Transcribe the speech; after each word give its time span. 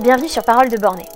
Bienvenue 0.00 0.28
sur 0.28 0.42
Parole 0.42 0.68
de 0.68 0.76
Bornée, 0.76 1.08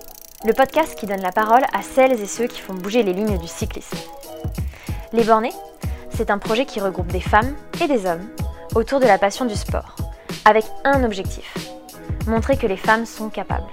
le 0.45 0.53
podcast 0.53 0.97
qui 0.97 1.07
donne 1.07 1.21
la 1.21 1.33
parole 1.33 1.65
à 1.73 1.83
celles 1.83 2.21
et 2.21 2.27
ceux 2.27 2.47
qui 2.47 2.61
font 2.61 2.75
bouger 2.75 3.03
les 3.03 3.13
lignes 3.13 3.39
du 3.39 3.49
cyclisme. 3.49 3.97
Les 5.13 5.25
Bornés, 5.25 5.53
c'est 6.11 6.31
un 6.31 6.39
projet 6.39 6.65
qui 6.65 6.81
regroupe 6.81 7.09
des 7.09 7.21
femmes 7.21 7.57
et 7.81 7.89
des 7.89 8.07
hommes 8.07 8.29
autour 8.77 9.01
de 9.01 9.07
la 9.07 9.19
passion 9.19 9.47
du 9.47 9.57
sport, 9.57 9.97
avec 10.45 10.65
un 10.85 11.03
objectif, 11.03 11.57
montrer 12.29 12.57
que 12.57 12.69
les 12.69 12.77
femmes 12.77 13.07
sont 13.07 13.31
capables. 13.31 13.71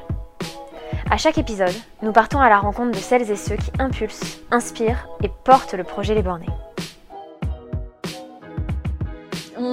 À 1.12 1.18
chaque 1.18 1.38
épisode, 1.38 1.76
nous 2.02 2.14
partons 2.14 2.40
à 2.40 2.50
la 2.50 2.58
rencontre 2.58 2.98
de 2.98 3.04
celles 3.04 3.30
et 3.30 3.36
ceux 3.36 3.58
qui 3.58 3.72
impulsent, 3.78 4.40
inspirent 4.50 5.08
et 5.22 5.30
portent 5.44 5.76
le 5.76 5.84
projet 5.84 6.16
Les 6.16 6.24
Bornés. 6.24 6.50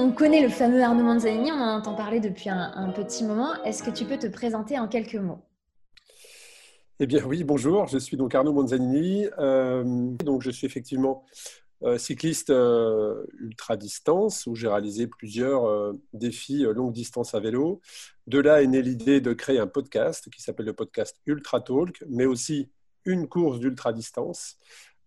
On 0.07 0.13
connaît 0.13 0.41
le 0.41 0.47
fameux 0.47 0.81
Arnaud 0.81 1.03
Manzanini, 1.03 1.51
on 1.51 1.59
en 1.59 1.79
entend 1.79 1.93
parler 1.93 2.21
depuis 2.21 2.49
un, 2.49 2.93
petit 2.95 3.25
moment. 3.25 3.61
Est-ce 3.65 3.83
que 3.83 3.89
tu 3.89 4.05
peux 4.05 4.17
te 4.17 4.27
présenter 4.27 4.79
en 4.79 4.87
quelques 4.87 5.15
mots? 5.15 5.39
Eh 7.01 7.05
bien 7.05 7.25
oui, 7.25 7.43
bonjour, 7.43 7.87
je 7.87 7.97
suis 7.97 8.15
donc 8.15 8.33
Arnaud 8.33 8.53
Manzanini. 8.53 9.27
Euh, 9.37 9.83
donc 10.23 10.43
je 10.43 10.49
suis 10.49 10.65
effectivement 10.65 11.25
euh, 11.83 11.97
cycliste 11.97 12.51
euh, 12.51 13.25
ultra 13.37 13.75
distance 13.75 14.47
où 14.47 14.55
j'ai 14.55 14.69
réalisé 14.69 15.07
plusieurs 15.07 15.93
défis 16.13 16.63
longue 16.63 16.93
distance 16.93 17.35
à 17.35 17.41
vélo. 17.41 17.81
De 18.27 18.39
là 18.39 18.63
est 18.63 18.67
née 18.67 18.81
l'idée 18.81 19.19
de 19.19 19.33
créer 19.33 19.59
un 19.59 19.67
podcast 19.67 20.29
qui 20.29 20.41
s'appelle 20.41 20.67
le 20.67 20.73
podcast 20.73 21.17
Ultra 21.25 21.59
Talk, 21.59 22.01
mais 22.07 22.25
aussi 22.25 22.69
une 23.03 23.27
course 23.27 23.59
d'ultra 23.59 23.91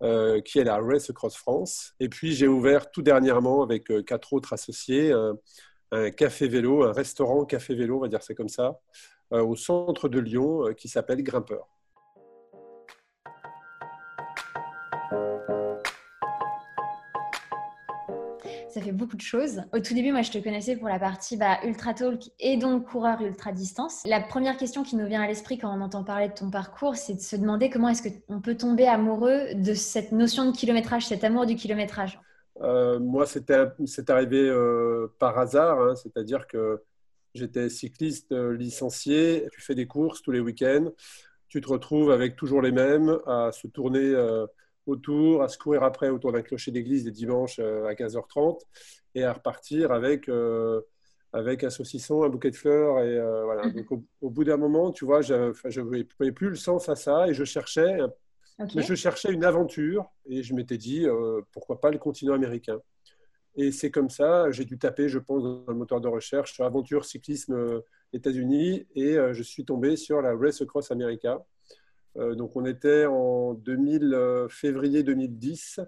distance 0.01 0.43
qui 0.45 0.59
est 0.59 0.65
la 0.65 0.79
Race 0.79 1.11
Across 1.11 1.37
France. 1.37 1.95
Et 2.01 2.09
puis 2.09 2.33
j'ai 2.33 2.49
ouvert 2.49 2.91
tout 2.91 3.03
dernièrement 3.03 3.63
avec 3.63 3.93
quatre 4.07 4.33
autres 4.33 4.53
associés 4.53 5.13
un 5.93 6.11
café 6.11 6.49
vélo, 6.49 6.85
un 6.85 6.93
restaurant 6.93 7.45
café 7.45 7.75
vélo, 7.75 7.99
on 7.99 8.01
va 8.01 8.09
dire 8.09 8.23
c'est 8.23 8.35
comme 8.35 8.49
ça, 8.49 8.81
au 9.31 9.57
centre 9.57 10.09
de 10.09 10.21
Lyon 10.21 10.73
qui 10.77 10.89
s'appelle 10.89 11.23
Grimpeur. 11.23 11.69
Fait 18.81 18.93
beaucoup 18.93 19.17
de 19.17 19.23
choses. 19.23 19.63
Au 19.73 19.79
tout 19.79 19.95
début, 19.95 20.13
moi, 20.13 20.23
je 20.23 20.31
te 20.31 20.39
connaissais 20.39 20.77
pour 20.77 20.89
la 20.89 20.99
partie 20.99 21.37
bah, 21.37 21.59
ultra 21.65 21.95
talk 21.95 22.23
et 22.39 22.57
donc 22.57 22.87
coureur 22.87 23.21
ultra 23.21 23.53
distance. 23.53 24.03
La 24.07 24.21
première 24.21 24.57
question 24.57 24.83
qui 24.83 24.97
nous 24.97 25.07
vient 25.07 25.23
à 25.23 25.27
l'esprit 25.27 25.59
quand 25.59 25.73
on 25.77 25.81
entend 25.81 26.05
parler 26.05 26.29
de 26.29 26.35
ton 26.35 26.51
parcours, 26.51 26.97
c'est 26.97 27.15
de 27.15 27.21
se 27.21 27.37
demander 27.37 27.71
comment 27.71 27.89
est-ce 27.89 28.03
qu'on 28.03 28.41
peut 28.41 28.57
tomber 28.57 28.87
amoureux 28.87 29.55
de 29.55 29.75
cette 29.75 30.13
notion 30.13 30.51
de 30.51 30.57
kilométrage, 30.57 31.07
cet 31.07 31.25
amour 31.25 31.47
du 31.47 31.57
kilométrage. 31.57 32.19
Euh, 32.63 32.99
moi, 32.99 33.27
c'est 33.27 34.11
arrivé 34.11 34.49
euh, 34.49 35.07
par 35.19 35.39
hasard, 35.39 35.81
hein. 35.81 35.95
c'est-à-dire 35.97 36.47
que 36.47 36.83
j'étais 37.35 37.69
cycliste 37.69 38.33
euh, 38.33 38.57
licencié, 38.57 39.47
tu 39.53 39.61
fais 39.61 39.75
des 39.75 39.87
courses 39.87 40.21
tous 40.21 40.31
les 40.31 40.41
week-ends, 40.41 40.91
tu 41.49 41.61
te 41.61 41.69
retrouves 41.69 42.11
avec 42.11 42.37
toujours 42.37 42.61
les 42.61 42.73
mêmes 42.73 43.19
à 43.27 43.51
se 43.53 43.67
tourner 43.67 44.15
autour, 44.87 45.43
à 45.43 45.49
se 45.49 45.59
courir 45.59 45.83
après 45.83 46.09
autour 46.09 46.33
d'un 46.33 46.43
clocher 46.43 46.71
d'église 46.71 47.05
les 47.05 47.11
dimanches 47.11 47.59
euh, 47.59 47.87
à 47.87 47.95
15h30 47.95 48.61
et 49.15 49.25
à 49.25 49.33
repartir 49.33 49.93
avec, 49.93 50.29
euh, 50.29 50.81
avec 51.33 51.65
un 51.65 51.71
saucisson, 51.71 52.23
un 52.23 52.29
bouquet 52.29 52.51
de 52.51 52.57
fleurs. 52.57 52.99
Et, 53.01 53.17
euh, 53.17 53.45
voilà. 53.45 53.67
Mhm. 53.67 53.75
Donc, 53.75 54.05
au, 54.21 54.31
bout 54.31 54.45
d'un 54.45 54.57
moment, 54.57 54.91
tu 54.91 55.05
vois, 55.05 55.21
je 55.21 55.35
ne 55.35 55.81
voyais 55.83 56.33
plus 56.33 56.49
le 56.49 56.57
sens 56.57 56.89
à 56.89 56.97
ça 56.97 57.29
et 57.29 57.35
je 57.35 57.45
cherchais, 57.45 57.99
mais 58.75 58.83
je 58.83 58.95
cherchais 58.95 59.33
une 59.33 59.45
aventure 59.45 60.11
et 60.27 60.43
je 60.43 60.55
m'étais 60.55 60.79
dit, 60.79 61.07
pourquoi 61.53 61.81
pas 61.81 61.91
le 61.91 61.99
continent 61.99 62.35
américain 62.35 62.81
et 63.57 63.73
c'est 63.73 63.91
comme 63.91 64.11
ça, 64.11 64.49
j'ai 64.53 64.65
dû 64.65 64.79
taper, 64.79 65.09
je 65.09 65.19
pense, 65.19 65.43
dans 65.43 65.65
le 65.67 65.75
moteur 65.75 66.01
de 66.01 66.07
recherche, 66.07 66.61
aventure 66.61 67.05
cyclisme 67.05 67.83
États-Unis, 68.13 68.87
et 68.95 69.17
je 69.33 69.43
suis 69.43 69.65
tombé 69.65 69.97
sur 69.97 70.23
la 70.23 70.37
Race 70.37 70.63
Across 70.63 70.93
America, 70.93 71.45
donc 72.17 72.57
on 72.57 72.65
était 72.65 73.07
en 73.07 73.55
2000, 73.55 74.15
euh, 74.15 74.49
février 74.49 75.03
2010. 75.03 75.81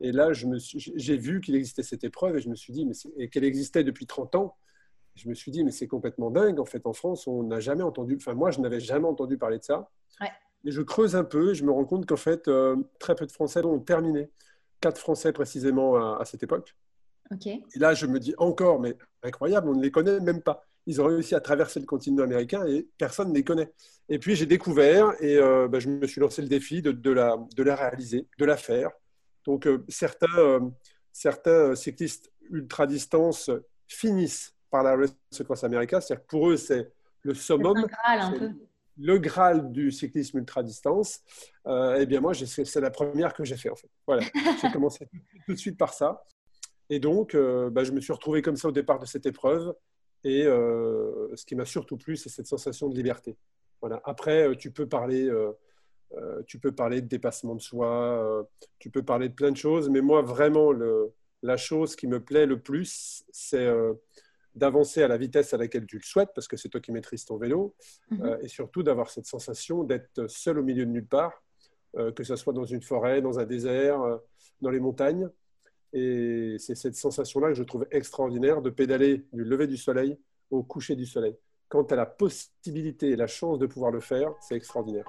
Et 0.00 0.12
là, 0.12 0.30
j'ai 0.32 1.16
vu 1.16 1.40
qu'il 1.40 1.54
existait 1.54 1.82
cette 1.82 2.04
épreuve 2.04 2.36
et 2.36 2.40
je 2.40 2.48
me 2.48 2.56
suis 2.56 2.72
dit, 2.72 2.84
mais 2.84 2.94
et 3.16 3.28
qu'elle 3.28 3.44
existait 3.44 3.84
depuis 3.84 4.06
30 4.06 4.34
ans. 4.34 4.56
Je 5.14 5.28
me 5.28 5.34
suis 5.34 5.52
dit, 5.52 5.62
mais 5.62 5.70
c'est 5.70 5.86
complètement 5.86 6.30
dingue. 6.30 6.58
En 6.58 6.64
fait, 6.64 6.86
en 6.86 6.92
France, 6.92 7.26
on 7.26 7.44
n'a 7.44 7.60
jamais 7.60 7.84
entendu, 7.84 8.16
enfin, 8.16 8.34
moi, 8.34 8.50
je 8.50 8.60
n'avais 8.60 8.80
jamais 8.80 9.06
entendu 9.06 9.38
parler 9.38 9.58
de 9.58 9.64
ça. 9.64 9.90
Et 10.66 10.70
je 10.70 10.82
creuse 10.82 11.14
un 11.14 11.24
peu 11.24 11.52
et 11.52 11.54
je 11.54 11.64
me 11.64 11.70
rends 11.70 11.84
compte 11.84 12.06
qu'en 12.06 12.16
fait, 12.16 12.48
euh, 12.48 12.76
très 12.98 13.14
peu 13.14 13.26
de 13.26 13.32
Français 13.32 13.64
ont 13.64 13.78
terminé. 13.78 14.30
Quatre 14.80 14.98
Français 14.98 15.32
précisément 15.32 15.96
à, 15.96 16.20
à 16.20 16.24
cette 16.24 16.42
époque. 16.42 16.74
Et 17.74 17.78
là, 17.78 17.94
je 17.94 18.06
me 18.06 18.18
dis 18.18 18.34
encore, 18.38 18.80
mais 18.80 18.96
incroyable, 19.22 19.68
on 19.68 19.74
ne 19.74 19.82
les 19.82 19.90
connaît 19.90 20.20
même 20.20 20.42
pas 20.42 20.64
ils 20.86 21.00
ont 21.00 21.06
réussi 21.06 21.34
à 21.34 21.40
traverser 21.40 21.80
le 21.80 21.86
continent 21.86 22.22
américain 22.22 22.66
et 22.66 22.86
personne 22.98 23.30
ne 23.30 23.34
les 23.34 23.44
connaît. 23.44 23.72
Et 24.08 24.18
puis 24.18 24.36
j'ai 24.36 24.46
découvert 24.46 25.14
et 25.20 25.36
euh, 25.36 25.66
bah, 25.68 25.78
je 25.78 25.88
me 25.88 26.06
suis 26.06 26.20
lancé 26.20 26.42
le 26.42 26.48
défi 26.48 26.82
de, 26.82 26.92
de, 26.92 27.10
la, 27.10 27.36
de 27.56 27.62
la, 27.62 27.74
réaliser, 27.74 28.28
de 28.38 28.44
la 28.44 28.56
faire. 28.56 28.90
Donc 29.46 29.66
euh, 29.66 29.84
certains, 29.88 30.38
euh, 30.38 30.60
certains 31.12 31.74
cyclistes 31.74 32.30
ultra 32.50 32.86
distance 32.86 33.50
finissent 33.88 34.54
par 34.70 34.82
la 34.82 34.96
Race 34.96 35.16
Across 35.40 35.64
America, 35.64 36.00
c'est-à-dire 36.00 36.24
que 36.24 36.28
pour 36.28 36.50
eux 36.50 36.56
c'est 36.56 36.92
le 37.22 37.34
summum. 37.34 37.76
Le 37.76 37.86
graal, 37.86 38.20
un 38.20 38.32
peu. 38.32 38.50
Le 38.96 39.18
Graal 39.18 39.72
du 39.72 39.90
cyclisme 39.90 40.38
ultra 40.38 40.62
distance. 40.62 41.20
eh 41.66 42.06
bien 42.06 42.20
moi, 42.20 42.32
c'est 42.34 42.80
la 42.80 42.90
première 42.90 43.32
que 43.34 43.42
j'ai 43.42 43.56
fait 43.56 43.70
en 43.70 43.74
fait. 43.74 43.88
Voilà, 44.06 44.22
j'ai 44.62 44.70
commencé 44.70 45.08
tout 45.46 45.52
de 45.52 45.58
suite 45.58 45.76
par 45.76 45.94
ça. 45.94 46.24
Et 46.90 47.00
donc, 47.00 47.34
bah, 47.34 47.82
je 47.82 47.90
me 47.90 48.00
suis 48.00 48.12
retrouvé 48.12 48.40
comme 48.40 48.56
ça 48.56 48.68
au 48.68 48.72
départ 48.72 49.00
de 49.00 49.06
cette 49.06 49.26
épreuve. 49.26 49.74
Et 50.24 50.44
euh, 50.46 51.34
ce 51.36 51.44
qui 51.44 51.54
m'a 51.54 51.66
surtout 51.66 51.98
plu, 51.98 52.16
c'est 52.16 52.30
cette 52.30 52.46
sensation 52.46 52.88
de 52.88 52.96
liberté. 52.96 53.36
Voilà. 53.80 54.00
Après, 54.04 54.48
euh, 54.48 54.54
tu 54.54 54.70
peux 54.70 54.88
parler, 54.88 55.28
euh, 55.28 55.52
tu 56.46 56.58
peux 56.58 56.72
parler 56.72 57.02
de 57.02 57.06
dépassement 57.06 57.54
de 57.54 57.60
soi, 57.60 58.48
tu 58.78 58.90
peux 58.90 59.02
parler 59.02 59.28
de 59.28 59.34
plein 59.34 59.50
de 59.50 59.56
choses, 59.56 59.90
mais 59.90 60.00
moi, 60.00 60.22
vraiment, 60.22 60.72
le, 60.72 61.12
la 61.42 61.58
chose 61.58 61.94
qui 61.94 62.06
me 62.06 62.20
plaît 62.20 62.46
le 62.46 62.60
plus, 62.60 63.24
c'est 63.30 63.68
d'avancer 64.54 65.02
à 65.02 65.08
la 65.08 65.18
vitesse 65.18 65.52
à 65.52 65.56
laquelle 65.56 65.86
tu 65.86 65.96
le 65.96 66.04
souhaites, 66.04 66.30
parce 66.34 66.46
que 66.46 66.56
c'est 66.56 66.68
toi 66.68 66.80
qui 66.80 66.92
maîtrises 66.92 67.24
ton 67.24 67.36
vélo, 67.36 67.74
mhm. 68.10 68.38
et 68.42 68.48
surtout 68.48 68.84
d'avoir 68.84 69.10
cette 69.10 69.26
sensation 69.26 69.82
d'être 69.82 70.30
seul 70.30 70.58
au 70.58 70.62
milieu 70.62 70.86
de 70.86 70.90
nulle 70.90 71.08
part, 71.08 71.42
que 72.14 72.22
ce 72.22 72.36
soit 72.36 72.52
dans 72.52 72.64
une 72.64 72.82
forêt, 72.82 73.20
dans 73.20 73.40
un 73.40 73.44
désert, 73.44 74.00
dans 74.60 74.70
les 74.70 74.80
montagnes. 74.80 75.28
Et 75.96 76.56
c'est 76.58 76.74
cette 76.74 76.96
sensation-là 76.96 77.50
que 77.50 77.54
je 77.54 77.62
trouve 77.62 77.86
extraordinaire 77.92 78.60
de 78.60 78.68
pédaler 78.68 79.26
du 79.32 79.44
lever 79.44 79.68
du 79.68 79.76
soleil 79.76 80.18
au 80.50 80.64
coucher 80.64 80.96
du 80.96 81.06
soleil. 81.06 81.36
Quand 81.68 81.84
tu 81.84 81.94
as 81.94 81.96
la 81.96 82.04
possibilité 82.04 83.10
et 83.10 83.16
la 83.16 83.28
chance 83.28 83.60
de 83.60 83.66
pouvoir 83.66 83.92
le 83.92 84.00
faire, 84.00 84.34
c'est 84.40 84.56
extraordinaire. 84.56 85.06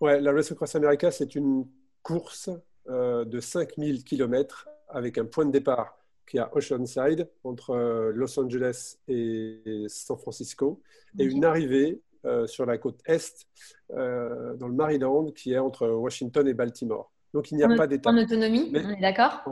Ouais, 0.00 0.20
la 0.20 0.32
Race 0.32 0.50
Across 0.50 0.74
America, 0.74 1.12
c'est 1.12 1.36
une 1.36 1.68
course 2.02 2.50
euh, 2.88 3.24
de 3.24 3.38
5000 3.38 4.02
km 4.02 4.68
avec 4.88 5.16
un 5.16 5.26
point 5.26 5.46
de 5.46 5.52
départ 5.52 6.03
qui 6.26 6.38
est 6.38 6.40
à 6.40 6.50
Oceanside, 6.54 7.28
entre 7.42 7.70
euh, 7.70 8.12
Los 8.14 8.38
Angeles 8.38 8.96
et 9.08 9.84
San 9.88 10.16
Francisco, 10.16 10.80
et 11.18 11.24
une 11.24 11.44
arrivée 11.44 12.00
euh, 12.24 12.46
sur 12.46 12.66
la 12.66 12.78
côte 12.78 13.00
est, 13.06 13.46
euh, 13.92 14.54
dans 14.56 14.68
le 14.68 14.74
Maryland, 14.74 15.30
qui 15.32 15.52
est 15.52 15.58
entre 15.58 15.88
Washington 15.88 16.46
et 16.48 16.54
Baltimore. 16.54 17.12
Donc 17.32 17.50
il 17.50 17.56
n'y 17.56 17.64
a 17.64 17.76
pas 17.76 17.86
d'état. 17.86 18.10
En 18.10 18.16
autonomie, 18.16 18.72
on 18.72 18.90
est 18.90 19.00
d'accord? 19.00 19.44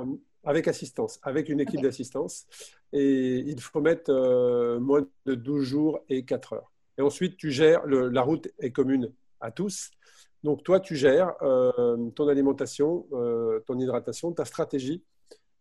Avec 0.44 0.66
assistance, 0.66 1.21
avec 1.22 1.49
une 1.49 1.60
équipe 1.60 1.83
d'assistance. 1.83 2.47
Et 2.93 3.39
il 3.39 3.60
faut 3.60 3.81
mettre 3.81 4.12
moins 4.78 5.06
de 5.27 5.34
12 5.34 5.65
jours 5.65 6.01
et 6.09 6.25
4 6.25 6.54
heures. 6.54 6.72
Et 6.98 7.03
ensuite, 7.03 7.36
tu 7.36 7.51
gères, 7.51 7.86
la 7.86 8.22
route 8.22 8.48
est 8.59 8.71
commune 8.71 9.13
à 9.41 9.51
tous. 9.51 9.91
Donc 10.42 10.65
toi, 10.65 10.80
tu 10.80 10.97
gères 10.97 11.34
ton 11.39 12.28
alimentation, 12.28 13.07
ton 13.66 13.78
hydratation, 13.78 14.33
ta 14.33 14.45
stratégie 14.45 15.03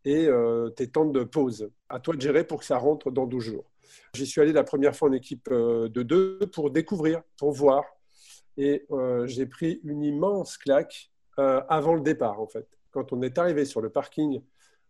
et 0.06 0.28
euh, 0.28 0.70
tes 0.70 0.88
temps 0.88 1.06
de 1.06 1.24
pause. 1.24 1.70
À 1.90 2.00
toi 2.00 2.16
de 2.16 2.22
gérer 2.22 2.44
pour 2.44 2.60
que 2.60 2.66
ça 2.66 2.78
rentre 2.78 3.12
dans 3.12 3.26
12 3.28 3.44
jours. 3.44 3.66
J'y 4.14 4.26
suis 4.26 4.42
allé 4.42 4.54
la 4.54 4.64
première 4.64 4.96
fois 4.96 5.10
en 5.10 5.14
équipe 5.14 5.50
euh, 5.52 5.90
de 5.90 6.04
deux 6.04 6.40
pour 6.54 6.72
découvrir, 6.72 7.22
pour 7.38 7.52
voir. 7.52 7.84
Et 8.58 8.86
euh, 8.92 9.28
j'ai 9.28 9.46
pris 9.46 9.80
une 9.84 10.04
immense 10.04 10.58
claque 10.58 11.10
avant 11.38 11.96
le 11.96 12.02
départ, 12.02 12.40
en 12.40 12.46
fait. 12.46 12.68
Quand 12.92 13.14
on 13.14 13.24
est 13.24 13.40
arrivé 13.40 13.66
sur 13.66 13.82
le 13.82 13.90
parking 13.90 14.44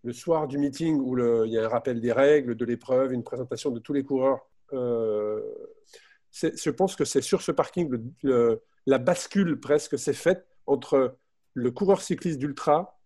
le 0.03 0.11
soir 0.11 0.49
du 0.49 0.57
meeting 0.57 0.99
où 0.99 1.17
il 1.45 1.51
y 1.51 1.57
a 1.57 1.63
un 1.63 1.69
rappel 1.69 2.01
des 2.01 2.11
règles, 2.11 2.55
de 2.55 2.65
l'épreuve, 2.65 3.13
une 3.13 3.23
présentation 3.23 3.71
de 3.71 3.79
tous 3.79 3.93
les 3.93 4.03
coureurs, 4.03 4.49
je 4.73 5.39
pense 6.71 6.97
que 6.97 7.05
c'est 7.05 7.21
sur 7.21 7.41
ce 7.41 7.53
parking 7.53 8.11
la 8.85 8.97
bascule 8.97 9.61
presque 9.61 9.97
s'est 9.97 10.11
faite 10.11 10.45
entre 10.65 11.15
le 11.53 11.71
coureur 11.71 12.01
cycliste 12.01 12.39
d'ultra 12.39 13.00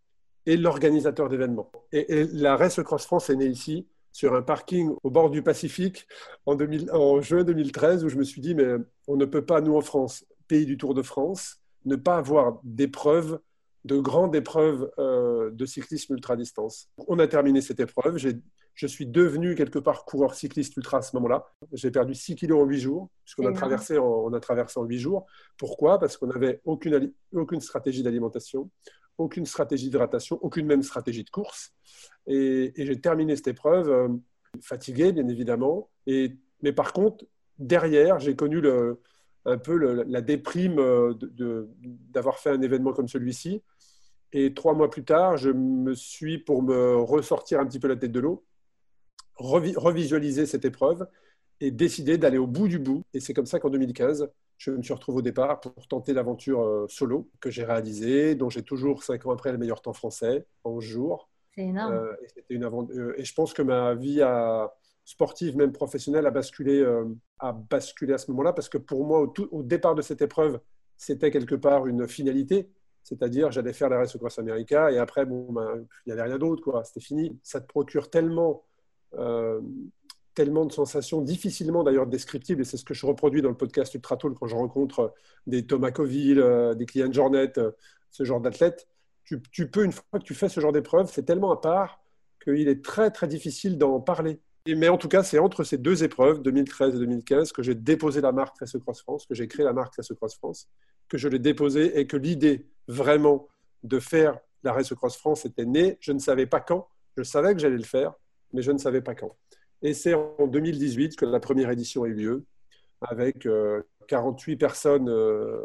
et 0.45 0.57
l'organisateur 0.57 1.29
d'événements. 1.29 1.71
Et, 1.91 2.25
la 2.33 2.55
Race 2.55 2.81
Cross 2.81 3.05
France 3.05 3.29
est 3.29 3.35
née 3.35 3.47
ici. 3.47 3.87
sur 4.11 4.33
un 4.33 4.41
parking 4.41 4.95
au 5.03 5.09
bord 5.09 5.29
du 5.29 5.41
Pacifique 5.41 6.07
en, 6.45 6.57
en 6.93 7.21
juin 7.21 7.43
2013 7.43 8.05
où 8.05 8.09
je 8.09 8.15
me 8.15 8.23
suis 8.23 8.39
dit, 8.39 8.55
mais 8.55 8.75
on 9.07 9.17
ne 9.17 9.25
peut 9.25 9.43
pas, 9.43 9.59
nous 9.59 9.75
en 9.75 9.81
France, 9.81 10.25
pays 10.47 10.65
du 10.65 10.77
Tour 10.77 10.93
de 10.93 11.01
France, 11.01 11.61
ne 11.85 11.95
pas 11.95 12.17
avoir 12.17 12.59
d'épreuves, 12.63 13.39
de 13.83 13.99
grandes 13.99 14.35
épreuves 14.35 14.89
euh, 14.97 15.51
de 15.51 15.65
cyclisme 15.65 16.13
ultra-distance. 16.13 16.89
On 17.07 17.19
a 17.19 17.27
terminé 17.27 17.61
cette 17.61 17.79
épreuve. 17.79 18.17
Je 18.17 18.87
suis 18.87 19.05
devenu 19.05 19.55
quelque 19.55 19.79
part 19.79 20.05
coureur 20.05 20.33
cycliste 20.33 20.75
ultra 20.75 20.97
à 20.97 21.01
ce 21.01 21.15
moment-là. 21.15 21.45
J'ai 21.71 21.91
perdu 21.91 22.15
6 22.15 22.35
kilos 22.35 22.63
en 22.63 22.65
8 22.65 22.79
jours, 22.79 23.09
puisqu'on 23.23 23.45
a 23.45 23.53
traversé, 23.53 23.97
on 23.99 24.33
a 24.33 24.39
traversé 24.39 24.79
en 24.79 24.83
8 24.83 24.99
jours. 24.99 25.25
Pourquoi? 25.57 25.99
Parce 25.99 26.17
qu'on 26.17 26.27
n'avait 26.27 26.61
aucune, 26.65 27.13
aucune 27.33 27.61
stratégie 27.61 28.01
d'alimentation, 28.01 28.69
aucune 29.17 29.45
stratégie 29.45 29.85
d'hydratation, 29.85 30.39
aucune 30.41 30.65
même 30.65 30.83
stratégie 30.83 31.23
de 31.23 31.29
course. 31.29 31.73
Et, 32.27 32.73
j'ai 32.75 32.99
terminé 32.99 33.35
cette 33.35 33.47
épreuve 33.47 33.89
euh, 33.89 34.09
fatigué, 34.61 35.11
bien 35.11 35.27
évidemment. 35.27 35.89
Et, 36.07 36.35
mais 36.61 36.73
par 36.73 36.93
contre, 36.93 37.25
derrière, 37.57 38.19
j'ai 38.19 38.35
connu 38.35 38.61
un 39.45 39.57
peu 39.57 40.03
la 40.03 40.21
déprime 40.21 40.79
euh, 40.79 41.13
d'avoir 42.11 42.39
fait 42.39 42.49
un 42.49 42.61
événement 42.61 42.93
comme 42.93 43.07
celui-ci. 43.07 43.61
Et 44.33 44.53
trois 44.53 44.73
mois 44.73 44.89
plus 44.89 45.03
tard, 45.03 45.37
je 45.37 45.49
me 45.49 45.93
suis, 45.93 46.37
pour 46.37 46.61
me 46.61 46.95
ressortir 46.95 47.59
un 47.59 47.65
petit 47.65 47.79
peu 47.79 47.87
la 47.87 47.95
tête 47.95 48.11
de 48.11 48.19
l'eau, 48.19 48.43
revisualiser 49.37 50.45
cette 50.45 50.65
épreuve 50.65 51.07
et 51.61 51.71
décider 51.71 52.17
d'aller 52.17 52.37
au 52.37 52.47
bout 52.47 52.67
du 52.67 52.79
bout. 52.79 53.03
Et 53.13 53.19
c'est 53.19 53.33
comme 53.33 53.45
ça 53.45 53.59
qu'en 53.59 53.69
2015, 53.69 54.29
je 54.57 54.71
me 54.71 54.81
suis 54.81 54.93
retrouvé 54.93 55.19
au 55.19 55.21
départ 55.21 55.59
pour 55.59 55.87
tenter 55.87 56.13
l'aventure 56.13 56.63
euh, 56.63 56.85
solo 56.87 57.29
que 57.39 57.49
j'ai 57.49 57.63
réalisée, 57.63 58.35
dont 58.35 58.49
j'ai 58.49 58.63
toujours, 58.63 59.03
cinq 59.03 59.25
ans 59.25 59.31
après, 59.31 59.51
le 59.51 59.57
meilleur 59.57 59.81
temps 59.81 59.93
français 59.93 60.45
en 60.63 60.71
11 60.71 60.83
jours. 60.83 61.29
C'est 61.53 61.63
énorme. 61.63 61.93
Euh, 61.93 62.15
et, 62.49 62.55
une 62.55 62.63
euh, 62.63 63.13
et 63.17 63.25
je 63.25 63.33
pense 63.33 63.53
que 63.53 63.61
ma 63.61 63.95
vie 63.95 64.21
a, 64.21 64.73
sportive, 65.03 65.55
même 65.57 65.71
professionnelle, 65.71 66.25
a 66.25 66.31
basculé, 66.31 66.83
a 67.39 67.51
basculé 67.51 68.13
à 68.13 68.17
ce 68.17 68.31
moment-là, 68.31 68.53
parce 68.53 68.69
que 68.69 68.77
pour 68.77 69.05
moi, 69.05 69.21
au, 69.21 69.33
au 69.51 69.63
départ 69.63 69.95
de 69.95 70.01
cette 70.01 70.21
épreuve, 70.21 70.59
c'était 70.97 71.31
quelque 71.31 71.55
part 71.55 71.85
une 71.85 72.07
finalité, 72.07 72.71
c'est-à-dire 73.03 73.51
j'allais 73.51 73.73
faire 73.73 73.89
la 73.89 73.97
Race 73.97 74.17
Cross 74.17 74.39
America, 74.39 74.91
et 74.91 74.97
après, 74.97 75.25
bon, 75.25 75.51
ben, 75.51 75.85
il 76.05 76.09
n'y 76.09 76.13
avait 76.13 76.23
rien 76.23 76.39
d'autre, 76.39 76.63
quoi. 76.63 76.83
c'était 76.83 77.01
fini. 77.01 77.37
Ça 77.43 77.61
te 77.61 77.67
procure 77.67 78.09
tellement 78.09 78.63
tellement 80.35 80.65
de 80.65 80.71
sensations, 80.71 81.21
difficilement 81.21 81.83
d'ailleurs 81.83 82.05
descriptibles, 82.05 82.61
et 82.61 82.65
c'est 82.65 82.77
ce 82.77 82.85
que 82.85 82.93
je 82.93 83.05
reproduis 83.05 83.41
dans 83.41 83.49
le 83.49 83.57
podcast 83.57 83.93
Ultra 83.95 84.17
Tool 84.17 84.35
quand 84.35 84.47
je 84.47 84.55
rencontre 84.55 85.13
des 85.47 85.65
Thomas 85.65 85.91
Coville, 85.91 86.39
euh, 86.39 86.75
des 86.75 86.85
clients 86.85 87.11
Jornet, 87.11 87.57
euh, 87.57 87.71
ce 88.11 88.23
genre 88.23 88.41
d'athlètes. 88.41 88.87
Tu, 89.23 89.67
peux, 89.67 89.83
une 89.83 89.91
fois 89.91 90.19
que 90.19 90.23
tu 90.23 90.35
fais 90.35 90.49
ce 90.49 90.59
genre 90.59 90.71
d'épreuve, 90.71 91.09
c'est 91.11 91.23
tellement 91.23 91.51
à 91.51 91.59
part 91.59 91.99
qu'il 92.43 92.67
est 92.67 92.85
très 92.85 93.09
très 93.09 93.27
difficile 93.27 93.79
d'en 93.79 93.99
parler. 93.99 94.39
Mais 94.67 94.87
en 94.87 94.97
tout 94.97 95.07
cas, 95.07 95.23
c'est 95.23 95.39
entre 95.39 95.63
ces 95.63 95.79
deux 95.79 96.03
épreuves, 96.03 96.43
2013 96.43 96.95
et 96.95 96.99
2015, 96.99 97.51
que 97.51 97.63
j'ai 97.63 97.73
déposé 97.73 98.21
la 98.21 98.31
marque 98.31 98.59
Race 98.59 98.77
Cross 98.77 99.01
France, 99.01 99.25
que 99.25 99.33
j'ai 99.33 99.47
créé 99.47 99.65
la 99.65 99.73
marque 99.73 99.95
Race 99.95 100.13
Cross 100.15 100.35
France, 100.35 100.67
que 101.07 101.17
je 101.17 101.27
l'ai 101.27 101.39
déposée 101.39 101.99
et 101.99 102.05
que 102.05 102.17
l'idée 102.17 102.67
vraiment 102.87 103.47
de 103.83 103.99
faire 103.99 104.37
la 104.63 104.73
Race 104.73 104.93
Cross 104.93 105.17
France 105.17 105.45
était 105.45 105.65
née. 105.65 105.97
Je 106.01 106.11
ne 106.11 106.19
savais 106.19 106.45
pas 106.45 106.59
quand, 106.59 106.87
je 107.17 107.23
savais 107.23 107.53
que 107.53 107.59
j'allais 107.59 107.77
le 107.77 107.83
faire, 107.83 108.13
mais 108.53 108.61
je 108.61 108.71
ne 108.71 108.77
savais 108.77 109.01
pas 109.01 109.15
quand. 109.15 109.35
Et 109.81 109.93
c'est 109.93 110.13
en 110.13 110.47
2018 110.47 111.15
que 111.15 111.25
la 111.25 111.39
première 111.39 111.69
édition 111.69 112.03
a 112.03 112.07
eu 112.07 112.13
lieu, 112.13 112.43
avec 113.01 113.47
48 114.07 114.53
euh, 114.53 114.57
personnes 114.57 115.09
euh, 115.09 115.59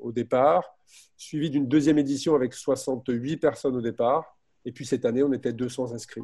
au 0.00 0.12
départ, 0.12 0.76
suivi 1.16 1.50
d'une 1.50 1.68
deuxième 1.68 1.98
édition 1.98 2.34
avec 2.34 2.54
68 2.54 3.36
personnes 3.36 3.76
au 3.76 3.80
départ. 3.80 4.36
Et 4.64 4.72
puis 4.72 4.86
cette 4.86 5.04
année, 5.04 5.22
on 5.22 5.32
était 5.32 5.52
200 5.52 5.92
inscrits. 5.92 6.22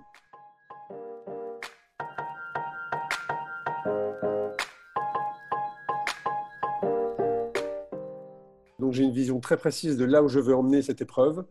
Donc 8.78 8.92
j'ai 8.92 9.02
une 9.02 9.12
vision 9.12 9.40
très 9.40 9.56
précise 9.56 9.96
de 9.96 10.04
là 10.04 10.22
où 10.22 10.28
je 10.28 10.38
veux 10.38 10.54
emmener 10.54 10.80
cette 10.80 11.00
épreuve. 11.00 11.44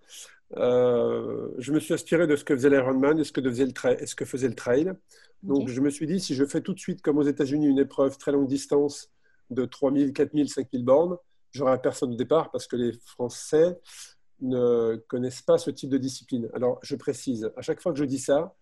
Euh, 0.57 1.50
je 1.57 1.71
me 1.71 1.80
suis 1.80 1.94
inspiré 1.94 2.27
de 2.27 2.36
ce 2.36 2.44
que 2.44 2.56
faisait 2.56 2.69
l'Ironman 2.69 3.19
et 3.19 3.24
ce 3.24 3.31
que, 3.31 3.42
faisait 3.42 3.65
le 3.65 4.06
ce 4.06 4.15
que 4.15 4.25
faisait 4.25 4.47
le 4.47 4.56
trail. 4.56 4.94
Donc 5.44 5.68
je 5.68 5.81
me 5.81 5.89
suis 5.89 6.07
dit, 6.07 6.19
si 6.19 6.36
je 6.36 6.45
fais 6.45 6.62
tout 6.62 6.74
de 6.74 6.80
suite, 6.80 7.01
comme 7.01 7.18
aux 7.18 7.24
États-Unis, 7.24 7.68
une 7.68 7.80
épreuve 7.80 8.18
très 8.18 8.31
longue 8.31 8.47
distance 8.47 9.12
de 9.50 9.65
3000, 9.65 10.13
4000, 10.13 10.50
5000 10.50 10.83
bornes, 10.83 11.18
j'aurai 11.51 11.80
personne 11.81 12.13
au 12.13 12.15
départ 12.15 12.51
parce 12.51 12.68
que 12.68 12.75
les 12.75 12.94
Français 13.06 13.80
ne 14.42 14.97
connaissent 15.07 15.42
pas 15.42 15.57
ce 15.57 15.71
type 15.71 15.89
de 15.89 15.97
discipline. 15.97 16.50
Alors 16.53 16.80
je 16.83 16.95
précise, 16.95 17.51
à 17.56 17.62
chaque 17.62 17.81
fois 17.81 17.92
que 17.92 18.00
je 18.00 18.06
dis 18.06 18.19
ça, 18.19 18.56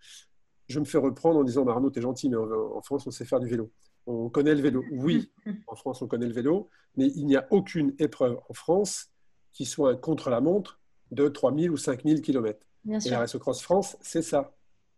je 0.67 0.79
me 0.79 0.85
fais 0.85 0.97
reprendre 0.97 1.39
en 1.39 1.43
disant, 1.43 1.67
Arnaud, 1.67 1.89
t'es 1.89 2.01
gentil, 2.01 2.29
mais 2.29 2.37
en 2.37 2.81
France, 2.81 3.05
on 3.05 3.11
sait 3.11 3.25
faire 3.25 3.39
du 3.39 3.47
vélo. 3.47 3.71
On 4.05 4.29
connaît 4.29 4.55
le 4.55 4.61
vélo. 4.61 4.83
Oui, 4.91 5.31
en 5.67 5.75
France, 5.75 6.01
on 6.01 6.07
connaît 6.07 6.27
le 6.27 6.33
vélo, 6.33 6.69
mais 6.95 7.07
il 7.15 7.25
n'y 7.25 7.35
a 7.35 7.47
aucune 7.51 7.93
épreuve 7.99 8.39
en 8.49 8.53
France 8.53 9.09
qui 9.51 9.65
soit 9.65 9.91
un 9.91 9.95
contre-la-montre 9.95 10.79
de 11.13 11.27
3000 11.27 11.71
ou 11.71 11.77
5000 11.77 12.21
km. 12.21 12.59
et 12.87 13.09
la 13.09 13.19
Race 13.19 13.37
Cross 13.37 13.61
France, 13.61 13.97
c'est 14.01 14.21
ça. 14.21 14.53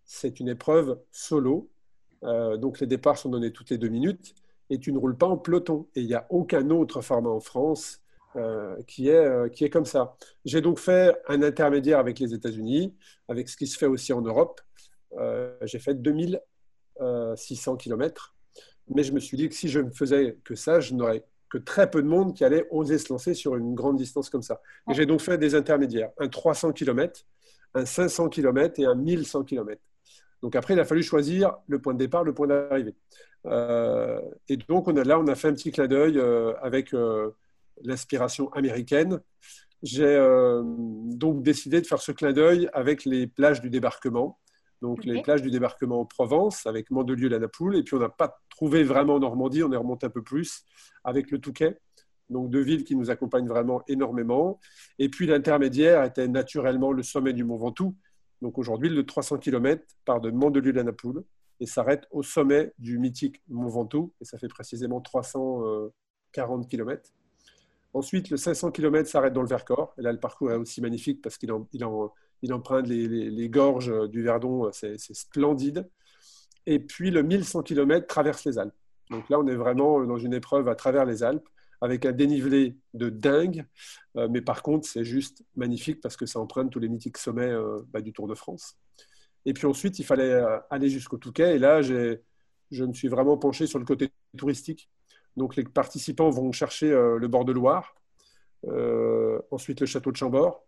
C'est 0.06 0.40
une 0.40 0.50
épreuve 0.50 1.00
solo. 1.12 1.70
Euh, 2.24 2.58
donc 2.58 2.80
les 2.80 2.88
départs 2.88 3.18
sont 3.18 3.30
donnés 3.30 3.52
toutes 3.52 3.70
les 3.70 3.78
deux 3.78 3.90
minutes 3.90 4.34
et 4.70 4.80
tu 4.80 4.92
ne 4.92 4.98
roules 4.98 5.18
pas 5.18 5.28
en 5.28 5.38
peloton. 5.38 5.88
Et 5.96 6.02
il 6.02 6.08
n'y 6.08 6.14
a 6.14 6.26
aucun 6.30 6.70
autre 6.70 7.02
format 7.02 7.30
en 7.30 7.40
France 7.40 8.02
euh, 8.36 8.76
qui, 8.88 9.10
est, 9.10 9.16
euh, 9.16 9.50
qui 9.50 9.64
est 9.64 9.70
comme 9.70 9.86
ça. 9.86 10.16
J'ai 10.44 10.62
donc 10.62 10.80
fait 10.80 11.16
un 11.28 11.42
intermédiaire 11.44 12.00
avec 12.00 12.20
les 12.20 12.34
États-Unis, 12.34 12.96
avec 13.28 13.50
ce 13.50 13.58
qui 13.58 13.68
se 13.68 13.78
fait 13.78 13.86
aussi 13.86 14.14
en 14.14 14.22
Europe. 14.22 14.62
J'ai 15.64 15.80
fait 15.80 15.94
2600 15.94 17.78
km 17.78 18.36
mais 18.88 19.04
je 19.04 19.14
me 19.14 19.20
suis 19.20 19.38
dit 19.38 19.50
que 19.50 19.56
si 19.56 19.68
je 19.68 19.80
ne 19.80 19.90
faisais 19.90 20.38
que 20.44 20.56
ça, 20.56 20.80
je 20.80 20.94
n'aurais 20.94 21.24
que 21.50 21.58
très 21.58 21.90
peu 21.90 22.02
de 22.02 22.08
monde 22.08 22.34
qui 22.34 22.44
allait 22.44 22.68
oser 22.72 22.98
se 22.98 23.12
lancer 23.12 23.34
sur 23.34 23.56
une 23.56 23.76
grande 23.76 23.98
distance 23.98 24.30
comme 24.30 24.42
ça. 24.42 24.62
j'ai 24.90 25.06
donc 25.06 25.22
fait 25.22 25.38
des 25.38 25.56
intermédiaires, 25.56 26.10
un 26.18 26.28
300 26.28 26.72
km, 26.74 27.26
un 27.74 27.86
500 27.86 28.30
km 28.30 28.80
et 28.80 28.86
un 28.86 28.96
1100 28.96 29.44
km. 29.44 29.82
Donc 30.42 30.56
après, 30.56 30.74
il 30.74 30.80
a 30.80 30.86
fallu 30.86 31.04
choisir 31.04 31.56
le 31.68 31.80
point 31.80 31.94
de 31.94 32.00
départ, 32.00 32.24
le 32.24 32.34
point 32.34 32.48
d'arrivée. 32.48 32.96
Euh, 33.46 34.20
et 34.50 34.58
donc 34.58 34.88
on 34.88 34.96
a, 34.98 35.04
là, 35.04 35.20
on 35.20 35.28
a 35.28 35.36
fait 35.36 35.48
un 35.48 35.54
petit 35.54 35.72
clin 35.72 35.88
d'œil 35.88 36.18
euh, 36.18 36.54
avec 36.62 36.94
euh, 36.94 37.32
l'inspiration 37.84 38.52
américaine. 38.54 39.22
J'ai 39.84 40.18
donc 40.64 41.44
décidé 41.44 41.80
de 41.80 41.86
faire 41.86 42.02
ce 42.02 42.12
clin 42.12 42.32
d'œil 42.32 42.70
avec 42.74 43.06
les 43.06 43.28
plages 43.28 43.62
du 43.62 43.70
débarquement 43.70 44.40
donc 44.82 45.06
les 45.06 45.22
plages 45.22 45.42
du 45.42 45.52
débarquement 45.52 46.02
en 46.02 46.06
Provence 46.06 46.66
avec 46.66 46.92
Mandelieu 46.92 47.30
la 47.30 47.40
Napoule. 47.40 47.76
Et 47.76 47.84
puis 47.84 47.96
on 47.96 48.00
n'a 48.00 48.10
pas 48.10 48.40
trouvé 48.50 48.84
vraiment 48.84 49.20
Normandie, 49.20 49.64
on 49.64 49.72
est 49.72 49.78
remonté 49.78 50.06
un 50.06 50.10
peu 50.10 50.22
plus 50.22 50.64
avec 51.04 51.32
le 51.32 51.40
Touquet. 51.40 51.80
Donc 52.30 52.50
deux 52.50 52.62
villes 52.62 52.84
qui 52.84 52.96
nous 52.96 53.10
accompagnent 53.10 53.48
vraiment 53.48 53.84
énormément. 53.88 54.60
Et 55.00 55.10
puis 55.10 55.28
l'intermédiaire 55.28 56.04
était 56.04 56.28
naturellement 56.28 56.92
le 56.92 57.04
sommet 57.04 57.34
du 57.34 57.44
Mont 57.44 57.58
Ventoux. 57.58 57.96
Donc 58.42 58.58
aujourd'hui, 58.58 58.90
le 58.90 59.06
300 59.06 59.38
km 59.38 59.84
part 60.04 60.22
de 60.22 60.32
Mandelieu 60.32 60.72
la 60.72 60.84
Napoule 60.84 61.24
et 61.60 61.66
s'arrête 61.66 62.06
au 62.12 62.22
sommet 62.22 62.74
du 62.78 63.00
mythique 63.00 63.42
Mont 63.48 63.70
Ventoux. 63.70 64.14
Et 64.22 64.26
ça 64.26 64.38
fait 64.38 64.48
précisément 64.48 65.02
340 65.02 66.68
km. 66.68 67.12
Ensuite, 67.94 68.30
le 68.30 68.36
500 68.36 68.72
km 68.72 69.10
s'arrête 69.10 69.32
dans 69.32 69.42
le 69.42 69.48
Vercors. 69.48 69.94
Et 69.98 70.02
là, 70.02 70.12
le 70.12 70.20
parcours 70.20 70.52
est 70.52 70.58
aussi 70.58 70.82
magnifique 70.82 71.22
parce 71.22 71.38
qu'il 71.38 71.52
en, 71.54 71.66
il 71.72 71.86
en, 71.86 72.12
il 72.42 72.54
emprunte 72.54 72.88
les, 72.88 73.50
gorges 73.50 74.10
du 74.10 74.24
Verdon, 74.24 74.70
c'est 74.72 74.98
splendide. 74.98 75.88
Et 76.66 76.80
puis 76.80 77.12
le 77.12 77.22
1100 77.24 77.64
km 77.64 78.08
traverse 78.08 78.44
les 78.46 78.58
Alpes. 78.58 78.74
Donc 79.10 79.30
là, 79.30 79.40
on 79.40 79.48
est 79.48 79.56
vraiment 79.56 80.04
dans 80.06 80.18
une 80.18 80.34
épreuve 80.34 80.68
à 80.68 80.76
travers 80.76 81.06
les 81.06 81.24
Alpes, 81.24 81.48
avec 81.82 82.06
un 82.06 82.12
dénivelé 82.12 82.76
de 82.94 83.10
dingue. 83.10 83.66
Euh, 84.18 84.28
mais 84.30 84.42
par 84.42 84.64
contre, 84.64 84.88
c'est 84.88 85.04
juste 85.04 85.44
magnifique 85.56 86.02
parce 86.02 86.18
que 86.18 86.26
ça 86.26 86.40
emprunte 86.40 86.72
tous 86.72 86.80
les 86.80 86.90
mythiques 86.90 87.18
sommets 87.18 87.52
euh, 87.52 87.82
bah, 87.92 88.02
du 88.02 88.14
Tour 88.14 88.28
de 88.28 88.36
France. 88.36 88.78
Et 89.46 89.54
puis 89.54 89.68
ensuite, 89.68 90.00
il 90.00 90.04
fallait 90.06 90.32
euh, 90.32 90.58
aller 90.70 90.90
jusqu'au 90.90 91.18
Touquet. 91.18 91.56
Et 91.56 91.60
là, 91.60 91.82
je 91.82 92.18
me 92.72 92.94
suis 92.94 93.08
vraiment 93.08 93.38
penché 93.38 93.68
sur 93.68 93.80
le 93.80 93.86
côté 93.86 94.10
touristique. 94.38 94.90
Donc 95.38 95.56
les 95.56 95.64
participants 95.64 96.30
vont 96.30 96.52
chercher 96.52 96.90
le 96.90 97.28
bord 97.28 97.44
de 97.44 97.52
Loire, 97.52 97.94
ensuite 99.52 99.82
le 99.82 99.86
château 99.86 100.10
de 100.10 100.16
Chambord, 100.16 100.65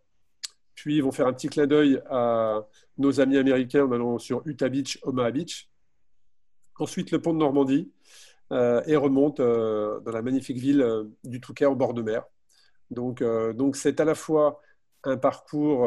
puis 0.77 0.97
ils 0.97 1.03
vont 1.03 1.11
faire 1.11 1.25
un 1.25 1.33
petit 1.33 1.49
clin 1.49 1.65
d'œil 1.65 1.99
à 2.07 2.65
nos 2.99 3.19
amis 3.19 3.37
américains 3.37 3.83
en 3.85 3.91
allant 3.91 4.19
sur 4.19 4.43
Utah 4.45 4.69
Beach, 4.69 4.99
Omaha 5.01 5.31
Beach. 5.31 5.69
Ensuite, 6.77 7.09
le 7.09 7.19
pont 7.19 7.33
de 7.33 7.39
Normandie 7.39 7.91
euh, 8.53 8.83
et 8.85 8.95
remonte 8.95 9.39
euh, 9.39 9.99
dans 10.01 10.11
la 10.11 10.21
magnifique 10.21 10.57
ville 10.57 10.81
euh, 10.81 11.05
du 11.23 11.41
Touquet 11.41 11.65
au 11.65 11.75
bord 11.75 11.95
de 11.95 12.03
mer. 12.03 12.23
Donc, 12.91 13.21
donc 13.55 13.75
c'est 13.75 13.99
à 13.99 14.05
la 14.05 14.15
fois 14.15 14.61
un 15.03 15.17
parcours 15.17 15.85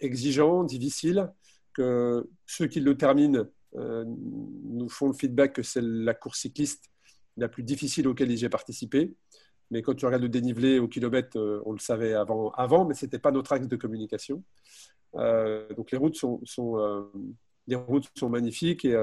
exigeant, 0.00 0.64
difficile, 0.64 1.32
que 1.72 2.28
ceux 2.44 2.66
qui 2.66 2.80
le 2.80 2.94
terminent 2.94 3.46
nous 3.74 4.88
font 4.90 5.06
le 5.06 5.14
feedback 5.14 5.54
que 5.54 5.62
c'est 5.62 5.80
la 5.80 6.12
course 6.12 6.40
cycliste 6.40 6.90
la 7.38 7.48
plus 7.48 7.62
difficile 7.62 8.06
auquel 8.06 8.36
j'ai 8.36 8.50
participé. 8.50 9.14
Mais 9.72 9.80
quand 9.80 9.94
tu 9.94 10.04
regardes 10.04 10.22
le 10.22 10.28
dénivelé 10.28 10.78
au 10.78 10.86
kilomètre, 10.86 11.38
euh, 11.38 11.62
on 11.64 11.72
le 11.72 11.78
savait 11.78 12.12
avant, 12.12 12.50
avant 12.50 12.84
mais 12.84 12.94
ce 12.94 13.06
n'était 13.06 13.18
pas 13.18 13.30
notre 13.30 13.52
axe 13.52 13.66
de 13.66 13.76
communication. 13.76 14.44
Euh, 15.16 15.66
donc 15.74 15.90
les 15.90 15.98
routes 15.98 16.14
sont, 16.14 16.40
sont 16.44 16.78
euh, 16.78 17.04
les 17.66 17.76
routes 17.76 18.06
sont 18.14 18.28
magnifiques 18.28 18.84
et, 18.84 18.94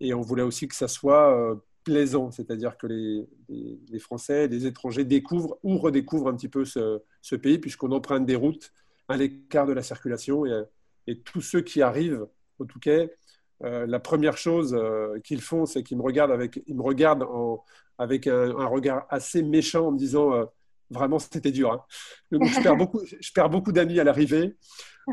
Et 0.00 0.14
on 0.14 0.22
voulait 0.22 0.42
aussi 0.42 0.66
que 0.66 0.74
ça 0.74 0.88
soit 0.88 1.60
plaisant, 1.84 2.30
c'est-à-dire 2.30 2.76
que 2.78 2.86
les, 2.86 3.28
les, 3.48 3.98
Français, 3.98 4.48
les 4.48 4.66
étrangers 4.66 5.04
découvrent 5.04 5.58
ou 5.62 5.78
redécouvrent 5.78 6.28
un 6.28 6.36
petit 6.36 6.48
peu 6.48 6.64
ce, 6.64 7.00
ce 7.22 7.36
pays, 7.36 7.58
puisqu'on 7.58 7.92
emprunte 7.92 8.26
des 8.26 8.36
routes 8.36 8.72
à 9.08 9.16
l'écart 9.16 9.66
de 9.66 9.72
la 9.72 9.82
circulation. 9.82 10.46
Et, 10.46 10.64
et, 11.06 11.20
tous 11.20 11.40
ceux 11.40 11.60
qui 11.60 11.82
arrivent 11.82 12.26
au 12.58 12.64
Touquet, 12.64 13.16
la 13.60 14.00
première 14.00 14.36
chose 14.36 14.78
qu'ils 15.24 15.40
font, 15.40 15.66
c'est 15.66 15.82
qu'ils 15.82 15.96
me 15.96 16.02
regardent 16.02 16.32
avec, 16.32 16.62
ils 16.66 16.76
me 16.76 16.82
regardent 16.82 17.22
en, 17.22 17.64
avec 17.98 18.26
un, 18.26 18.66
regard 18.66 19.06
assez 19.08 19.42
méchant 19.42 19.86
en 19.86 19.92
me 19.92 19.98
disant 19.98 20.46
vraiment 20.90 21.18
c'était 21.18 21.52
dur. 21.52 21.72
Hein. 21.72 21.82
je 22.30 22.62
perds 22.62 22.76
beaucoup, 22.76 23.00
je 23.04 23.32
perds 23.32 23.50
beaucoup 23.50 23.72
d'amis 23.72 23.98
à 24.00 24.04
l'arrivée, 24.04 24.56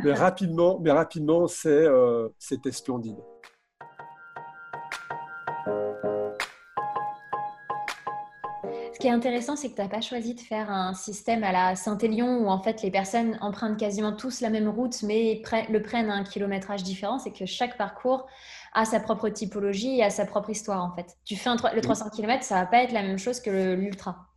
mais 0.04 0.14
rapidement, 0.14 0.80
mais 0.80 0.92
rapidement, 0.92 1.48
c'est, 1.48 1.70
euh, 1.70 2.30
c'était 2.40 2.72
splendide. 2.72 3.18
Qui 9.04 9.10
est 9.10 9.12
intéressant, 9.12 9.58
c'est 9.58 9.70
que 9.70 9.76
tu 9.76 9.82
n'as 9.82 9.90
pas 9.90 10.00
choisi 10.00 10.34
de 10.34 10.40
faire 10.40 10.72
un 10.72 10.94
système 10.94 11.44
à 11.44 11.52
la 11.52 11.76
Saint-Élion 11.76 12.38
où 12.38 12.48
en 12.48 12.60
fait 12.60 12.82
les 12.84 12.90
personnes 12.90 13.38
empruntent 13.42 13.78
quasiment 13.78 14.14
tous 14.14 14.40
la 14.40 14.50
même 14.50 14.70
route 14.70 15.04
mais 15.04 15.42
le 15.70 15.82
prennent 15.82 16.10
à 16.10 16.14
un 16.14 16.24
kilométrage 16.24 16.84
différent. 16.84 17.20
C'est 17.20 17.34
que 17.34 17.46
chaque 17.46 17.78
parcours 17.78 18.28
a 18.72 18.86
sa 18.86 19.02
propre 19.02 19.28
typologie 19.28 19.98
et 19.98 20.04
a 20.04 20.10
sa 20.10 20.26
propre 20.26 20.52
histoire 20.52 20.82
en 20.82 20.96
fait. 20.96 21.18
Tu 21.26 21.36
fais 21.36 21.50
le 21.76 21.82
300 21.82 22.12
km, 22.12 22.46
ça 22.46 22.56
va 22.56 22.66
pas 22.66 22.82
être 22.82 22.94
la 22.94 23.02
même 23.02 23.18
chose 23.18 23.42
que 23.42 23.74
l'ultra 23.74 24.33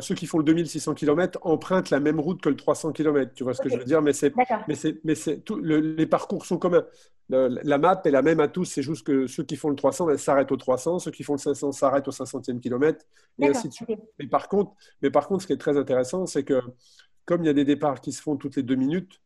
ceux 0.00 0.14
qui 0.14 0.26
font 0.26 0.38
le 0.38 0.44
2600 0.44 0.94
km 0.94 1.38
empruntent 1.42 1.90
la 1.90 2.00
même 2.00 2.20
route 2.20 2.40
que 2.40 2.48
le 2.48 2.56
300 2.56 2.92
km. 2.92 3.32
Tu 3.34 3.44
vois 3.44 3.54
ce 3.54 3.62
que 3.62 3.68
je 3.68 3.76
veux 3.76 3.84
dire 3.84 4.02
Mais, 4.02 4.12
c'est, 4.12 4.32
mais, 4.68 4.74
c'est, 4.74 5.00
mais 5.04 5.14
c'est 5.14 5.38
tout, 5.38 5.58
les 5.60 6.06
parcours 6.06 6.44
sont 6.44 6.58
communs. 6.58 6.84
la 7.30 7.78
map 7.78 8.00
est 8.04 8.10
la 8.10 8.22
même 8.22 8.40
à 8.40 8.48
tous. 8.48 8.66
C'est 8.66 8.82
juste 8.82 9.06
que 9.06 9.26
ceux 9.26 9.44
qui 9.44 9.56
font 9.56 9.70
le 9.70 9.76
300 9.76 10.16
s'arrêtent 10.18 10.52
au 10.52 10.56
300, 10.56 10.98
ceux 10.98 11.10
qui 11.10 11.22
font 11.22 11.34
le 11.34 11.38
500 11.38 11.72
s'arrêtent 11.72 12.08
au 12.08 12.12
500e 12.12 12.60
kilomètre, 12.60 13.04
et 13.38 13.48
ainsi 13.48 13.68
de 13.68 13.72
suite. 13.72 13.88
Mais, 14.18 14.26
par 14.26 14.48
contre, 14.48 14.72
mais 15.00 15.10
par 15.10 15.26
contre, 15.26 15.42
ce 15.42 15.46
qui 15.46 15.52
est 15.52 15.58
très 15.58 15.76
intéressant, 15.78 16.26
c'est 16.26 16.44
que 16.44 16.60
comme 17.24 17.42
il 17.42 17.46
y 17.46 17.50
a 17.50 17.54
des 17.54 17.64
départs 17.64 18.00
qui 18.00 18.12
se 18.12 18.20
font 18.20 18.36
toutes 18.36 18.56
les 18.56 18.62
deux 18.62 18.74
minutes, 18.74 19.20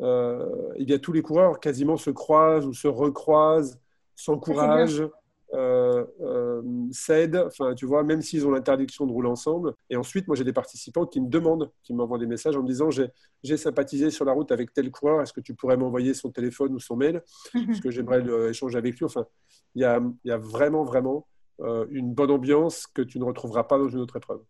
euh, 0.00 0.46
il 0.78 0.88
y 0.88 0.92
a 0.92 0.98
tous 0.98 1.12
les 1.12 1.22
coureurs 1.22 1.60
quasiment 1.60 1.96
se 1.96 2.10
croisent 2.10 2.66
ou 2.66 2.72
se 2.72 2.88
recroisent, 2.88 3.80
s'encouragent 4.14 5.08
euh, 5.54 6.04
euh, 6.20 6.37
cèdent, 6.92 7.42
enfin, 7.46 7.74
tu 7.74 7.86
vois, 7.86 8.02
même 8.02 8.22
s'ils 8.22 8.46
ont 8.46 8.50
l'interdiction 8.50 9.06
de 9.06 9.12
rouler 9.12 9.28
ensemble. 9.28 9.74
Et 9.90 9.96
ensuite, 9.96 10.26
moi, 10.26 10.36
j'ai 10.36 10.44
des 10.44 10.52
participants 10.52 11.06
qui 11.06 11.20
me 11.20 11.28
demandent, 11.28 11.70
qui 11.82 11.94
m'envoient 11.94 12.18
des 12.18 12.26
messages 12.26 12.56
en 12.56 12.62
me 12.62 12.68
disant 12.68 12.90
j'ai 12.90 13.56
sympathisé 13.56 14.10
sur 14.10 14.24
la 14.24 14.32
route 14.32 14.50
avec 14.52 14.72
tel 14.72 14.90
coureur, 14.90 15.22
est-ce 15.22 15.32
que 15.32 15.40
tu 15.40 15.54
pourrais 15.54 15.76
m'envoyer 15.76 16.14
son 16.14 16.30
téléphone 16.30 16.74
ou 16.74 16.80
son 16.80 16.96
mail? 16.96 17.22
Mhm. 17.54 17.66
Parce 17.66 17.80
que 17.80 17.90
j'aimerais 17.90 18.24
échanger 18.50 18.78
avec 18.78 18.98
lui. 18.98 19.04
Enfin, 19.04 19.26
il 19.74 19.82
y 19.82 19.84
a, 19.84 20.00
y 20.24 20.30
a, 20.30 20.38
vraiment, 20.38 20.84
vraiment 20.84 21.26
euh, 21.60 21.86
une 21.90 22.12
bonne 22.12 22.30
ambiance 22.30 22.86
que 22.86 23.02
tu 23.02 23.18
ne 23.18 23.24
retrouveras 23.24 23.64
pas 23.64 23.78
dans 23.78 23.88
une 23.88 24.00
autre 24.00 24.16
épreuve. 24.16 24.42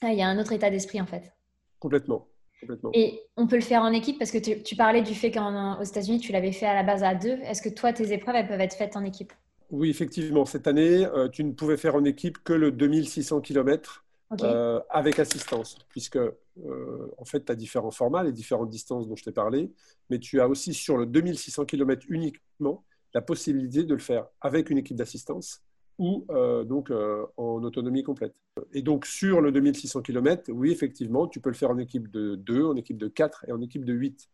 Ah, 0.00 0.12
il 0.12 0.18
y 0.18 0.22
a 0.22 0.28
un 0.28 0.38
autre 0.38 0.52
état 0.52 0.70
d'esprit, 0.70 1.00
en 1.00 1.06
fait. 1.06 1.32
Complètement. 1.78 2.28
Complètement. 2.60 2.90
Et 2.92 3.22
on 3.36 3.46
peut 3.46 3.56
le 3.56 3.62
faire 3.62 3.82
en 3.82 3.92
équipe? 3.92 4.18
Parce 4.18 4.30
que 4.30 4.38
tu, 4.38 4.62
tu 4.62 4.74
parlais 4.76 5.02
du 5.02 5.14
fait 5.14 5.30
qu'aux 5.30 5.82
États-Unis, 5.82 6.18
tu 6.18 6.32
l'avais 6.32 6.52
fait 6.52 6.66
à 6.66 6.74
la 6.74 6.82
base 6.82 7.02
à 7.02 7.14
deux. 7.14 7.38
Est-ce 7.42 7.62
que 7.62 7.68
toi, 7.68 7.92
tes 7.92 8.12
épreuves, 8.12 8.34
elles 8.36 8.48
peuvent 8.48 8.60
être 8.60 8.74
faites 8.74 8.96
en 8.96 9.04
équipe? 9.04 9.32
Oui, 9.70 9.90
effectivement. 9.90 10.46
Cette 10.46 10.66
année, 10.66 11.06
euh, 11.06 11.28
tu 11.28 11.44
ne 11.44 11.52
pouvais 11.52 11.76
faire 11.76 11.94
en 11.94 12.04
équipe 12.04 12.38
que 12.42 12.52
le 12.52 12.72
2600 12.72 13.40
km 13.40 14.04
euh, 14.42 14.80
avec 14.88 15.18
assistance, 15.18 15.78
puisque 15.88 16.16
euh, 16.16 17.14
en 17.18 17.24
fait, 17.24 17.44
tu 17.44 17.52
as 17.52 17.54
différents 17.54 17.90
formats, 17.90 18.22
les 18.22 18.32
différentes 18.32 18.70
distances 18.70 19.06
dont 19.08 19.16
je 19.16 19.24
t'ai 19.24 19.32
parlé, 19.32 19.70
mais 20.10 20.18
tu 20.18 20.40
as 20.40 20.48
aussi 20.48 20.72
sur 20.72 20.96
le 20.96 21.06
2600 21.06 21.66
km 21.66 22.06
uniquement 22.08 22.84
la 23.14 23.20
possibilité 23.20 23.84
de 23.84 23.94
le 23.94 24.00
faire 24.00 24.26
avec 24.40 24.70
une 24.70 24.78
équipe 24.78 24.96
d'assistance 24.96 25.62
ou 25.98 26.26
donc 26.64 26.92
en 26.92 27.64
autonomie 27.64 28.04
complète. 28.04 28.34
Et 28.72 28.82
donc 28.82 29.04
sur 29.04 29.40
le 29.40 29.50
2600 29.50 30.02
km, 30.02 30.52
oui, 30.52 30.70
effectivement, 30.70 31.26
tu 31.26 31.40
peux 31.40 31.50
le 31.50 31.56
faire 31.56 31.70
en 31.70 31.78
équipe 31.78 32.08
de 32.12 32.36
2, 32.36 32.66
en 32.66 32.76
équipe 32.76 32.98
de 32.98 33.08
4 33.08 33.46
et 33.48 33.52
en 33.52 33.60
équipe 33.60 33.84
de 33.84 33.94
8. 33.94 34.28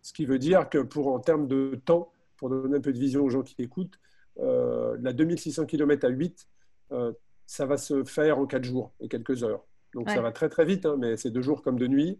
Ce 0.00 0.12
qui 0.14 0.24
veut 0.24 0.38
dire 0.38 0.70
que 0.70 0.78
pour 0.78 1.08
en 1.08 1.18
termes 1.18 1.48
de 1.48 1.78
temps, 1.84 2.10
pour 2.38 2.48
donner 2.48 2.78
un 2.78 2.80
peu 2.80 2.94
de 2.94 2.98
vision 2.98 3.24
aux 3.24 3.28
gens 3.28 3.42
qui 3.42 3.56
écoutent, 3.58 3.98
euh, 4.38 4.96
la 5.00 5.12
2600 5.12 5.66
km 5.66 6.06
à 6.06 6.08
8, 6.08 6.48
euh, 6.92 7.12
ça 7.46 7.66
va 7.66 7.76
se 7.76 8.04
faire 8.04 8.38
en 8.38 8.46
4 8.46 8.64
jours 8.64 8.92
et 9.00 9.08
quelques 9.08 9.44
heures. 9.44 9.64
Donc 9.94 10.08
ça 10.08 10.22
va 10.22 10.32
très 10.32 10.48
très 10.48 10.64
vite, 10.64 10.86
hein, 10.86 10.96
mais 10.98 11.18
c'est 11.18 11.30
deux 11.30 11.42
jours 11.42 11.60
comme 11.60 11.78
de 11.78 11.86
nuit, 11.86 12.18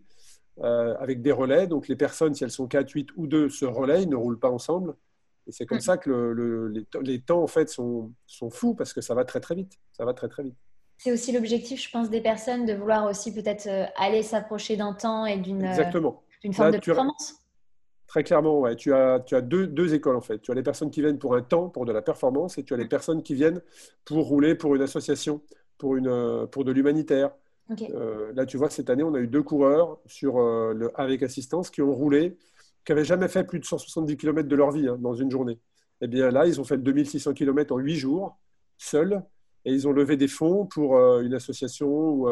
euh, 0.59 0.95
avec 0.99 1.23
des 1.23 1.33
relais. 1.33 1.67
Donc 1.67 1.89
les 1.89 1.97
personnes, 1.97 2.35
si 2.35 2.45
elles 2.45 2.51
sont 2.51 2.67
4, 2.67 2.91
8 2.91 3.09
ou 3.17 3.27
2, 3.27 3.49
se 3.49 3.65
relaient, 3.65 4.05
ne 4.05 4.17
roulent 4.17 4.39
pas 4.39 4.51
ensemble. 4.51 4.95
Et 5.47 5.53
c'est 5.53 5.65
comme 5.65 5.79
mm. 5.79 5.83
ça 5.83 5.97
que 5.97 6.11
le, 6.11 6.69
les, 7.01 7.21
temps 7.23 7.43
en 7.43 7.47
fait 7.47 7.71
sont, 7.71 8.13
sont 8.27 8.51
fous 8.51 8.75
parce 8.75 8.93
que 8.93 9.01
ça 9.01 9.15
va 9.15 9.25
très 9.25 9.41
très 9.41 9.55
vite. 9.55 9.79
Ça 9.93 10.05
va 10.05 10.13
très 10.13 10.29
très 10.29 10.43
vite. 10.43 10.57
C'est 10.99 11.11
aussi 11.11 11.33
l'objectif, 11.33 11.83
je 11.83 11.91
pense, 11.91 12.11
des 12.11 12.21
personnes 12.21 12.67
de 12.67 12.75
vouloir 12.75 13.07
aussi 13.07 13.33
peut-être 13.33 13.69
aller 13.97 14.23
s'approcher 14.23 14.77
d'un 14.77 14.93
temps 14.93 15.25
et 15.25 15.39
d'une 15.39 15.67
forme 16.53 16.73
de 16.73 16.79
performance. 16.79 17.42
Très 18.13 18.25
clairement, 18.25 18.61
ouais. 18.61 18.77
tu 18.77 18.93
as, 18.93 19.21
tu 19.21 19.35
as 19.35 19.41
deux, 19.41 19.67
deux, 19.67 19.95
écoles 19.95 20.17
en 20.17 20.21
fait. 20.21 20.39
Tu 20.41 20.51
as 20.51 20.55
les 20.55 20.63
personnes 20.63 20.91
qui 20.91 21.01
viennent 21.01 21.19
pour 21.19 21.35
un 21.35 21.41
temps, 21.41 21.71
pour 21.71 21.87
de 21.87 21.93
la 21.93 22.03
performance, 22.03 22.59
et 22.59 22.63
tu 22.63 22.75
as 22.75 22.77
les 22.77 22.85
personnes 22.85 23.23
qui 23.23 23.33
viennent 23.33 23.63
pour 24.05 24.27
rouler 24.27 24.55
pour 24.55 24.75
une 24.75 24.83
association, 24.83 25.41
pour, 25.79 25.97
une, 25.97 26.09
euh, 26.09 26.47
pour 26.47 26.67
de 26.67 26.73
l'humanitaire. 26.73 27.31
Euh, 27.81 28.31
là, 28.35 28.45
tu 28.45 28.59
vois, 28.59 28.69
cette 28.69 28.91
année, 28.91 29.03
on 29.03 29.15
a 29.15 29.19
eu 29.19 29.29
deux 29.29 29.43
coureurs 29.43 29.99
sur, 30.05 30.37
euh, 30.37 30.75
le, 30.75 30.91
avec 31.01 31.23
assistance 31.23 31.71
qui 31.71 31.81
ont 31.81 31.95
roulé, 31.95 32.37
qui 32.85 32.93
n'avaient 32.93 33.07
jamais 33.07 33.29
fait 33.29 33.45
plus 33.45 33.61
de 33.61 33.65
170 33.65 34.19
km 34.19 34.47
de 34.47 34.57
leur 34.57 34.73
vie 34.73 34.89
hein, 34.89 34.99
dans 35.01 35.15
une 35.15 35.31
journée. 35.31 35.55
Et 35.55 35.59
eh 36.03 36.07
bien 36.07 36.31
là, 36.31 36.47
ils 36.47 36.61
ont 36.61 36.65
fait 36.65 36.77
le 36.77 36.83
2600 36.83 37.33
km 37.33 37.75
en 37.75 37.79
huit 37.79 37.97
jours, 37.97 38.37
seuls, 38.77 39.23
et 39.65 39.73
ils 39.73 39.89
ont 39.89 39.93
levé 39.93 40.19
des 40.19 40.29
fonds 40.29 40.67
pour 40.67 40.99
une 41.21 41.33
association 41.33 41.89
ou 41.89 42.29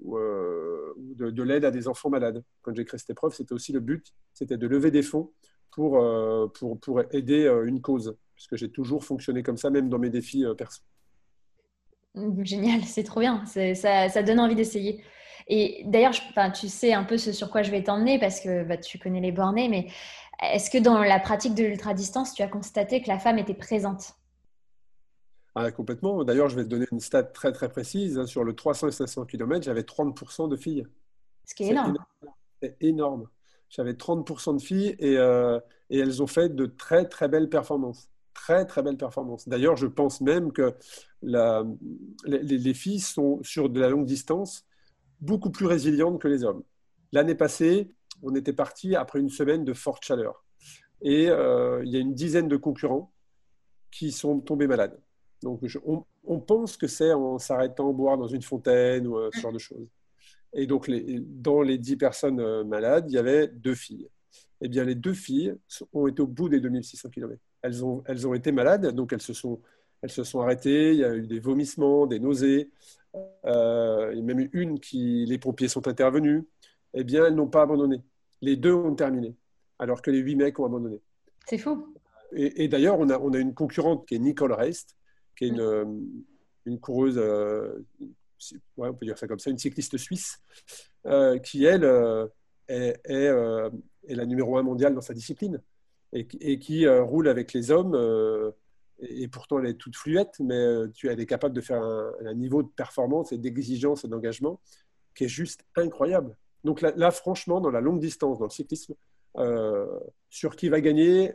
ou, 0.00 0.16
euh, 0.16 0.94
de, 0.96 1.42
l'aide 1.42 1.64
à 1.64 1.70
des 1.70 1.88
enfants 1.88 2.10
malades. 2.10 2.42
Quand 2.62 2.74
j'ai 2.74 2.84
créé 2.84 2.98
cette 2.98 3.10
épreuve, 3.10 3.34
c'était 3.34 3.52
aussi 3.52 3.72
le 3.72 3.80
but, 3.80 4.12
c'était 4.32 4.56
de 4.56 4.66
lever 4.66 4.90
des 4.90 5.02
fonds 5.02 5.30
pour, 5.70 5.98
euh, 5.98 6.46
pour, 6.48 6.78
pour 6.78 7.02
aider 7.12 7.44
euh, 7.44 7.66
une 7.66 7.80
cause, 7.80 8.16
puisque 8.34 8.56
j'ai 8.56 8.70
toujours 8.70 9.04
fonctionné 9.04 9.42
comme 9.42 9.56
ça, 9.56 9.70
même 9.70 9.88
dans 9.88 9.98
mes 9.98 10.10
défis 10.10 10.44
perso. 10.56 10.82
Génial, 12.40 12.82
c'est 12.84 13.04
trop 13.04 13.20
bien, 13.20 13.44
ça, 13.46 14.08
ça, 14.08 14.22
donne 14.22 14.40
envie 14.40 14.54
d'essayer. 14.54 15.02
Et 15.46 15.82
d'ailleurs, 15.86 16.14
tu 16.54 16.68
sais 16.68 16.94
un 16.94 17.04
peu 17.04 17.18
ce 17.18 17.32
sur 17.32 17.50
quoi 17.50 17.62
je 17.62 17.70
vais 17.70 17.82
t'emmener 17.82 18.18
parce 18.18 18.40
que 18.40 18.64
bah, 18.64 18.78
tu 18.78 18.98
connais 18.98 19.20
les 19.20 19.32
bornés, 19.32 19.68
mais 19.68 19.88
est-ce 20.42 20.70
que 20.70 20.78
dans 20.78 20.98
la 21.00 21.20
pratique 21.20 21.54
de 21.54 21.64
l'ultra-distance, 21.64 22.34
tu 22.34 22.42
as 22.42 22.48
constaté 22.48 23.02
que 23.02 23.08
la 23.08 23.18
femme 23.18 23.38
était 23.38 23.54
présente? 23.54 24.14
Ah, 25.54 25.70
complètement. 25.70 26.24
D'ailleurs, 26.24 26.48
je 26.48 26.56
vais 26.56 26.64
te 26.64 26.68
donner 26.68 26.86
une 26.90 27.00
stat 27.00 27.22
très 27.22 27.52
très 27.52 27.68
précise. 27.68 28.18
Hein. 28.18 28.26
Sur 28.26 28.44
le 28.44 28.54
300 28.54 28.88
et 28.88 28.92
500 28.92 29.24
km, 29.26 29.64
j'avais 29.64 29.82
30% 29.82 30.48
de 30.48 30.56
filles. 30.56 30.86
Ce 31.44 31.54
qui 31.54 31.64
est, 31.64 31.70
énorme. 31.70 31.96
C'est 32.60 32.76
énorme. 32.80 33.28
J'avais 33.68 33.92
30% 33.92 34.56
de 34.56 34.62
filles 34.62 34.96
et, 34.98 35.16
euh, 35.16 35.60
et, 35.90 35.98
elles 35.98 36.22
ont 36.22 36.26
fait 36.26 36.54
de 36.54 36.66
très 36.66 37.08
très 37.08 37.28
belles 37.28 37.48
performances. 37.48 38.08
Très 38.32 38.66
très 38.66 38.82
belles 38.82 38.96
performances. 38.96 39.48
D'ailleurs, 39.48 39.76
je 39.76 39.86
pense 39.86 40.20
même 40.20 40.52
que 40.52 40.74
la, 41.22 41.64
les, 42.24 42.40
les, 42.42 42.74
filles 42.74 43.00
sont 43.00 43.40
sur 43.42 43.68
de 43.68 43.80
la 43.80 43.88
longue 43.88 44.06
distance 44.06 44.64
beaucoup 45.20 45.50
plus 45.50 45.66
résilientes 45.66 46.20
que 46.20 46.28
les 46.28 46.44
hommes. 46.44 46.62
L'année 47.12 47.34
passée, 47.34 47.94
on 48.22 48.34
était 48.34 48.52
parti 48.52 48.96
après 48.96 49.20
une 49.20 49.30
semaine 49.30 49.64
de 49.64 49.72
forte 49.72 50.04
chaleur. 50.04 50.44
Et 51.00 51.28
euh, 51.28 51.82
il 51.84 51.92
y 51.92 51.96
a 51.96 52.00
une 52.00 52.14
dizaine 52.14 52.48
de 52.48 52.56
concurrents 52.56 53.12
qui 53.90 54.10
sont 54.10 54.40
tombés 54.40 54.66
malades. 54.66 54.98
Donc, 55.44 55.60
on, 56.24 56.40
pense 56.40 56.78
que 56.78 56.86
c'est 56.86 57.12
en 57.12 57.38
s'arrêtant 57.38 57.92
boire 57.92 58.16
dans 58.16 58.26
une 58.26 58.40
fontaine 58.40 59.06
ou 59.06 59.18
euh, 59.18 59.28
ce 59.34 59.40
genre 59.40 59.52
de 59.52 59.58
choses. 59.58 59.86
Et 60.54 60.66
donc, 60.66 60.90
dans 60.90 61.60
les 61.60 61.76
10 61.76 61.96
personnes 61.96 62.40
euh, 62.40 62.64
malades, 62.64 63.04
il 63.10 63.14
y 63.14 63.18
avait 63.18 63.48
deux 63.48 63.74
filles. 63.74 64.08
Eh 64.62 64.68
bien, 64.68 64.84
les 64.84 64.94
deux 64.94 65.12
filles 65.12 65.54
ont 65.92 66.06
été 66.06 66.22
au 66.22 66.26
bout 66.26 66.48
des 66.48 66.60
2600 66.60 67.10
km. 67.10 67.38
Elles 67.60 67.84
ont, 67.84 68.02
elles 68.06 68.26
ont 68.26 68.32
été 68.32 68.52
malades, 68.52 68.86
donc 68.94 69.12
elles 69.12 69.20
se, 69.20 69.34
sont, 69.34 69.60
elles 70.00 70.10
se 70.10 70.24
sont 70.24 70.40
arrêtées. 70.40 70.92
Il 70.92 71.00
y 71.00 71.04
a 71.04 71.14
eu 71.14 71.26
des 71.26 71.40
vomissements, 71.40 72.06
des 72.06 72.18
nausées. 72.20 72.70
Euh, 73.44 74.08
il 74.12 74.18
y 74.18 74.22
a 74.22 74.24
même 74.24 74.40
eu 74.40 74.50
une 74.54 74.80
qui, 74.80 75.26
les 75.26 75.38
pompiers 75.38 75.68
sont 75.68 75.86
intervenus. 75.86 76.44
Eh 76.94 77.04
bien, 77.04 77.26
elles 77.26 77.34
n'ont 77.34 77.48
pas 77.48 77.62
abandonné. 77.62 78.00
Les 78.40 78.56
deux 78.56 78.72
ont 78.72 78.94
terminé, 78.94 79.34
alors 79.78 80.00
que 80.00 80.10
les 80.10 80.20
huit 80.20 80.36
mecs 80.36 80.58
ont 80.58 80.64
abandonné. 80.64 81.02
C'est 81.46 81.58
fou. 81.58 81.94
Et, 82.32 82.66
d'ailleurs, 82.66 82.98
on 82.98 83.10
a, 83.10 83.18
on 83.18 83.32
a, 83.34 83.38
une 83.38 83.52
concurrente 83.52 84.06
qui 84.08 84.14
est 84.14 84.18
Nicole 84.18 84.52
Reist, 84.52 84.96
qui 85.36 85.44
est 85.44 85.48
une, 85.48 85.60
euh, 85.60 85.84
une 86.66 86.78
coureuse, 86.78 87.18
euh, 87.18 87.84
ouais, 88.76 88.88
on 88.88 88.94
peut 88.94 89.06
dire 89.06 89.18
ça 89.18 89.26
comme 89.26 89.38
ça, 89.38 89.50
une 89.50 89.58
cycliste 89.58 89.96
suisse, 89.96 90.40
euh, 91.06 91.38
qui, 91.38 91.64
elle, 91.64 91.84
est, 92.68 93.00
est, 93.04 93.24
est, 94.08 94.14
la 94.14 94.26
numéro 94.26 94.56
un 94.56 94.62
mondiale 94.62 94.94
dans 94.94 95.00
sa 95.00 95.14
discipline 95.14 95.60
et, 96.12 96.26
et 96.40 96.58
qui 96.58 96.88
roule 96.88 97.28
avec 97.28 97.52
les 97.52 97.70
hommes. 97.70 97.94
et 99.00 99.28
pourtant, 99.28 99.58
elle 99.58 99.66
est 99.66 99.74
toute 99.74 99.96
fluette, 99.96 100.36
mais 100.40 100.88
tu, 100.94 101.08
elle 101.08 101.20
est 101.20 101.26
capable 101.26 101.54
de 101.54 101.60
faire 101.60 101.82
un, 101.82 102.34
niveau 102.34 102.62
de 102.62 102.68
performance 102.68 103.32
et 103.32 103.38
d'exigence 103.38 104.04
et 104.04 104.08
d'engagement 104.08 104.60
qui 105.14 105.24
est 105.24 105.28
juste 105.28 105.64
incroyable. 105.76 106.36
Donc 106.64 106.80
là, 106.80 106.92
là, 106.96 107.10
franchement, 107.10 107.60
dans 107.60 107.70
la 107.70 107.80
longue 107.80 108.00
distance, 108.00 108.38
dans 108.38 108.46
le 108.46 108.50
cyclisme, 108.50 108.94
sur 110.30 110.56
qui 110.56 110.68
va 110.68 110.80
gagner, 110.80 111.32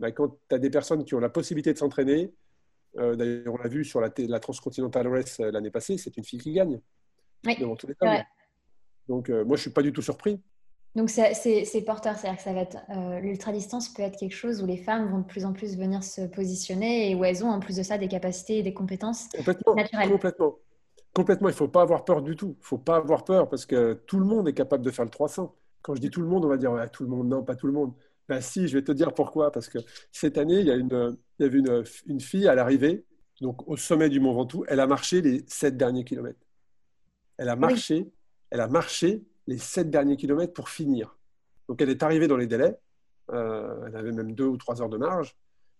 bah, 0.00 0.10
quand 0.10 0.36
tu 0.48 0.54
as 0.54 0.58
des 0.58 0.70
personnes 0.70 1.04
qui 1.04 1.14
ont 1.14 1.20
la 1.20 1.28
possibilité 1.28 1.72
de 1.72 1.78
s'entraîner, 1.78 2.32
euh, 2.98 3.16
d'ailleurs, 3.16 3.54
on 3.54 3.58
l'a 3.58 3.68
vu 3.68 3.84
sur 3.84 4.00
la, 4.00 4.10
la 4.16 4.40
Transcontinental 4.40 5.08
Race 5.08 5.40
euh, 5.40 5.50
l'année 5.50 5.70
passée, 5.70 5.96
c'est 5.98 6.16
une 6.16 6.24
fille 6.24 6.40
qui 6.40 6.52
gagne. 6.52 6.80
Oui, 7.44 7.56
devant 7.58 7.76
tous 7.76 7.88
les 7.88 7.94
Donc, 9.08 9.28
moi, 9.28 9.44
je 9.44 9.52
ne 9.52 9.56
suis 9.56 9.70
pas 9.70 9.82
du 9.82 9.92
tout 9.92 10.02
surpris. 10.02 10.40
Donc, 10.94 11.08
c'est 11.10 11.84
porteur, 11.86 12.16
c'est-à-dire 12.16 12.36
que 12.36 12.44
ça 12.44 12.52
va 12.52 12.60
être 12.60 12.76
l'ultra-distance 13.22 13.88
peut 13.88 14.02
être 14.02 14.18
quelque 14.18 14.34
chose 14.34 14.62
où 14.62 14.66
les 14.66 14.76
femmes 14.76 15.10
vont 15.10 15.18
de 15.18 15.26
plus 15.26 15.44
en 15.44 15.52
plus 15.52 15.76
venir 15.76 16.04
se 16.04 16.22
positionner 16.22 17.10
et 17.10 17.14
où 17.14 17.24
elles 17.24 17.44
ont 17.44 17.48
en 17.48 17.60
plus 17.60 17.76
de 17.76 17.82
ça 17.82 17.98
des 17.98 18.08
capacités 18.08 18.58
et 18.58 18.62
des 18.62 18.74
compétences 18.74 19.28
complètement, 19.34 19.74
naturelles. 19.74 20.10
Complètement. 20.10 20.58
Complètement, 21.14 21.48
il 21.48 21.52
ne 21.52 21.56
faut 21.56 21.68
pas 21.68 21.82
avoir 21.82 22.04
peur 22.04 22.22
du 22.22 22.36
tout. 22.36 22.56
Il 22.58 22.60
ne 22.60 22.66
faut 22.66 22.78
pas 22.78 22.96
avoir 22.96 23.24
peur 23.24 23.48
parce 23.48 23.66
que 23.66 23.94
tout 24.06 24.18
le 24.18 24.24
monde 24.24 24.48
est 24.48 24.54
capable 24.54 24.84
de 24.84 24.90
faire 24.90 25.04
le 25.04 25.10
300. 25.10 25.54
Quand 25.82 25.94
je 25.94 26.00
dis 26.00 26.10
tout 26.10 26.22
le 26.22 26.28
monde, 26.28 26.44
on 26.44 26.48
va 26.48 26.56
dire 26.56 26.72
tout 26.92 27.02
le 27.02 27.10
monde, 27.10 27.28
non, 27.28 27.42
pas 27.42 27.56
tout 27.56 27.66
le 27.66 27.72
monde. 27.72 27.92
Ben 28.28 28.40
si, 28.40 28.68
je 28.68 28.78
vais 28.78 28.84
te 28.84 28.92
dire 28.92 29.12
pourquoi. 29.14 29.50
Parce 29.52 29.68
que 29.68 29.78
cette 30.10 30.38
année, 30.38 30.60
il 30.60 30.66
y, 30.66 30.70
a 30.70 30.76
une, 30.76 31.16
il 31.38 31.42
y 31.42 31.46
avait 31.46 31.58
une, 31.58 31.84
une 32.06 32.20
fille 32.20 32.48
à 32.48 32.54
l'arrivée, 32.54 33.04
donc 33.40 33.68
au 33.68 33.76
sommet 33.76 34.08
du 34.08 34.20
Mont 34.20 34.34
Ventoux, 34.34 34.64
elle 34.68 34.80
a 34.80 34.86
marché 34.86 35.20
les 35.20 35.44
sept 35.48 35.76
derniers 35.76 36.04
kilomètres. 36.04 36.46
Elle 37.36 37.48
a 37.48 37.56
marché, 37.56 38.10
elle 38.50 38.60
a 38.60 38.68
marché 38.68 39.24
les 39.46 39.58
sept 39.58 39.90
derniers 39.90 40.16
kilomètres 40.16 40.52
pour 40.52 40.68
finir. 40.68 41.18
Donc 41.68 41.80
elle 41.80 41.90
est 41.90 42.02
arrivée 42.02 42.28
dans 42.28 42.36
les 42.36 42.46
délais. 42.46 42.78
Euh, 43.32 43.86
elle 43.86 43.96
avait 43.96 44.12
même 44.12 44.32
deux 44.32 44.46
ou 44.46 44.56
trois 44.56 44.80
heures 44.82 44.88
de 44.88 44.96
marge. 44.96 45.36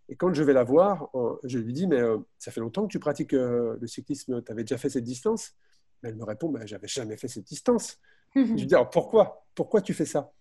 Et 0.08 0.16
quand 0.16 0.34
je 0.34 0.42
vais 0.42 0.52
la 0.52 0.64
voir, 0.64 1.08
je 1.44 1.58
lui 1.58 1.72
dis, 1.72 1.86
mais 1.86 2.00
euh, 2.00 2.18
ça 2.38 2.50
fait 2.50 2.60
longtemps 2.60 2.82
que 2.82 2.92
tu 2.92 2.98
pratiques 2.98 3.34
euh, 3.34 3.76
le 3.80 3.86
cyclisme, 3.86 4.42
tu 4.42 4.52
avais 4.52 4.64
déjà 4.64 4.76
fait 4.76 4.90
cette 4.90 5.04
distance? 5.04 5.54
Elle 6.02 6.16
me 6.16 6.24
répond, 6.24 6.50
bah, 6.50 6.66
j'avais 6.66 6.88
jamais 6.88 7.16
fait 7.16 7.28
cette 7.28 7.46
distance. 7.46 7.98
je 8.34 8.40
lui 8.40 8.66
dis, 8.66 8.74
alors 8.74 8.90
pourquoi? 8.90 9.46
Pourquoi 9.54 9.80
tu 9.80 9.94
fais 9.94 10.04
ça? 10.04 10.32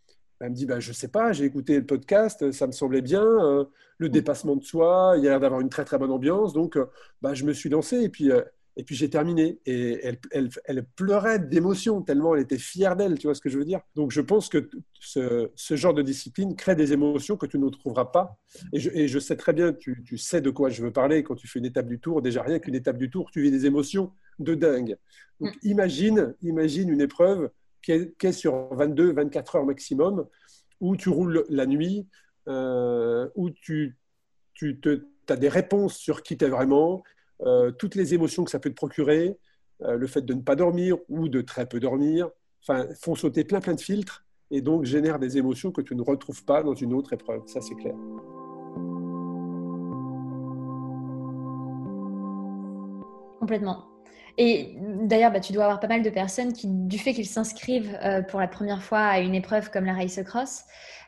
Elle 0.41 0.49
me 0.49 0.55
dit, 0.55 0.65
bah, 0.65 0.79
je 0.79 0.89
ne 0.89 0.93
sais 0.93 1.07
pas, 1.07 1.31
j'ai 1.31 1.45
écouté 1.45 1.77
le 1.77 1.85
podcast, 1.85 2.51
ça 2.51 2.67
me 2.67 2.71
semblait 2.71 3.01
bien, 3.01 3.23
euh, 3.23 3.65
le 3.97 4.07
mm. 4.07 4.11
dépassement 4.11 4.55
de 4.55 4.63
soi, 4.63 5.13
il 5.17 5.23
y 5.23 5.27
a 5.27 5.31
l'air 5.31 5.39
d'avoir 5.39 5.61
une 5.61 5.69
très 5.69 5.85
très 5.85 5.97
bonne 5.97 6.11
ambiance, 6.11 6.53
donc 6.53 6.77
bah, 7.21 7.33
je 7.33 7.45
me 7.45 7.53
suis 7.53 7.69
lancé. 7.69 8.01
Et 8.01 8.09
puis 8.09 8.31
et 8.77 8.83
puis 8.83 8.95
j'ai 8.95 9.09
terminé. 9.09 9.59
Et 9.65 9.99
elle, 10.31 10.49
elle, 10.65 10.85
pleurait 10.95 11.39
d'émotion 11.39 12.01
tellement 12.01 12.35
elle 12.35 12.41
était 12.41 12.57
fière 12.57 12.95
d'elle, 12.95 13.17
tu 13.17 13.27
vois 13.27 13.35
ce 13.35 13.41
que 13.41 13.49
je 13.49 13.57
veux 13.57 13.65
dire? 13.65 13.81
Donc 13.95 14.11
je 14.11 14.21
pense 14.21 14.49
que 14.49 14.69
ce, 14.99 15.51
ce, 15.55 15.75
genre 15.75 15.93
de 15.93 16.01
discipline 16.01 16.55
crée 16.55 16.75
des 16.75 16.93
émotions 16.93 17.35
que 17.37 17.45
tu 17.45 17.59
ne 17.59 17.69
trouveras 17.69 18.05
pas. 18.05 18.37
Et 18.71 18.79
je, 18.79 18.89
et 18.91 19.07
je 19.07 19.19
sais 19.19 19.35
très 19.35 19.53
bien, 19.53 19.73
tu, 19.73 20.03
tu, 20.03 20.17
sais 20.17 20.41
de 20.41 20.49
quoi 20.49 20.69
je 20.69 20.81
veux 20.81 20.91
parler 20.91 21.23
quand 21.23 21.35
tu 21.35 21.47
fais 21.47 21.59
une 21.59 21.65
étape 21.65 21.87
du 21.87 21.99
tour. 21.99 22.21
Déjà 22.21 22.43
rien 22.43 22.59
qu'une 22.59 22.75
étape 22.75 22.97
du 22.97 23.09
tour, 23.09 23.29
tu 23.31 23.41
vis 23.41 23.51
des 23.51 23.65
émotions 23.65 24.13
de 24.39 24.55
dingue. 24.55 24.97
Donc 25.39 25.53
mm. 25.55 25.67
imagine, 25.67 26.35
imagine 26.41 26.89
une 26.89 27.01
épreuve 27.01 27.49
qui 27.81 27.91
est, 27.91 28.31
sur 28.31 28.73
22, 28.73 29.13
24 29.13 29.55
heures 29.55 29.65
maximum, 29.65 30.25
où 30.79 30.95
tu 30.95 31.09
roules 31.09 31.45
la 31.49 31.65
nuit, 31.65 32.07
euh, 32.47 33.27
où 33.35 33.49
tu, 33.49 33.97
tu 34.53 34.79
te, 34.79 35.03
as 35.29 35.35
des 35.35 35.49
réponses 35.49 35.95
sur 35.95 36.23
qui 36.23 36.37
tu 36.37 36.45
es 36.45 36.49
vraiment, 36.49 37.03
euh, 37.41 37.71
toutes 37.71 37.95
les 37.95 38.13
émotions 38.13 38.43
que 38.43 38.51
ça 38.51 38.59
peut 38.59 38.69
te 38.69 38.75
procurer, 38.75 39.37
euh, 39.83 39.95
le 39.95 40.07
fait 40.07 40.21
de 40.21 40.33
ne 40.33 40.41
pas 40.41 40.55
dormir 40.55 40.97
ou 41.09 41.27
de 41.27 41.41
très 41.41 41.65
peu 41.65 41.79
dormir, 41.79 42.29
enfin, 42.61 42.87
font 42.99 43.15
sauter 43.15 43.43
plein 43.43 43.61
plein 43.61 43.73
de 43.73 43.81
filtres 43.81 44.25
et 44.51 44.61
donc 44.61 44.85
génèrent 44.85 45.19
des 45.19 45.37
émotions 45.37 45.71
que 45.71 45.81
tu 45.81 45.95
ne 45.95 46.01
retrouves 46.01 46.43
pas 46.45 46.61
dans 46.61 46.75
une 46.75 46.93
autre 46.93 47.13
épreuve. 47.13 47.41
Ça, 47.47 47.61
c'est 47.61 47.75
clair. 47.75 47.95
Complètement. 53.39 53.90
Et 54.43 54.75
d'ailleurs, 55.03 55.31
bah, 55.31 55.39
tu 55.39 55.53
dois 55.53 55.65
avoir 55.65 55.79
pas 55.79 55.87
mal 55.87 56.01
de 56.01 56.09
personnes 56.09 56.51
qui, 56.51 56.65
du 56.65 56.97
fait 56.97 57.13
qu'ils 57.13 57.27
s'inscrivent 57.27 57.95
euh, 58.03 58.23
pour 58.23 58.39
la 58.39 58.47
première 58.47 58.81
fois 58.81 59.01
à 59.01 59.19
une 59.19 59.35
épreuve 59.35 59.69
comme 59.69 59.85
la 59.85 59.93
Race 59.93 60.19
Cross, 60.25 60.63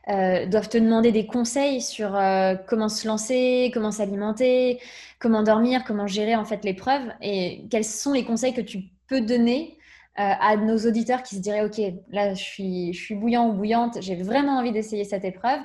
euh, 0.09 0.45
doivent 0.45 0.69
te 0.69 0.77
demander 0.77 1.11
des 1.11 1.25
conseils 1.25 1.81
sur 1.81 2.15
euh, 2.15 2.53
comment 2.67 2.89
se 2.89 3.07
lancer, 3.07 3.71
comment 3.73 3.89
s'alimenter, 3.89 4.79
comment 5.17 5.41
dormir, 5.41 5.83
comment 5.83 6.05
gérer 6.05 6.35
en 6.35 6.45
fait 6.45 6.63
l'épreuve 6.63 7.01
et 7.23 7.65
quels 7.71 7.85
sont 7.85 8.13
les 8.13 8.23
conseils 8.23 8.53
que 8.53 8.61
tu 8.61 8.83
peux 9.07 9.21
donner 9.21 9.79
à 10.15 10.55
nos 10.57 10.77
auditeurs 10.77 11.23
qui 11.23 11.37
se 11.37 11.41
diraient 11.41 11.65
ok 11.65 11.81
là 12.11 12.35
je 12.35 12.43
suis, 12.43 12.93
je 12.93 13.15
bouillant 13.15 13.49
ou 13.49 13.53
bouillante, 13.53 13.97
j'ai 13.99 14.15
vraiment 14.15 14.59
envie 14.59 14.71
d'essayer 14.71 15.05
cette 15.05 15.25
épreuve, 15.25 15.59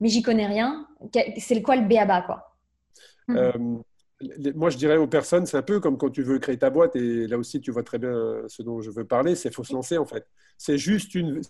mais 0.00 0.08
j'y 0.08 0.22
connais 0.22 0.48
rien. 0.48 0.88
C'est 1.38 1.62
quoi 1.62 1.76
le 1.76 1.82
B 1.82 1.92
à 1.92 2.04
bas 2.04 2.22
quoi 2.22 2.56
moi, 4.54 4.70
je 4.70 4.76
dirais 4.76 4.96
aux 4.96 5.06
personnes, 5.06 5.46
c'est 5.46 5.56
un 5.56 5.62
peu 5.62 5.80
comme 5.80 5.96
quand 5.98 6.10
tu 6.10 6.22
veux 6.22 6.38
créer 6.38 6.58
ta 6.58 6.70
boîte, 6.70 6.96
et 6.96 7.26
là 7.26 7.38
aussi, 7.38 7.60
tu 7.60 7.70
vois 7.70 7.82
très 7.82 7.98
bien 7.98 8.42
ce 8.48 8.62
dont 8.62 8.80
je 8.80 8.90
veux 8.90 9.04
parler, 9.04 9.34
c'est 9.34 9.52
faut 9.52 9.64
se 9.64 9.72
lancer 9.72 9.98
en 9.98 10.06
fait. 10.06 10.26
C'est 10.58 10.78
juste 10.78 11.14
une, 11.14 11.42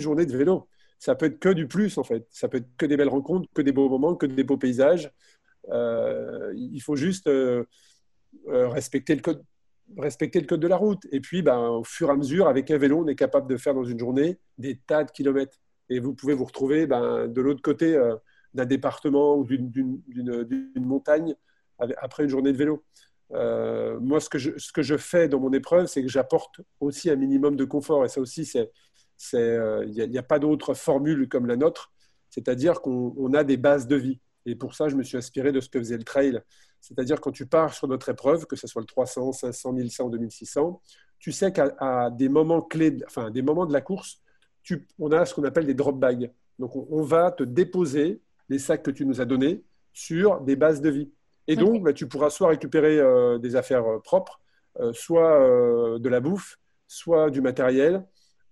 journée 0.00 0.26
de 0.26 0.36
vélo 0.36 0.68
ça 0.98 1.14
peut 1.14 1.26
être 1.26 1.38
que 1.38 1.48
du 1.48 1.66
plus, 1.66 1.96
en 1.96 2.04
fait. 2.04 2.26
Ça 2.30 2.46
peut 2.48 2.58
être 2.58 2.68
que 2.76 2.84
des 2.84 2.98
belles 2.98 3.08
rencontres, 3.08 3.48
que 3.54 3.62
des 3.62 3.72
beaux 3.72 3.88
moments, 3.88 4.14
que 4.14 4.26
des 4.26 4.44
beaux 4.44 4.58
paysages. 4.58 5.10
Euh, 5.70 6.52
il 6.54 6.80
faut 6.80 6.94
juste 6.94 7.26
euh, 7.26 7.64
euh, 8.48 8.68
respecter, 8.68 9.14
le 9.14 9.22
code, 9.22 9.42
respecter 9.96 10.40
le 10.40 10.46
code 10.46 10.60
de 10.60 10.68
la 10.68 10.76
route. 10.76 11.00
Et 11.10 11.20
puis, 11.20 11.40
ben, 11.40 11.58
au 11.58 11.84
fur 11.84 12.08
et 12.08 12.12
à 12.12 12.16
mesure, 12.16 12.48
avec 12.48 12.70
un 12.70 12.76
vélo, 12.76 13.02
on 13.02 13.08
est 13.08 13.14
capable 13.14 13.48
de 13.48 13.56
faire 13.56 13.72
dans 13.72 13.84
une 13.84 13.98
journée 13.98 14.38
des 14.58 14.76
tas 14.76 15.04
de 15.04 15.10
kilomètres. 15.10 15.58
Et 15.88 16.00
vous 16.00 16.12
pouvez 16.12 16.34
vous 16.34 16.44
retrouver 16.44 16.86
ben, 16.86 17.28
de 17.28 17.40
l'autre 17.40 17.62
côté 17.62 17.98
d'un 18.52 18.66
département 18.66 19.36
ou 19.36 19.44
d'une 19.44 20.02
montagne 20.76 21.34
après 21.98 22.24
une 22.24 22.28
journée 22.28 22.52
de 22.52 22.58
vélo. 22.58 22.84
moi, 23.30 24.20
ce 24.20 24.28
que, 24.28 24.38
je, 24.82 24.96
fais 24.96 25.28
dans 25.28 25.40
mon 25.40 25.52
épreuve, 25.52 25.86
c'est 25.86 26.02
que 26.02 26.08
j'apporte 26.08 26.60
aussi 26.80 27.10
un 27.10 27.16
minimum 27.16 27.56
de 27.56 27.64
confort. 27.64 28.04
Et 28.04 28.08
ça 28.08 28.20
aussi, 28.20 28.44
c'est 28.44 28.70
il 29.32 29.38
euh, 29.38 29.86
n'y 29.86 30.18
a, 30.18 30.22
pas 30.22 30.38
d'autre 30.38 30.74
formule 30.74 31.28
comme 31.28 31.46
la 31.46 31.56
nôtre, 31.56 31.92
c'est-à-dire 32.30 32.80
qu'on 32.80 33.32
a 33.34 33.44
des 33.44 33.56
bases 33.56 33.86
de 33.86 33.96
vie. 33.96 34.20
Et 34.46 34.54
pour 34.54 34.74
ça, 34.74 34.88
je 34.88 34.96
me 34.96 35.02
suis 35.02 35.16
inspiré 35.16 35.52
de 35.52 35.60
ce 35.60 35.68
que 35.68 35.78
faisait 35.78 35.98
le 35.98 36.04
trail. 36.04 36.40
C'est-à-dire 36.80 37.20
quand 37.20 37.30
tu 37.30 37.46
pars 37.46 37.74
sur 37.74 37.86
notre 37.88 38.08
épreuve, 38.08 38.46
que 38.46 38.56
ce 38.56 38.66
soit 38.66 38.80
le 38.80 38.86
300, 38.86 39.32
500, 39.32 39.72
1100, 39.72 40.08
2600, 40.08 40.80
tu 41.18 41.32
sais 41.32 41.52
qu'à 41.52 42.10
des 42.10 42.30
moments 42.30 42.62
clés, 42.62 42.96
enfin 43.06 43.30
des 43.30 43.42
moments 43.42 43.66
de 43.66 43.72
la 43.72 43.82
course, 43.82 44.22
on 44.98 45.12
a 45.12 45.26
ce 45.26 45.34
qu'on 45.34 45.44
appelle 45.44 45.66
des 45.66 45.74
drop 45.74 45.98
bags. 45.98 46.30
Donc 46.58 46.74
on, 46.74 47.02
va 47.02 47.30
te 47.30 47.42
déposer 47.42 48.22
les 48.48 48.58
sacs 48.58 48.82
que 48.82 48.90
tu 48.90 49.04
nous 49.04 49.20
as 49.20 49.24
donnés 49.26 49.62
sur 49.92 50.40
des 50.40 50.56
bases 50.56 50.80
de 50.80 50.88
vie. 50.88 51.10
Et 51.48 51.56
donc, 51.56 51.82
bah, 51.82 51.92
tu 51.92 52.06
pourras 52.06 52.30
soit 52.30 52.48
récupérer 52.48 52.98
euh, 52.98 53.38
des 53.38 53.56
affaires 53.56 53.86
euh, 53.86 53.98
propres, 53.98 54.40
soit 54.92 55.40
de 55.98 56.08
la 56.08 56.20
bouffe, 56.20 56.58
soit 56.86 57.28
du 57.30 57.40
matériel, 57.40 58.04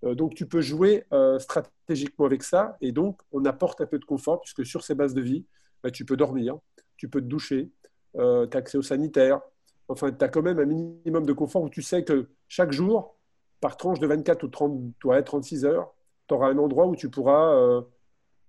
euh, 0.04 0.14
donc, 0.14 0.34
tu 0.34 0.46
peux 0.46 0.60
jouer 0.60 1.04
euh, 1.12 1.38
stratégiquement 1.38 2.26
avec 2.26 2.42
ça. 2.42 2.76
Et 2.80 2.92
donc, 2.92 3.20
on 3.32 3.44
apporte 3.44 3.80
un 3.80 3.86
peu 3.86 3.98
de 3.98 4.04
confort, 4.04 4.40
puisque 4.40 4.64
sur 4.64 4.82
ces 4.82 4.94
bases 4.94 5.14
de 5.14 5.20
vie, 5.20 5.44
bah, 5.82 5.90
tu 5.90 6.04
peux 6.04 6.16
dormir, 6.16 6.58
tu 6.96 7.08
peux 7.08 7.20
te 7.20 7.26
doucher, 7.26 7.70
euh, 8.16 8.46
tu 8.46 8.56
as 8.56 8.60
accès 8.60 8.78
au 8.78 8.82
sanitaire. 8.82 9.40
Enfin, 9.88 10.12
tu 10.12 10.24
as 10.24 10.28
quand 10.28 10.42
même 10.42 10.58
un 10.58 10.66
minimum 10.66 11.24
de 11.26 11.32
confort 11.32 11.62
où 11.62 11.70
tu 11.70 11.82
sais 11.82 12.04
que 12.04 12.28
chaque 12.48 12.72
jour, 12.72 13.16
par 13.60 13.76
tranche 13.76 13.98
de 14.00 14.06
24 14.06 14.44
ou 14.44 14.48
30, 14.48 15.24
36 15.24 15.64
heures, 15.64 15.94
tu 16.28 16.34
auras 16.34 16.48
un 16.48 16.58
endroit 16.58 16.86
où 16.86 16.94
tu 16.94 17.10
pourras 17.10 17.82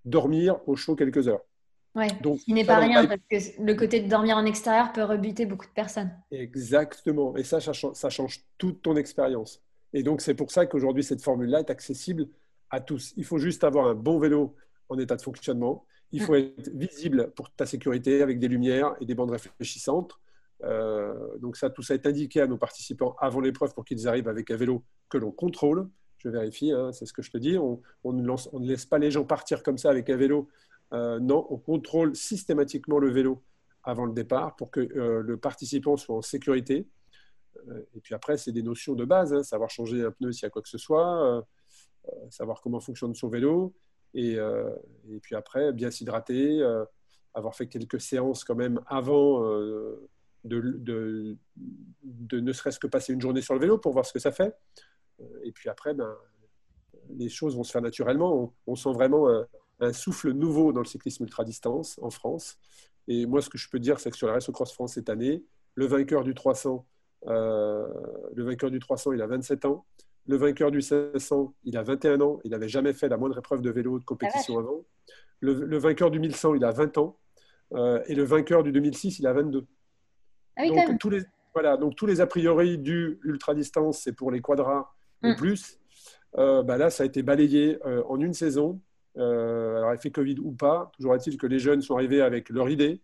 dormir 0.04 0.60
au 0.66 0.76
chaud 0.76 0.94
quelques 0.94 1.28
heures. 1.28 1.40
Ouais, 1.94 2.06
Donc, 2.22 2.38
n'est 2.46 2.64
pas 2.64 2.78
rien, 2.78 3.04
parce 3.06 3.20
que 3.28 3.62
le 3.62 3.74
côté 3.74 4.00
de 4.00 4.08
dormir 4.08 4.36
en 4.36 4.44
extérieur 4.44 4.92
peut 4.92 5.02
rebuter 5.02 5.44
beaucoup 5.44 5.66
de 5.66 5.72
personnes. 5.72 6.10
Exactement. 6.30 7.36
Et 7.36 7.42
ça, 7.42 7.58
ça 7.60 8.10
change 8.10 8.44
toute 8.58 8.82
ton 8.82 8.96
expérience. 8.96 9.60
Et 9.92 10.02
donc, 10.02 10.20
c'est 10.20 10.34
pour 10.34 10.50
ça 10.50 10.66
qu'aujourd'hui, 10.66 11.02
cette 11.02 11.22
formule-là 11.22 11.60
est 11.60 11.70
accessible 11.70 12.28
à 12.70 12.80
tous. 12.80 13.12
Il 13.16 13.24
faut 13.24 13.38
juste 13.38 13.64
avoir 13.64 13.88
un 13.88 13.94
bon 13.94 14.18
vélo 14.18 14.54
en 14.88 14.98
état 14.98 15.16
de 15.16 15.22
fonctionnement. 15.22 15.84
Il 16.12 16.22
faut 16.22 16.34
être 16.34 16.70
visible 16.74 17.32
pour 17.36 17.50
ta 17.50 17.66
sécurité 17.66 18.22
avec 18.22 18.38
des 18.38 18.48
lumières 18.48 18.94
et 19.00 19.06
des 19.06 19.14
bandes 19.14 19.30
réfléchissantes. 19.30 20.12
Euh, 20.64 21.38
donc 21.38 21.56
ça, 21.56 21.70
tout 21.70 21.82
ça 21.82 21.94
est 21.94 22.06
indiqué 22.06 22.40
à 22.40 22.46
nos 22.46 22.56
participants 22.56 23.16
avant 23.18 23.40
l'épreuve 23.40 23.74
pour 23.74 23.84
qu'ils 23.84 24.06
arrivent 24.08 24.28
avec 24.28 24.50
un 24.50 24.56
vélo 24.56 24.84
que 25.08 25.18
l'on 25.18 25.30
contrôle. 25.30 25.88
Je 26.18 26.28
vérifie, 26.28 26.70
hein, 26.72 26.92
c'est 26.92 27.06
ce 27.06 27.12
que 27.12 27.22
je 27.22 27.30
te 27.30 27.38
dis. 27.38 27.56
On, 27.56 27.80
ne 28.04 28.22
lance, 28.22 28.48
on, 28.52 28.60
ne 28.60 28.68
laisse 28.68 28.84
pas 28.84 28.98
les 28.98 29.10
gens 29.10 29.24
partir 29.24 29.62
comme 29.62 29.78
ça 29.78 29.90
avec 29.90 30.10
un 30.10 30.16
vélo. 30.16 30.48
Euh, 30.92 31.20
non, 31.20 31.46
on 31.50 31.58
contrôle 31.58 32.16
systématiquement 32.16 32.98
le 32.98 33.10
vélo 33.10 33.42
avant 33.84 34.04
le 34.04 34.12
départ 34.12 34.56
pour 34.56 34.70
que 34.70 34.80
euh, 34.80 35.22
le 35.22 35.36
participant 35.36 35.96
soit 35.96 36.16
en 36.16 36.22
sécurité. 36.22 36.88
Euh, 37.68 37.82
et 37.94 38.00
puis 38.00 38.14
après, 38.14 38.36
c'est 38.36 38.52
des 38.52 38.62
notions 38.62 38.94
de 38.94 39.04
base, 39.04 39.32
hein, 39.32 39.42
savoir 39.42 39.70
changer 39.70 40.04
un 40.04 40.10
pneu 40.10 40.32
s'il 40.32 40.42
y 40.42 40.46
a 40.46 40.50
quoi 40.50 40.62
que 40.62 40.68
ce 40.68 40.78
soit, 40.78 41.46
savoir 42.30 42.60
comment 42.60 42.80
fonctionne 42.80 43.14
son 43.14 43.28
vélo, 43.28 43.74
et, 44.14 44.38
puis 45.22 45.36
après, 45.36 45.72
bien 45.72 45.90
s'hydrater, 45.90 46.62
avoir 47.34 47.54
fait 47.54 47.68
quelques 47.68 48.00
séances 48.00 48.42
quand 48.42 48.56
même 48.56 48.80
avant 48.86 49.40
de, 50.44 51.36
ne 52.32 52.52
serait-ce 52.52 52.80
que 52.80 52.86
passer 52.86 53.12
une 53.12 53.20
journée 53.20 53.42
sur 53.42 53.54
le 53.54 53.60
vélo 53.60 53.78
pour 53.78 53.92
voir 53.92 54.06
ce 54.06 54.12
que 54.12 54.18
ça 54.18 54.32
fait. 54.32 54.56
Et 55.44 55.52
puis 55.52 55.68
après, 55.68 55.94
ben, 55.94 56.16
les 57.10 57.28
choses 57.28 57.56
vont 57.56 57.62
se 57.62 57.70
faire 57.70 57.82
naturellement. 57.82 58.52
On, 58.66 58.74
sent 58.74 58.92
vraiment 58.92 59.28
un, 59.80 59.92
souffle 59.92 60.32
nouveau 60.32 60.72
dans 60.72 60.80
le 60.80 60.86
cyclisme 60.86 61.24
ultra-distance 61.24 61.98
en 62.02 62.10
France. 62.10 62.58
Et 63.08 63.26
moi, 63.26 63.42
ce 63.42 63.50
que 63.50 63.58
je 63.58 63.68
peux 63.68 63.78
dire, 63.78 63.98
c'est 63.98 64.10
que 64.10 64.16
sur 64.16 64.26
la 64.26 64.34
Race 64.34 64.50
Cross 64.50 64.72
France 64.72 64.94
cette 64.94 65.08
année, 65.08 65.42
le 65.74 65.86
vainqueur 65.86 66.24
du 66.24 66.34
300 66.34 66.86
euh, 67.26 67.86
le 68.34 68.44
vainqueur 68.44 68.70
du 68.70 68.78
300, 68.78 69.12
il 69.12 69.22
a 69.22 69.26
27 69.26 69.64
ans. 69.64 69.84
Le 70.26 70.36
vainqueur 70.36 70.70
du 70.70 70.80
500, 70.80 71.54
il 71.64 71.76
a 71.76 71.82
21 71.82 72.20
ans. 72.20 72.40
Il 72.44 72.52
n'avait 72.52 72.68
jamais 72.68 72.92
fait 72.92 73.08
la 73.08 73.16
moindre 73.16 73.38
épreuve 73.38 73.62
de 73.62 73.70
vélo 73.70 73.98
de 73.98 74.04
compétition 74.04 74.56
ah 74.58 74.60
avant. 74.60 74.84
Le, 75.40 75.78
vainqueur 75.78 76.10
du 76.10 76.20
1100, 76.20 76.54
il 76.54 76.64
a 76.64 76.70
20 76.70 76.98
ans. 76.98 77.18
et 78.06 78.14
le 78.14 78.22
vainqueur 78.22 78.62
du 78.62 78.72
2006, 78.72 79.18
il 79.18 79.26
a 79.26 79.32
22. 79.32 79.66
Ah 80.56 80.62
oui, 80.62 80.74
donc, 80.74 80.98
tous 80.98 81.10
les, 81.10 81.22
voilà, 81.54 81.76
donc 81.76 81.96
tous 81.96 82.04
les 82.04 82.20
a 82.20 82.26
priori 82.26 82.76
du 82.76 83.18
ultra-distance, 83.24 84.00
c'est 84.02 84.12
pour 84.12 84.30
les 84.30 84.40
quadras 84.40 84.90
ou 85.22 85.28
mm. 85.28 85.36
plus. 85.36 85.78
bah 86.34 86.76
là, 86.76 86.90
ça 86.90 87.04
a 87.04 87.06
été 87.06 87.22
balayé 87.22 87.78
en 87.84 88.20
une 88.20 88.34
saison. 88.34 88.80
Alors, 89.16 89.92
effet 89.92 90.10
Covid 90.10 90.36
ou 90.40 90.52
pas, 90.52 90.90
toujours 90.96 91.14
est-il 91.14 91.36
que 91.36 91.46
les 91.46 91.58
jeunes 91.58 91.82
sont 91.82 91.96
arrivés 91.96 92.20
avec 92.20 92.48
leur 92.48 92.68
idée, 92.68 93.00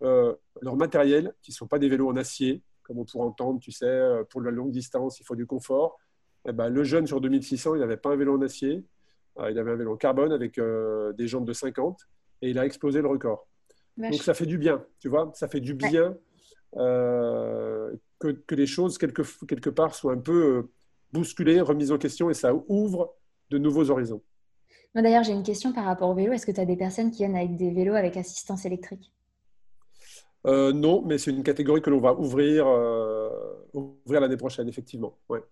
leur 0.00 0.76
matériel, 0.76 1.34
qui 1.42 1.52
ne 1.52 1.54
sont 1.54 1.66
pas 1.66 1.78
des 1.78 1.88
vélos 1.88 2.08
en 2.08 2.16
acier, 2.16 2.62
comme 2.82 2.98
on 2.98 3.04
pourrait 3.04 3.26
entendre, 3.26 3.60
tu 3.60 3.72
sais, 3.72 4.22
pour 4.30 4.40
la 4.40 4.50
longue 4.50 4.70
distance, 4.70 5.20
il 5.20 5.24
faut 5.24 5.36
du 5.36 5.46
confort. 5.46 5.98
Eh 6.48 6.52
ben, 6.52 6.68
le 6.68 6.84
jeune 6.84 7.06
sur 7.06 7.20
2600, 7.20 7.74
il 7.74 7.80
n'avait 7.80 7.96
pas 7.96 8.10
un 8.10 8.16
vélo 8.16 8.36
en 8.36 8.42
acier, 8.42 8.84
euh, 9.38 9.50
il 9.50 9.58
avait 9.58 9.72
un 9.72 9.76
vélo 9.76 9.92
en 9.94 9.96
carbone 9.96 10.32
avec 10.32 10.58
euh, 10.58 11.12
des 11.12 11.26
jambes 11.26 11.44
de 11.44 11.52
50 11.52 11.98
et 12.42 12.50
il 12.50 12.58
a 12.58 12.64
explosé 12.64 13.02
le 13.02 13.08
record. 13.08 13.46
Donc 13.96 14.14
ça 14.14 14.34
fait 14.34 14.46
du 14.46 14.58
bien, 14.58 14.84
tu 14.98 15.08
vois, 15.08 15.32
ça 15.34 15.48
fait 15.48 15.60
du 15.60 15.74
bien 15.74 16.16
euh, 16.76 17.92
que, 18.18 18.54
les 18.54 18.66
choses, 18.66 18.98
quelque, 18.98 19.22
quelque 19.46 19.70
part, 19.70 19.94
soient 19.94 20.12
un 20.12 20.18
peu 20.18 20.68
bousculées, 21.12 21.60
remises 21.60 21.92
en 21.92 21.98
question 21.98 22.28
et 22.28 22.34
ça 22.34 22.52
ouvre 22.68 23.14
de 23.50 23.58
nouveaux 23.58 23.90
horizons. 23.90 24.22
D'ailleurs, 25.02 25.22
j'ai 25.22 25.32
une 25.32 25.42
question 25.42 25.72
par 25.72 25.84
rapport 25.84 26.10
au 26.10 26.14
vélo. 26.14 26.32
Est-ce 26.32 26.46
que 26.46 26.52
tu 26.52 26.60
as 26.60 26.64
des 26.64 26.76
personnes 26.76 27.10
qui 27.10 27.18
viennent 27.18 27.36
avec 27.36 27.56
des 27.56 27.70
vélos 27.70 27.94
avec 27.94 28.16
assistance 28.16 28.64
électrique? 28.64 29.12
Non, 30.44 31.02
mais 31.04 31.18
c'est 31.18 31.32
une 31.32 31.42
catégorie 31.42 31.82
que 31.82 31.90
l'on 31.90 32.00
va 32.00 32.14
ouvrir, 32.14 32.66
ouvrir 33.74 34.20
l'année 34.20 34.36
prochaine, 34.36 34.68
effectivement. 34.68 35.14
Ouais 35.28 35.42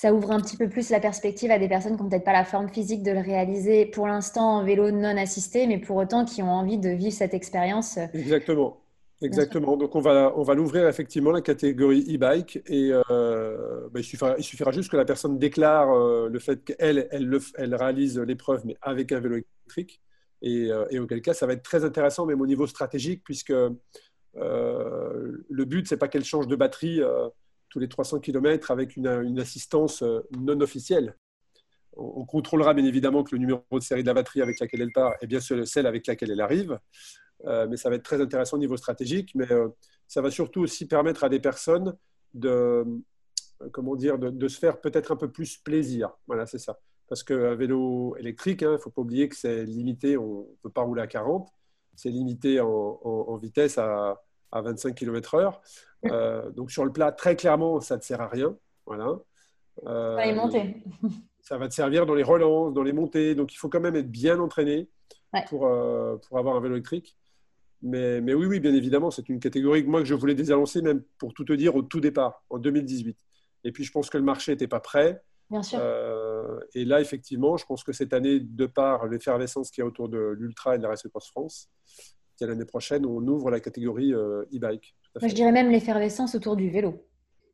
ça 0.00 0.14
ouvre 0.14 0.30
un 0.30 0.40
petit 0.40 0.56
peu 0.56 0.68
plus 0.68 0.90
la 0.90 1.00
perspective 1.00 1.50
à 1.50 1.58
des 1.58 1.66
personnes 1.66 1.96
qui 1.96 2.02
n'ont 2.04 2.08
peut-être 2.08 2.22
pas 2.22 2.32
la 2.32 2.44
forme 2.44 2.68
physique 2.68 3.02
de 3.02 3.10
le 3.10 3.18
réaliser 3.18 3.84
pour 3.84 4.06
l'instant 4.06 4.58
en 4.58 4.62
vélo 4.62 4.92
non 4.92 5.16
assisté, 5.16 5.66
mais 5.66 5.78
pour 5.78 5.96
autant 5.96 6.24
qui 6.24 6.40
ont 6.40 6.52
envie 6.52 6.78
de 6.78 6.90
vivre 6.90 7.12
cette 7.12 7.34
expérience. 7.34 7.98
Exactement. 8.14 8.78
Exactement. 9.20 9.76
Donc 9.76 9.96
on 9.96 10.00
va, 10.00 10.32
on 10.36 10.42
va 10.42 10.54
l'ouvrir 10.54 10.86
effectivement 10.86 11.32
la 11.32 11.40
catégorie 11.40 12.02
e-bike 12.14 12.62
et 12.66 12.90
euh, 12.92 13.88
bah, 13.90 13.98
il, 13.98 14.04
suffira, 14.04 14.70
juste 14.70 14.90
que 14.90 14.96
la 14.96 15.04
personne 15.04 15.38
déclare 15.38 15.90
euh, 15.90 16.28
le 16.28 16.38
fait 16.38 16.64
qu'elle 16.64 17.08
elle, 17.10 17.74
réalise 17.74 18.18
l'épreuve 18.18 18.62
mais 18.64 18.76
avec 18.80 19.10
un 19.10 19.18
vélo 19.18 19.36
électrique 19.36 20.00
et, 20.40 20.70
euh, 20.70 20.86
et, 20.90 21.00
auquel 21.00 21.20
cas 21.20 21.34
ça 21.34 21.46
va 21.46 21.54
être 21.54 21.64
très 21.64 21.84
intéressant 21.84 22.26
même 22.26 22.40
au 22.40 22.46
niveau 22.46 22.68
stratégique 22.68 23.22
puisque 23.24 23.52
le 24.34 25.64
but 25.64 25.88
c'est 25.88 25.96
pas 25.96 26.06
qu'elle 26.06 26.24
change 26.24 26.46
de 26.46 26.54
batterie 26.54 27.00
tous 27.70 27.80
les 27.80 27.88
300 27.88 28.20
km 28.20 28.70
avec 28.70 28.96
une, 28.96 29.40
assistance 29.40 30.04
non 30.38 30.60
officielle. 30.60 31.16
On, 31.96 32.24
contrôlera 32.24 32.72
bien 32.72 32.84
évidemment 32.84 33.24
que 33.24 33.34
le 33.34 33.40
numéro 33.40 33.64
de 33.72 33.80
série 33.80 34.02
de 34.02 34.06
la 34.06 34.14
batterie 34.14 34.42
avec 34.42 34.60
laquelle 34.60 34.82
elle 34.82 34.92
part 34.92 35.14
est 35.20 35.26
bien 35.26 35.40
celle 35.40 35.86
avec 35.86 36.06
laquelle 36.06 36.30
elle 36.30 36.40
arrive, 36.40 36.78
mais 37.44 37.76
ça 37.76 37.88
va 37.88 37.96
être 37.96 38.02
très 38.02 38.20
intéressant 38.20 38.56
au 38.56 38.60
niveau 38.60 38.76
stratégique, 38.76 39.32
mais 39.34 39.50
euh, 39.52 39.68
ça 40.06 40.20
va 40.20 40.30
surtout 40.30 40.60
aussi 40.62 40.86
permettre 40.86 41.24
à 41.24 41.28
des 41.28 41.40
personnes 41.40 41.96
de, 42.34 42.84
comment 43.72 43.96
dire, 43.96 44.18
de, 44.18 44.48
se 44.48 44.58
faire 44.58 44.80
peut-être 44.80 45.12
un 45.12 45.16
peu 45.16 45.30
plus 45.30 45.56
plaisir. 45.58 46.10
Voilà, 46.26 46.46
c'est 46.46 46.58
ça. 46.58 46.78
Parce 47.08 47.22
qu'un 47.22 47.54
vélo 47.54 48.16
électrique, 48.16 48.62
hein, 48.62 48.70
il 48.70 48.74
ne 48.74 48.78
faut 48.78 48.90
pas 48.90 49.02
oublier 49.02 49.28
que 49.28 49.36
c'est 49.36 49.64
limité, 49.64 50.16
on 50.18 50.40
ne 50.40 50.56
peut 50.62 50.70
pas 50.70 50.82
rouler 50.82 51.02
à 51.02 51.06
40, 51.06 51.48
c'est 51.94 52.10
limité 52.10 52.60
en, 52.60 53.36
vitesse 53.36 53.78
à, 53.78 54.22
à 54.52 54.60
25 54.60 54.94
km/h. 54.94 55.58
Euh, 56.06 56.50
donc 56.50 56.70
sur 56.70 56.84
le 56.84 56.92
plat, 56.92 57.12
très 57.12 57.36
clairement, 57.36 57.80
ça 57.80 57.96
ne 57.96 58.02
sert 58.02 58.20
à 58.20 58.28
rien. 58.28 58.56
Voilà. 58.86 59.18
Euh, 59.86 60.16
ça 61.40 61.58
va 61.58 61.68
te 61.68 61.74
servir 61.74 62.06
dans 62.06 62.14
les 62.14 62.22
relances, 62.22 62.72
dans 62.72 62.82
les 62.82 62.92
montées. 62.92 63.34
Donc 63.34 63.52
il 63.52 63.56
faut 63.56 63.68
quand 63.68 63.80
même 63.80 63.96
être 63.96 64.10
bien 64.10 64.38
entraîné 64.38 64.88
pour, 65.48 65.66
euh, 65.66 66.16
pour 66.16 66.38
avoir 66.38 66.56
un 66.56 66.60
vélo 66.60 66.74
électrique. 66.74 67.17
Mais, 67.82 68.20
mais 68.20 68.34
oui, 68.34 68.46
oui, 68.46 68.60
bien 68.60 68.74
évidemment, 68.74 69.10
c'est 69.10 69.28
une 69.28 69.40
catégorie 69.40 69.84
que 69.84 69.88
moi 69.88 70.00
que 70.00 70.06
je 70.06 70.14
voulais 70.14 70.34
désannoncer, 70.34 70.82
même 70.82 71.02
pour 71.18 71.32
tout 71.32 71.44
te 71.44 71.52
dire, 71.52 71.76
au 71.76 71.82
tout 71.82 72.00
départ, 72.00 72.42
en 72.50 72.58
2018. 72.58 73.16
Et 73.64 73.72
puis 73.72 73.84
je 73.84 73.92
pense 73.92 74.10
que 74.10 74.18
le 74.18 74.24
marché 74.24 74.52
n'était 74.52 74.68
pas 74.68 74.80
prêt. 74.80 75.22
Bien 75.50 75.62
sûr. 75.62 75.80
et 76.74 76.84
là, 76.84 77.00
effectivement, 77.00 77.56
je 77.56 77.64
pense 77.64 77.82
que 77.82 77.92
cette 77.92 78.12
année, 78.12 78.38
de 78.38 78.66
par 78.66 79.06
l'effervescence 79.06 79.70
qu'il 79.70 79.80
y 79.80 79.84
a 79.84 79.86
autour 79.86 80.10
de 80.10 80.18
l'Ultra 80.38 80.74
et 80.74 80.78
de 80.78 80.82
la 80.82 80.90
Race 80.90 81.06
Cross 81.08 81.30
France, 81.30 81.70
l'année 82.40 82.66
prochaine, 82.66 83.06
on 83.06 83.26
ouvre 83.26 83.50
la 83.50 83.58
catégorie 83.58 84.12
e-bike 84.12 84.94
je 85.22 85.34
dirais 85.34 85.52
même 85.52 85.70
l'effervescence 85.70 86.34
autour 86.34 86.56
du 86.56 86.70
vélo. 86.70 87.04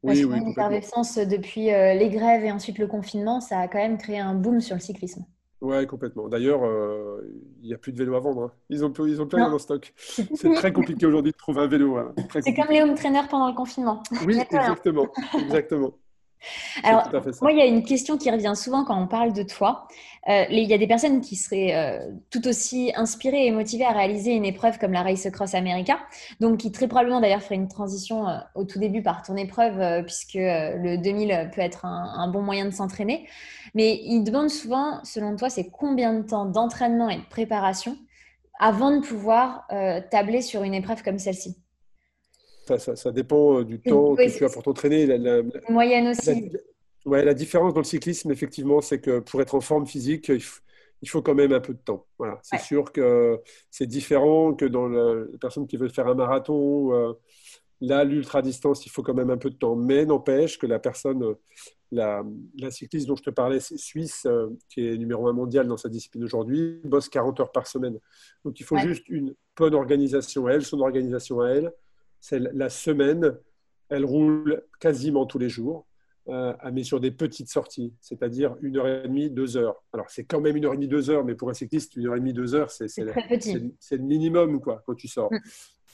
Oui, 0.02 0.22
oui, 0.24 0.38
l'effervescence 0.44 1.16
depuis 1.16 1.72
euh, 1.72 1.94
les 1.94 2.10
grèves 2.10 2.44
et 2.44 2.52
ensuite 2.52 2.78
le 2.78 2.87
confinement, 2.87 3.40
ça 3.40 3.60
a 3.60 3.68
quand 3.68 3.78
même 3.78 3.96
créé 3.96 4.18
un 4.18 4.34
boom 4.34 4.60
sur 4.60 4.76
le 4.76 4.80
cyclisme. 4.80 5.24
Oui, 5.64 5.87
complètement. 5.87 6.29
D'ailleurs, 6.29 6.62
euh, 6.62 7.22
il 7.62 7.68
n'y 7.68 7.72
a 7.72 7.79
plus 7.79 7.90
de 7.90 7.96
vélo 7.96 8.14
à 8.16 8.20
vendre. 8.20 8.42
Hein. 8.42 8.53
Ils 8.68 8.85
ont, 8.85 8.92
ils 9.07 9.22
ont 9.22 9.27
plus 9.27 9.38
rien 9.38 9.50
en 9.50 9.59
stock. 9.59 9.94
C'est 9.96 10.53
très 10.53 10.74
compliqué 10.74 11.07
aujourd'hui 11.07 11.33
de 11.33 11.37
trouver 11.38 11.62
un 11.62 11.66
vélo. 11.66 11.96
Hein. 11.96 12.14
C'est 12.42 12.53
comme 12.53 12.68
les 12.68 12.83
home 12.83 12.94
trainers 12.94 13.27
pendant 13.31 13.48
le 13.48 13.55
confinement. 13.55 14.03
Oui, 14.27 14.38
exactement. 14.38 15.09
exactement. 15.38 15.94
Alors, 16.83 17.09
moi, 17.42 17.52
il 17.52 17.59
y 17.59 17.62
a 17.62 17.66
une 17.66 17.83
question 17.83 18.18
qui 18.18 18.30
revient 18.30 18.54
souvent 18.54 18.85
quand 18.85 19.00
on 19.00 19.07
parle 19.07 19.33
de 19.33 19.42
toi. 19.42 19.87
Euh, 20.28 20.44
il 20.50 20.68
y 20.68 20.72
a 20.72 20.78
des 20.78 20.87
personnes 20.87 21.20
qui 21.20 21.37
seraient 21.37 21.74
euh, 21.74 22.11
tout 22.30 22.48
aussi 22.48 22.92
inspirées 22.96 23.46
et 23.46 23.50
motivées 23.50 23.85
à 23.85 23.92
réaliser 23.92 24.33
une 24.33 24.44
épreuve 24.44 24.78
comme 24.78 24.92
la 24.92 25.02
Race 25.02 25.28
Cross 25.30 25.54
America, 25.54 25.98
donc 26.40 26.59
qui 26.59 26.72
très 26.72 26.88
probablement 26.88 27.20
d'ailleurs 27.20 27.42
ferait 27.42 27.57
une 27.57 27.68
transition 27.68 28.26
euh, 28.28 28.38
au 28.54 28.64
tout 28.64 28.78
début 28.78 29.02
par 29.02 29.22
ton 29.22 29.37
épreuve, 29.37 30.04
puisque 30.04 30.35
le 30.35 30.96
2000 30.96 31.50
peut 31.54 31.61
être 31.61 31.85
un, 31.85 32.28
bon 32.28 32.42
moyen 32.42 32.64
de 32.64 32.70
s'entraîner. 32.70 33.28
Mais 33.74 34.00
ils 34.02 34.22
demandent 34.22 34.50
souvent, 34.50 35.00
selon 35.04 35.37
toi, 35.37 35.50
c'est 35.50 35.68
combien 35.68 36.14
de 36.14 36.22
temps 36.22 36.46
d'entraînement 36.46 37.11
et 37.11 37.16
de 37.16 37.28
préparation 37.28 37.96
avant 38.61 38.92
de 38.92 39.00
pouvoir 39.00 39.66
tabler 40.11 40.40
sur 40.40 40.62
une 40.62 40.74
épreuve 40.74 41.02
comme 41.02 41.18
celle-ci? 41.18 41.57
Ça, 42.66 43.12
dépend 43.12 43.61
euh, 43.61 43.64
du 43.64 43.81
temps 43.81 44.14
que 44.14 44.37
tu 44.37 44.44
as 44.44 44.48
pour 44.48 44.62
t'entraîner. 44.62 45.07
La, 45.07 45.42
Moyenne 45.68 46.09
aussi. 46.09 46.50
La, 46.50 46.61
ouais, 47.07 47.24
la 47.24 47.35
différence 47.35 47.74
dans 47.74 47.81
le 47.81 47.85
cyclisme, 47.85 48.31
effectivement, 48.31 48.81
c'est 48.81 49.00
que 49.00 49.20
pour 49.20 49.40
être 49.40 49.55
en 49.55 49.61
forme 49.61 49.87
physique, 49.87 50.31
il 51.03 51.09
faut, 51.09 51.22
quand 51.22 51.35
même 51.35 51.53
un 51.53 51.61
peu 51.61 51.74
de 51.74 51.79
temps. 51.79 52.07
Voilà. 52.18 52.38
C'est 52.42 52.61
sûr 52.61 52.92
que 52.92 53.40
c'est 53.70 53.87
différent 53.87 54.55
que 54.55 54.64
dans 54.64 54.88
la, 54.88 55.24
personne 55.40 55.66
qui 55.66 55.77
veut 55.77 55.88
faire 55.88 56.09
un 56.09 56.14
marathon. 56.14 56.94
Euh, 56.94 57.12
là, 57.81 58.05
l'ultra-distance, 58.05 58.87
il 58.87 58.90
faut 58.90 59.03
quand 59.03 59.14
même 59.14 59.31
un 59.31 59.37
peu 59.37 59.50
de 59.50 59.57
temps. 59.57 59.77
Mais 59.77 60.07
n'empêche 60.07 60.59
que 60.59 60.66
la 60.66 60.79
personne, 60.79 61.35
la, 61.90 62.24
cycliste 62.70 63.07
dont 63.07 63.16
je 63.16 63.22
te 63.22 63.31
parlais, 63.31 63.61
suisse, 63.61 64.24
euh, 64.27 64.48
qui 64.68 64.87
est 64.87 64.96
numéro 64.96 65.29
un 65.29 65.33
mondial 65.33 65.66
dans 65.66 65.77
sa 65.77 65.88
discipline 65.88 66.24
aujourd'hui, 66.24 66.81
bosse 66.85 67.09
40 67.09 67.40
heures 67.40 67.53
par 67.53 67.66
semaine. 67.66 67.98
Donc 68.44 68.59
il 68.61 68.64
faut 68.64 68.79
juste 68.79 69.09
une 69.09 69.35
bonne 69.57 69.74
organisation 69.74 70.46
à 70.46 70.53
elle, 70.53 70.64
son 70.64 70.81
organisation 70.81 71.40
à 71.40 71.50
elle 71.50 71.72
c'est 72.24 72.38
la 72.38 72.70
semaine, 72.70 73.37
elle 73.90 74.06
roule 74.06 74.62
quasiment 74.80 75.26
tous 75.26 75.38
les 75.38 75.50
jours, 75.50 75.87
euh, 76.28 76.54
mais 76.72 76.82
sur 76.82 76.98
des 76.98 77.10
petites 77.10 77.50
sorties, 77.50 77.92
c'est-à-dire 78.00 78.56
une 78.62 78.78
heure 78.78 78.88
et 78.88 79.02
demie, 79.02 79.28
deux 79.28 79.58
heures. 79.58 79.84
Alors 79.92 80.08
c'est 80.08 80.24
quand 80.24 80.40
même 80.40 80.56
une 80.56 80.64
heure 80.64 80.72
et 80.72 80.76
demie, 80.76 80.88
deux 80.88 81.10
heures, 81.10 81.22
mais 81.22 81.34
pour 81.34 81.50
un 81.50 81.52
cycliste, 81.52 81.96
une 81.96 82.06
heure 82.06 82.16
et 82.16 82.20
demie, 82.20 82.32
deux 82.32 82.54
heures, 82.54 82.70
c'est 82.70 82.88
le 82.88 83.98
minimum 83.98 84.58
quoi, 84.62 84.82
quand 84.87 84.94
tu 84.94 85.06
sors. 85.06 85.30
Mm. 85.30 85.38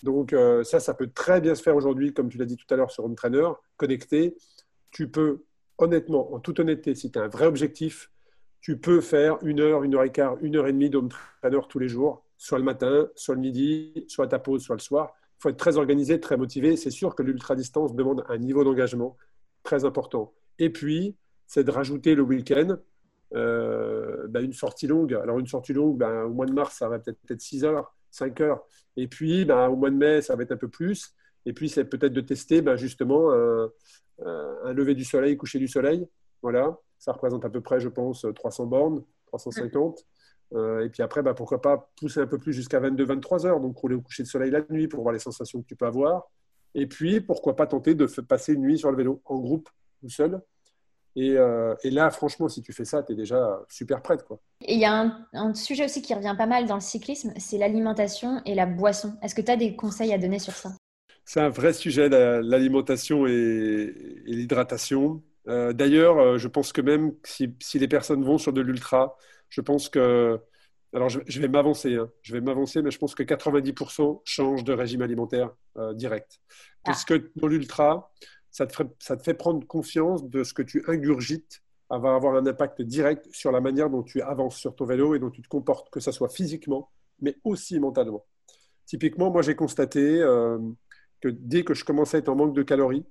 Donc 0.05 0.33
euh, 0.33 0.63
ça, 0.63 0.79
ça 0.79 0.95
peut 0.95 1.11
très 1.13 1.41
bien 1.41 1.57
se 1.57 1.65
faire 1.65 1.75
aujourd'hui, 1.75 2.15
comme 2.15 2.29
tu 2.29 2.39
l'as 2.39 2.45
dit 2.45 2.57
tout 2.57 2.73
à 2.73 2.77
l'heure 2.77 2.93
sur 2.93 3.05
Home 3.05 3.17
Trainer, 3.17 3.49
connecté. 3.77 4.37
Tu 4.93 5.09
peux, 5.09 5.43
honnêtement, 5.79 6.33
en 6.33 6.39
toute 6.39 6.61
honnêteté, 6.61 6.95
si 6.95 7.11
tu 7.11 7.19
as 7.19 7.23
un 7.23 7.29
vrai 7.29 7.47
objectif, 7.47 8.13
tu 8.61 8.79
peux 8.79 9.01
faire 9.01 9.39
une 9.43 9.59
heure, 9.59 9.83
une 9.83 9.97
heure 9.97 10.05
et 10.05 10.13
quart, 10.13 10.37
une 10.43 10.55
heure 10.55 10.69
et 10.69 10.73
demie 10.73 10.91
d'Home 10.91 11.09
Trainer 11.43 11.59
tous 11.69 11.81
les 11.81 11.89
jours, 11.89 12.25
soit 12.39 12.59
le 12.59 12.65
matin, 12.65 13.09
soit 13.17 13.35
le 13.35 13.41
midi, 13.41 14.05
soit 14.07 14.27
à 14.27 14.29
ta 14.29 14.39
pause, 14.39 14.63
soit 14.63 14.77
le 14.77 14.81
soir 14.81 15.17
faut 15.41 15.49
être 15.49 15.57
très 15.57 15.79
organisé, 15.79 16.21
très 16.21 16.37
motivé. 16.37 16.77
C'est 16.77 16.91
sûr 16.91 17.15
que 17.15 17.23
l'ultra-distance 17.23 17.95
demande 17.95 18.25
un 18.29 18.39
niveau 18.39 18.63
d'engagement 18.63 19.17
très 19.63 19.85
important. 19.85 20.33
Et 20.59 20.71
puis, 20.71 21.17
c'est 21.47 21.65
de 21.65 21.71
rajouter 21.71 22.15
le 22.15 22.23
week-end 22.23 22.77
euh, 23.35 24.27
ben, 24.29 24.45
une 24.45 24.53
sortie 24.53 24.87
longue. 24.87 25.15
Alors, 25.15 25.39
une 25.39 25.47
sortie 25.47 25.73
longue, 25.73 25.97
ben, 25.97 26.25
au 26.25 26.31
mois 26.31 26.47
de 26.47 26.53
mars, 26.53 26.77
ça 26.77 26.89
va 26.89 26.99
peut-être 26.99 27.19
être 27.31 27.41
6 27.41 27.65
heures, 27.65 27.95
5 28.11 28.41
heures. 28.43 28.63
Et 28.97 29.09
puis, 29.09 29.47
ben, 29.47 29.69
au 29.69 29.77
mois 29.77 29.91
de 29.91 29.97
mai, 29.97 30.21
ça 30.21 30.37
va 30.37 30.43
être 30.43 30.53
un 30.53 30.59
peu 30.59 30.69
plus. 30.69 31.15
Et 31.47 31.55
puis, 31.55 31.71
c'est 31.71 31.85
peut-être 31.85 32.13
de 32.13 32.21
tester 32.21 32.63
justement 32.77 33.33
un, 33.33 34.73
lever 34.75 34.95
du 34.95 35.05
soleil, 35.05 35.39
coucher 35.39 35.59
du 35.59 35.69
soleil. 35.69 36.07
Voilà, 36.43 36.79
ça 36.99 37.13
représente 37.13 37.45
à 37.47 37.51
peu 37.51 37.63
près, 37.63 37.81
je 37.81 37.89
pense, 37.89 38.27
300 38.35 38.67
bornes, 38.67 39.03
350. 39.27 40.05
Euh, 40.53 40.85
et 40.85 40.89
puis 40.89 41.03
après, 41.03 41.23
bah, 41.23 41.35
pourquoi 41.35 41.61
pas 41.61 41.91
pousser 41.97 42.21
un 42.21 42.27
peu 42.27 42.39
plus 42.39 42.53
jusqu'à 42.53 42.81
22-23 42.81 43.47
heures, 43.47 43.61
donc 43.61 43.77
rouler 43.77 43.95
au 43.95 44.01
coucher 44.01 44.23
de 44.23 44.29
soleil 44.29 44.51
la 44.51 44.63
nuit 44.71 44.89
pour 44.89 45.03
voir 45.03 45.13
les 45.13 45.21
sensations 45.21 45.63
que 45.63 45.67
tu 45.67 45.77
peux 45.77 45.87
avoir. 45.87 46.29
Et 46.75 46.87
puis, 46.87 47.21
pourquoi 47.21 47.57
pas 47.57 47.67
tenter 47.67 47.95
de 47.95 48.07
passer 48.07 48.55
une 48.55 48.63
nuit 48.63 48.79
sur 48.79 48.91
le 48.91 48.97
vélo, 48.97 49.21
en 49.25 49.39
groupe 49.39 49.69
ou 50.03 50.09
seul. 50.09 50.41
Et, 51.17 51.37
euh, 51.37 51.75
et 51.83 51.91
là, 51.91 52.11
franchement, 52.11 52.49
si 52.49 52.63
tu 52.63 52.73
fais 52.73 52.85
ça, 52.85 53.03
tu 53.03 53.13
es 53.13 53.15
déjà 53.17 53.61
super 53.69 54.01
prête. 54.01 54.25
Quoi. 54.25 54.41
Et 54.63 54.75
il 54.75 54.81
y 54.81 54.85
a 54.85 54.93
un, 54.93 55.27
un, 55.33 55.55
sujet 55.55 55.85
aussi 55.85 56.03
qui 56.03 56.15
revient 56.15 56.35
pas 56.39 56.47
mal 56.47 56.67
dans 56.67 56.77
le 56.77 56.81
cyclisme, 56.81 57.33
c'est 57.37 57.59
l'alimentation 57.59 58.41
et 58.47 58.55
la 58.55 58.67
boisson. 58.67 59.15
Est-ce 59.23 59.35
que 59.35 59.43
tu 59.43 59.51
as 59.51 59.57
des 59.57 59.75
conseils 59.75 60.13
à 60.13 60.19
donner 60.19 60.39
sur 60.39 60.53
ça? 60.53 60.71
C'est 61.25 61.41
un 61.41 61.49
vrai 61.49 61.73
sujet, 61.73 62.09
l'alimentation 62.09 63.27
et, 63.27 63.95
l'hydratation. 64.25 65.23
Euh, 65.49 65.73
d'ailleurs, 65.73 66.39
je 66.39 66.49
pense 66.49 66.73
que 66.73 66.81
même 66.81 67.13
si, 67.25 67.55
si 67.61 67.79
les 67.79 67.89
personnes 67.89 68.23
vont 68.25 68.39
sur 68.39 68.53
de 68.53 68.61
l'ultra, 68.61 69.17
je 69.51 69.61
pense 69.61 69.89
que 69.89 70.41
alors 70.93 71.09
je, 71.09 71.41
vais 71.41 71.49
m'avancer, 71.49 71.95
hein. 71.95 72.11
je 72.23 72.33
vais 72.33 72.41
m'avancer, 72.41 72.83
mais 72.83 72.91
je 72.91 72.99
pense 72.99 73.15
que 73.15 73.23
90% 73.23 74.23
changent 74.25 74.65
de 74.65 74.73
régime 74.73 75.03
alimentaire 75.03 75.51
euh, 75.77 75.95
direct. 75.95 76.41
Ah. 76.49 76.55
Parce 76.87 77.05
que 77.05 77.31
dans 77.37 77.47
l'ultra, 77.47 78.11
ça 78.51 78.67
te, 78.67 78.83
ça 78.99 79.17
te 79.17 79.23
fait 79.23 79.35
prendre 79.35 79.65
conscience 79.67 80.29
de 80.29 80.43
ce 80.43 80.53
que 80.53 80.63
tu 80.63 80.83
ingurgites 80.89 81.63
va 81.99 82.15
avoir 82.15 82.37
un 82.37 82.47
impact 82.47 82.83
direct 82.83 83.27
sur 83.33 83.51
la 83.51 83.61
manière 83.61 83.91
dont 83.91 84.03
tu 84.03 84.23
avances 84.23 84.57
sur 84.57 84.75
ton 84.77 84.85
vélo 84.85 85.15
et 85.15 85.19
dont 85.19 85.31
tu 85.31 85.43
te 85.43 85.49
comportes, 85.49 85.91
que 85.91 86.01
ce 86.01 86.13
soit 86.13 86.29
physiquement, 86.29 86.91
mais 87.21 87.37
aussi 87.45 87.81
mentalement. 87.81 88.25
Typiquement, 88.87 89.31
moi 89.31 89.43
j'ai 89.43 89.57
constaté 89.57 90.21
euh, 90.21 90.59
que 91.21 91.29
dès 91.29 91.65
que 91.65 91.75
je 91.75 91.85
commençais 91.85 92.19
à 92.19 92.21
être 92.21 92.29
en 92.29 92.37
manque 92.37 92.55
de 92.55 92.63
calories, 92.63 93.05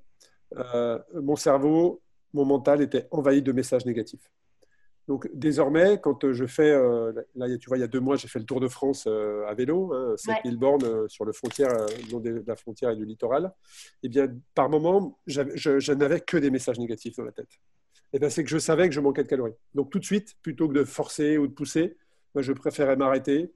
euh, 0.57 0.97
mon 1.21 1.35
cerveau, 1.35 2.01
mon 2.33 2.45
mental 2.45 2.81
était 2.81 3.07
envahi 3.11 3.41
de 3.41 3.51
messages 3.51 3.85
négatifs. 3.85 4.31
Donc 5.09 5.27
désormais, 5.33 5.99
quand 5.99 6.31
je 6.31 6.45
fais, 6.45 6.71
euh, 6.71 7.11
là 7.35 7.57
tu 7.57 7.67
vois, 7.67 7.77
il 7.77 7.81
y 7.81 7.83
a 7.83 7.87
deux 7.87 7.99
mois, 7.99 8.15
j'ai 8.15 8.27
fait 8.27 8.39
le 8.39 8.45
Tour 8.45 8.59
de 8.59 8.67
France 8.67 9.07
à 9.07 9.53
vélo, 9.55 9.91
hein, 9.91 10.13
7000 10.15 10.55
bornes 10.55 11.09
sur 11.09 11.25
le 11.25 11.33
frontière, 11.33 11.75
long 12.11 12.19
de 12.19 12.43
la 12.45 12.55
frontière 12.55 12.91
et 12.91 12.95
du 12.95 13.05
littoral, 13.05 13.51
et 14.03 14.05
eh 14.05 14.09
bien 14.09 14.27
par 14.53 14.69
moment, 14.69 15.19
je 15.25 15.93
n'avais 15.93 16.21
que 16.21 16.37
des 16.37 16.51
messages 16.51 16.77
négatifs 16.77 17.15
dans 17.17 17.23
la 17.23 17.31
tête. 17.31 17.49
Eh 18.13 18.19
ben, 18.19 18.29
c'est 18.29 18.43
que 18.43 18.49
je 18.51 18.59
savais 18.59 18.87
que 18.87 18.93
je 18.93 18.99
manquais 19.01 19.23
de 19.23 19.27
calories. 19.27 19.55
Donc 19.73 19.89
tout 19.89 19.99
de 19.99 20.05
suite, 20.05 20.35
plutôt 20.43 20.67
que 20.67 20.73
de 20.73 20.83
forcer 20.83 21.39
ou 21.39 21.47
de 21.47 21.53
pousser, 21.53 21.97
je 22.35 22.53
préférais 22.53 22.95
m'arrêter. 22.95 23.51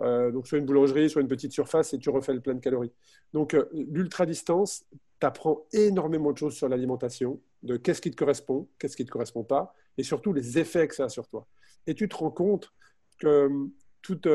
Euh, 0.00 0.30
donc 0.30 0.46
soit 0.46 0.58
une 0.58 0.64
boulangerie, 0.64 1.10
soit 1.10 1.20
une 1.20 1.28
petite 1.28 1.52
surface, 1.52 1.92
et 1.94 1.98
tu 1.98 2.10
refais 2.10 2.32
le 2.32 2.40
plein 2.40 2.54
de 2.54 2.60
calories. 2.60 2.92
Donc 3.32 3.54
euh, 3.54 3.68
l'ultra-distance, 3.72 4.84
tu 5.20 5.26
apprends 5.26 5.66
énormément 5.72 6.32
de 6.32 6.38
choses 6.38 6.54
sur 6.54 6.68
l'alimentation, 6.68 7.40
de 7.62 7.76
qu'est-ce 7.76 8.00
qui 8.00 8.10
te 8.10 8.16
correspond, 8.16 8.68
qu'est-ce 8.78 8.96
qui 8.96 9.02
ne 9.02 9.08
te 9.08 9.12
correspond 9.12 9.44
pas, 9.44 9.74
et 9.98 10.02
surtout 10.02 10.32
les 10.32 10.58
effets 10.58 10.88
que 10.88 10.94
ça 10.94 11.04
a 11.04 11.08
sur 11.08 11.28
toi. 11.28 11.46
Et 11.86 11.94
tu 11.94 12.08
te 12.08 12.16
rends 12.16 12.30
compte 12.30 12.72
que 13.18 13.26
euh, 13.26 13.66
toutes 14.02 14.28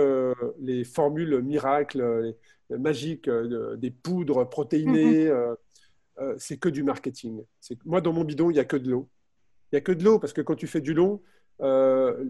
les 0.60 0.86
formules 0.86 1.42
miracles, 1.42 2.34
magiques, 2.70 3.30
des 3.30 3.92
poudres 3.92 4.50
protéinées, 4.50 5.28
mm-hmm. 5.28 6.36
c'est 6.38 6.58
que 6.58 6.70
du 6.70 6.84
marketing. 6.84 7.44
Moi, 7.84 8.00
dans 8.00 8.14
mon 8.14 8.24
bidon, 8.24 8.50
il 8.50 8.54
n'y 8.54 8.60
a 8.62 8.66
que 8.66 8.78
de 8.78 8.90
l'eau. 8.90 9.10
Il 9.70 9.76
n'y 9.76 9.80
a 9.80 9.82
que 9.82 9.92
de 9.92 10.06
l'eau, 10.06 10.20
parce 10.20 10.32
que 10.32 10.40
quand 10.40 10.56
tu 10.56 10.68
fais 10.68 10.80
du 10.80 10.94
long, 10.94 11.22
euh, 11.62 12.24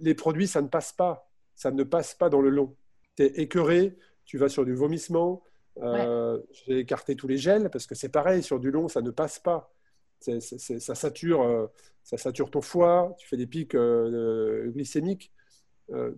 les 0.00 0.14
produits, 0.14 0.46
ça 0.46 0.62
ne 0.62 0.68
passe 0.68 0.92
pas. 0.92 1.30
Ça 1.54 1.70
ne 1.70 1.82
passe 1.82 2.14
pas 2.14 2.28
dans 2.28 2.40
le 2.40 2.50
long. 2.50 2.76
Tu 3.16 3.24
es 3.24 3.26
écœuré, 3.42 3.96
tu 4.24 4.38
vas 4.38 4.48
sur 4.48 4.64
du 4.64 4.74
vomissement. 4.74 5.42
Euh, 5.82 6.40
j'ai 6.52 6.78
écarté 6.78 7.16
tous 7.16 7.28
les 7.28 7.36
gels, 7.36 7.70
parce 7.70 7.86
que 7.86 7.94
c'est 7.94 8.08
pareil, 8.08 8.42
sur 8.42 8.60
du 8.60 8.70
long, 8.70 8.88
ça 8.88 9.02
ne 9.02 9.10
passe 9.10 9.38
pas. 9.38 9.72
Ça, 10.20 10.94
sature, 10.94 11.42
euh, 11.42 11.66
ça 12.02 12.16
sature 12.16 12.50
ton 12.50 12.60
foie, 12.60 13.14
tu 13.18 13.28
fais 13.28 13.36
des 13.36 13.46
pics 13.46 13.76
glycémiques. 13.76 15.32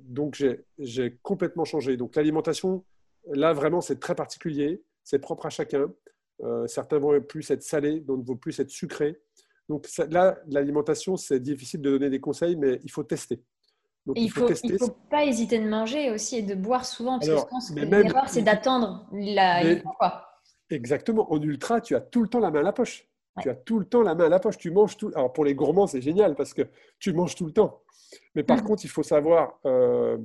donc, 0.03 0.43
j'ai 0.79 1.19
complètement 1.23 1.65
changé. 1.65 1.97
Donc, 1.97 2.17
l'alimentation, 2.17 2.85
là, 3.31 3.53
vraiment, 3.53 3.81
c'est 3.81 4.01
très 4.01 4.15
particulier. 4.15 4.83
C'est 5.05 5.19
propre 5.19 5.47
à 5.47 5.51
chacun. 5.51 5.93
certains 6.67 6.99
vont 6.99 7.21
plus 7.21 7.51
être 7.51 7.63
salés, 7.63 8.01
d'autres 8.01 8.25
vont 8.25 8.37
plus 8.37 8.59
être 8.61 8.71
sucrés. 8.71 9.21
Donc 9.71 9.87
là, 10.11 10.37
l'alimentation, 10.49 11.17
c'est 11.17 11.39
difficile 11.39 11.81
de 11.81 11.91
donner 11.91 12.11
des 12.11 12.19
conseils, 12.19 12.57
mais 12.57 12.81
il 12.83 12.91
faut 12.91 13.05
tester. 13.05 13.41
il 14.17 14.25
ne 14.25 14.29
faut, 14.29 14.49
faut, 14.49 14.97
pas 15.09 15.25
hésiter 15.25 15.61
de 15.61 15.69
manger 15.69 16.11
aussi 16.11 16.39
et 16.39 16.43
de 16.43 16.57
boire 16.57 16.85
souvent, 16.85 17.21
parce 17.21 17.31
que 17.31 17.39
je 17.39 17.47
pense 17.47 17.71
que 17.71 17.79
l'erreur, 17.79 18.29
c'est 18.29 18.43
d'attendre 18.43 19.07
la 19.13 19.63
Exactement. 20.71 21.33
En 21.33 21.41
ultra, 21.41 21.81
tu 21.81 21.95
as 21.95 22.01
tout 22.01 22.21
le 22.21 22.29
temps 22.29 22.41
la 22.41 22.51
main 22.51 22.61
à 22.61 22.63
la 22.65 22.73
poche. 22.73 23.09
Tu 23.41 23.51
as 23.51 23.55
tout 23.55 23.79
le 23.79 23.87
temps 23.87 24.03
la 24.03 24.15
main 24.15 24.27
à 24.27 24.29
la 24.29 24.41
poche. 24.41 24.59
Tu 24.59 24.71
manges 24.71 24.97
tout. 24.97 25.11
Alors 25.15 25.33
pour 25.33 25.45
les 25.45 25.55
gourmands, 25.55 25.87
c'est 25.87 26.01
génial 26.01 26.35
parce 26.35 26.55
que 26.55 26.63
tu 26.99 27.13
manges 27.13 27.35
tout 27.35 27.47
le 27.47 27.53
temps. 27.53 27.83
Mais 28.35 28.43
par 28.43 28.59
mm. 28.59 28.65
contre, 28.65 28.85
il 28.85 28.89
faut 28.89 29.03
savoir 29.03 29.59
euh, 29.67 30.19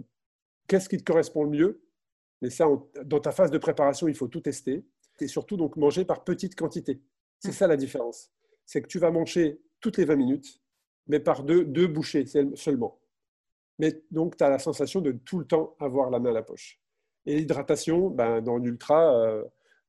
qu'est-ce 0.67 0.89
qui 0.89 0.97
te 0.97 1.04
correspond 1.04 1.43
le 1.43 1.49
mieux. 1.49 1.82
Mais 2.41 2.49
ça, 2.49 2.67
dans 3.04 3.19
ta 3.19 3.32
phase 3.32 3.51
de 3.51 3.58
préparation, 3.58 4.08
il 4.08 4.15
faut 4.15 4.28
tout 4.28 4.41
tester. 4.41 4.86
Et 5.21 5.28
surtout, 5.28 5.56
donc, 5.56 5.78
manger 5.78 6.04
par 6.04 6.23
petite 6.23 6.56
quantité. 6.56 7.01
C'est 7.39 7.49
mm. 7.49 7.54
ça 7.54 7.67
la 7.67 7.78
différence 7.78 8.32
c'est 8.65 8.82
que 8.82 8.88
tu 8.88 8.99
vas 8.99 9.12
manger 9.12 9.62
toutes 9.80 9.97
les 9.97 10.06
20 10.06 10.15
minutes, 10.15 10.62
mais 11.08 11.19
par 11.19 11.43
deux, 11.43 11.63
deux 11.63 11.88
bouchées 11.88 12.25
seulement. 12.56 12.99
Mais 13.78 14.01
donc, 14.12 14.38
tu 14.38 14.43
as 14.43 14.49
la 14.49 14.60
sensation 14.60 15.01
de 15.01 15.12
tout 15.12 15.39
le 15.39 15.45
temps 15.45 15.75
avoir 15.80 16.10
la 16.10 16.19
main 16.19 16.32
à 16.32 16.34
la 16.34 16.43
poche. 16.43 16.80
Et 17.25 17.36
l'hydratation, 17.36 18.10
ben, 18.10 18.41
dans 18.41 18.58
l'ultra, 18.58 19.15
euh, 19.15 19.43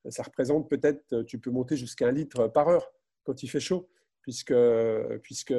ça 0.09 0.23
représente 0.23 0.69
peut-être, 0.69 1.23
tu 1.23 1.39
peux 1.39 1.51
monter 1.51 1.77
jusqu'à 1.77 2.09
un 2.09 2.13
litre 2.13 2.49
par 2.49 2.69
heure 2.69 2.93
quand 3.27 3.43
il 3.43 3.49
fait 3.49 3.61
chaud, 3.61 3.89
puisque, 4.23 4.55
puisque, 5.23 5.55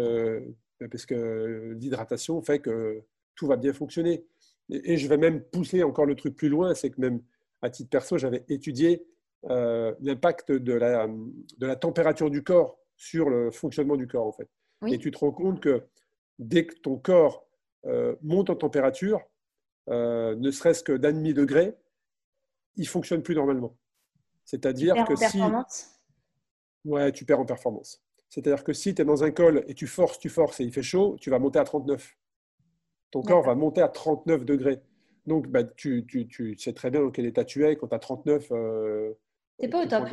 parce 0.92 1.06
que 1.06 1.76
l'hydratation 1.78 2.42
fait 2.42 2.60
que 2.60 3.04
tout 3.36 3.48
va 3.48 3.56
bien 3.56 3.74
fonctionner. 3.74 4.26
Et, 4.70 4.98
je 4.98 5.08
vais 5.08 5.18
même 5.18 5.42
pousser 5.42 5.84
encore 5.84 6.06
le 6.06 6.16
truc 6.16 6.36
plus 6.36 6.50
loin, 6.50 6.74
c'est 6.74 6.90
que 6.90 7.00
même 7.00 7.22
à 7.62 7.70
titre 7.70 7.90
perso, 7.90 8.18
j'avais 8.18 8.44
étudié 8.50 9.06
euh, 9.50 9.94
l'impact 10.02 10.52
de 10.52 10.74
la, 10.74 11.08
de 11.08 11.66
la 11.66 11.76
température 11.76 12.30
du 12.30 12.44
corps 12.44 12.78
sur 12.96 13.30
le 13.30 13.52
fonctionnement 13.52 13.96
du 13.96 14.08
corps, 14.08 14.28
en 14.28 14.32
fait. 14.32 14.50
Et 14.88 14.98
tu 14.98 15.12
te 15.12 15.18
rends 15.18 15.32
compte 15.32 15.62
que 15.62 15.84
dès 16.38 16.66
que 16.66 16.76
ton 16.76 16.98
corps 16.98 17.48
euh, 17.86 18.16
monte 18.22 18.50
en 18.50 18.56
température, 18.56 19.22
euh, 19.90 20.36
ne 20.36 20.52
serait-ce 20.52 20.84
que 20.84 20.92
d'un 20.92 21.14
demi-degré, 21.14 21.76
il 22.76 22.88
fonctionne 22.88 23.24
plus 23.24 23.36
normalement. 23.36 23.76
C'est-à-dire 24.44 25.06
que 25.06 25.16
si. 25.16 25.40
Ouais, 26.88 27.12
tu 27.12 27.26
perds 27.26 27.40
en 27.40 27.46
performance. 27.46 28.02
C'est-à-dire 28.30 28.64
que 28.64 28.74
si 28.74 28.96
tu 28.96 29.02
es 29.02 29.06
dans 29.06 29.24
un 29.24 29.32
col 29.32 29.64
et 29.68 29.74
tu 29.74 29.88
forces, 29.88 30.20
tu 30.20 30.30
forces 30.30 30.60
et 30.60 30.64
il 30.64 30.72
fait 30.72 30.84
chaud, 30.84 31.18
tu 31.20 31.30
vas 31.30 31.40
monter 31.40 31.60
à 31.60 31.64
39. 31.64 32.18
Ton 33.12 33.22
corps 33.22 33.44
va 33.44 33.56
monter 33.56 33.82
à 33.82 33.88
39 33.88 34.46
degrés. 34.46 34.82
Donc, 35.26 35.48
bah, 35.48 35.64
tu, 35.64 36.06
tu, 36.08 36.28
tu, 36.28 36.58
sais 36.58 36.74
très 36.74 36.90
bien 36.90 37.02
dans 37.02 37.12
quel 37.12 37.26
état 37.26 37.46
tu 37.46 37.66
es 37.66 37.76
quand 37.76 37.88
tu 37.88 37.96
as 37.96 38.00
39. 38.00 38.48
Euh, 38.52 39.14
tu 39.60 39.66
n'es 39.66 39.70
pas 39.70 39.84
au 39.84 39.88
top. 39.88 40.08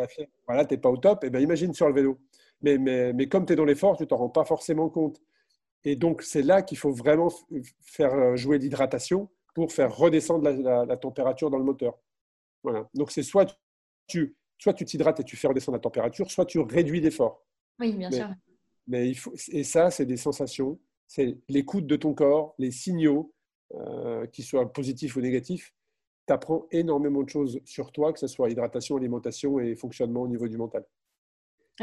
Voilà, 0.46 0.64
tu 0.64 0.74
n'es 0.74 0.80
pas 0.80 0.90
au 0.90 0.96
top. 0.96 1.24
Et 1.24 1.30
ben, 1.30 1.40
imagine 1.40 1.72
sur 1.74 1.88
le 1.88 1.94
vélo 1.94 2.18
mais, 2.62 2.78
mais, 2.78 3.12
mais 3.12 3.28
comme 3.28 3.46
tu 3.46 3.52
es 3.52 3.56
dans 3.56 3.64
l'effort, 3.64 3.96
tu 3.96 4.06
t'en 4.06 4.16
rends 4.16 4.30
pas 4.30 4.44
forcément 4.44 4.88
compte. 4.88 5.20
Et 5.84 5.96
donc, 5.96 6.22
c'est 6.22 6.42
là 6.42 6.62
qu'il 6.62 6.78
faut 6.78 6.92
vraiment 6.92 7.28
faire 7.82 8.14
euh, 8.14 8.36
jouer 8.36 8.58
l'hydratation 8.58 9.28
pour 9.54 9.70
faire 9.70 9.94
redescendre 9.94 10.50
la, 10.50 10.96
température 10.96 11.50
dans 11.50 11.58
le 11.58 11.64
moteur. 11.64 11.98
Voilà. 12.62 12.88
Donc, 12.94 13.12
c'est 13.12 13.22
soit 13.22 13.56
tu 14.06 14.34
soit 14.58 14.74
tu 14.74 14.84
t'hydrates 14.84 15.20
et 15.20 15.24
tu 15.24 15.36
fais 15.36 15.48
redescendre 15.48 15.76
la 15.76 15.80
température, 15.80 16.30
soit 16.30 16.46
tu 16.46 16.58
réduis 16.58 17.00
l'effort. 17.00 17.44
Oui, 17.78 17.92
bien 17.92 18.10
sûr. 18.10 18.28
Mais 18.86 19.08
il 19.08 19.14
faut, 19.14 19.32
et 19.48 19.64
ça, 19.64 19.90
c'est 19.90 20.06
des 20.06 20.16
sensations, 20.16 20.78
c'est 21.06 21.38
l'écoute 21.48 21.86
de 21.86 21.96
ton 21.96 22.14
corps, 22.14 22.54
les 22.58 22.70
signaux, 22.70 23.32
euh, 23.74 24.26
qu'ils 24.26 24.44
soient 24.44 24.70
positifs 24.72 25.16
ou 25.16 25.20
négatifs. 25.20 25.74
Tu 26.26 26.32
apprends 26.32 26.66
énormément 26.70 27.22
de 27.22 27.28
choses 27.28 27.60
sur 27.64 27.92
toi, 27.92 28.12
que 28.12 28.18
ce 28.18 28.26
soit 28.26 28.50
hydratation, 28.50 28.96
alimentation 28.96 29.58
et 29.58 29.74
fonctionnement 29.74 30.22
au 30.22 30.28
niveau 30.28 30.48
du 30.48 30.56
mental. 30.56 30.84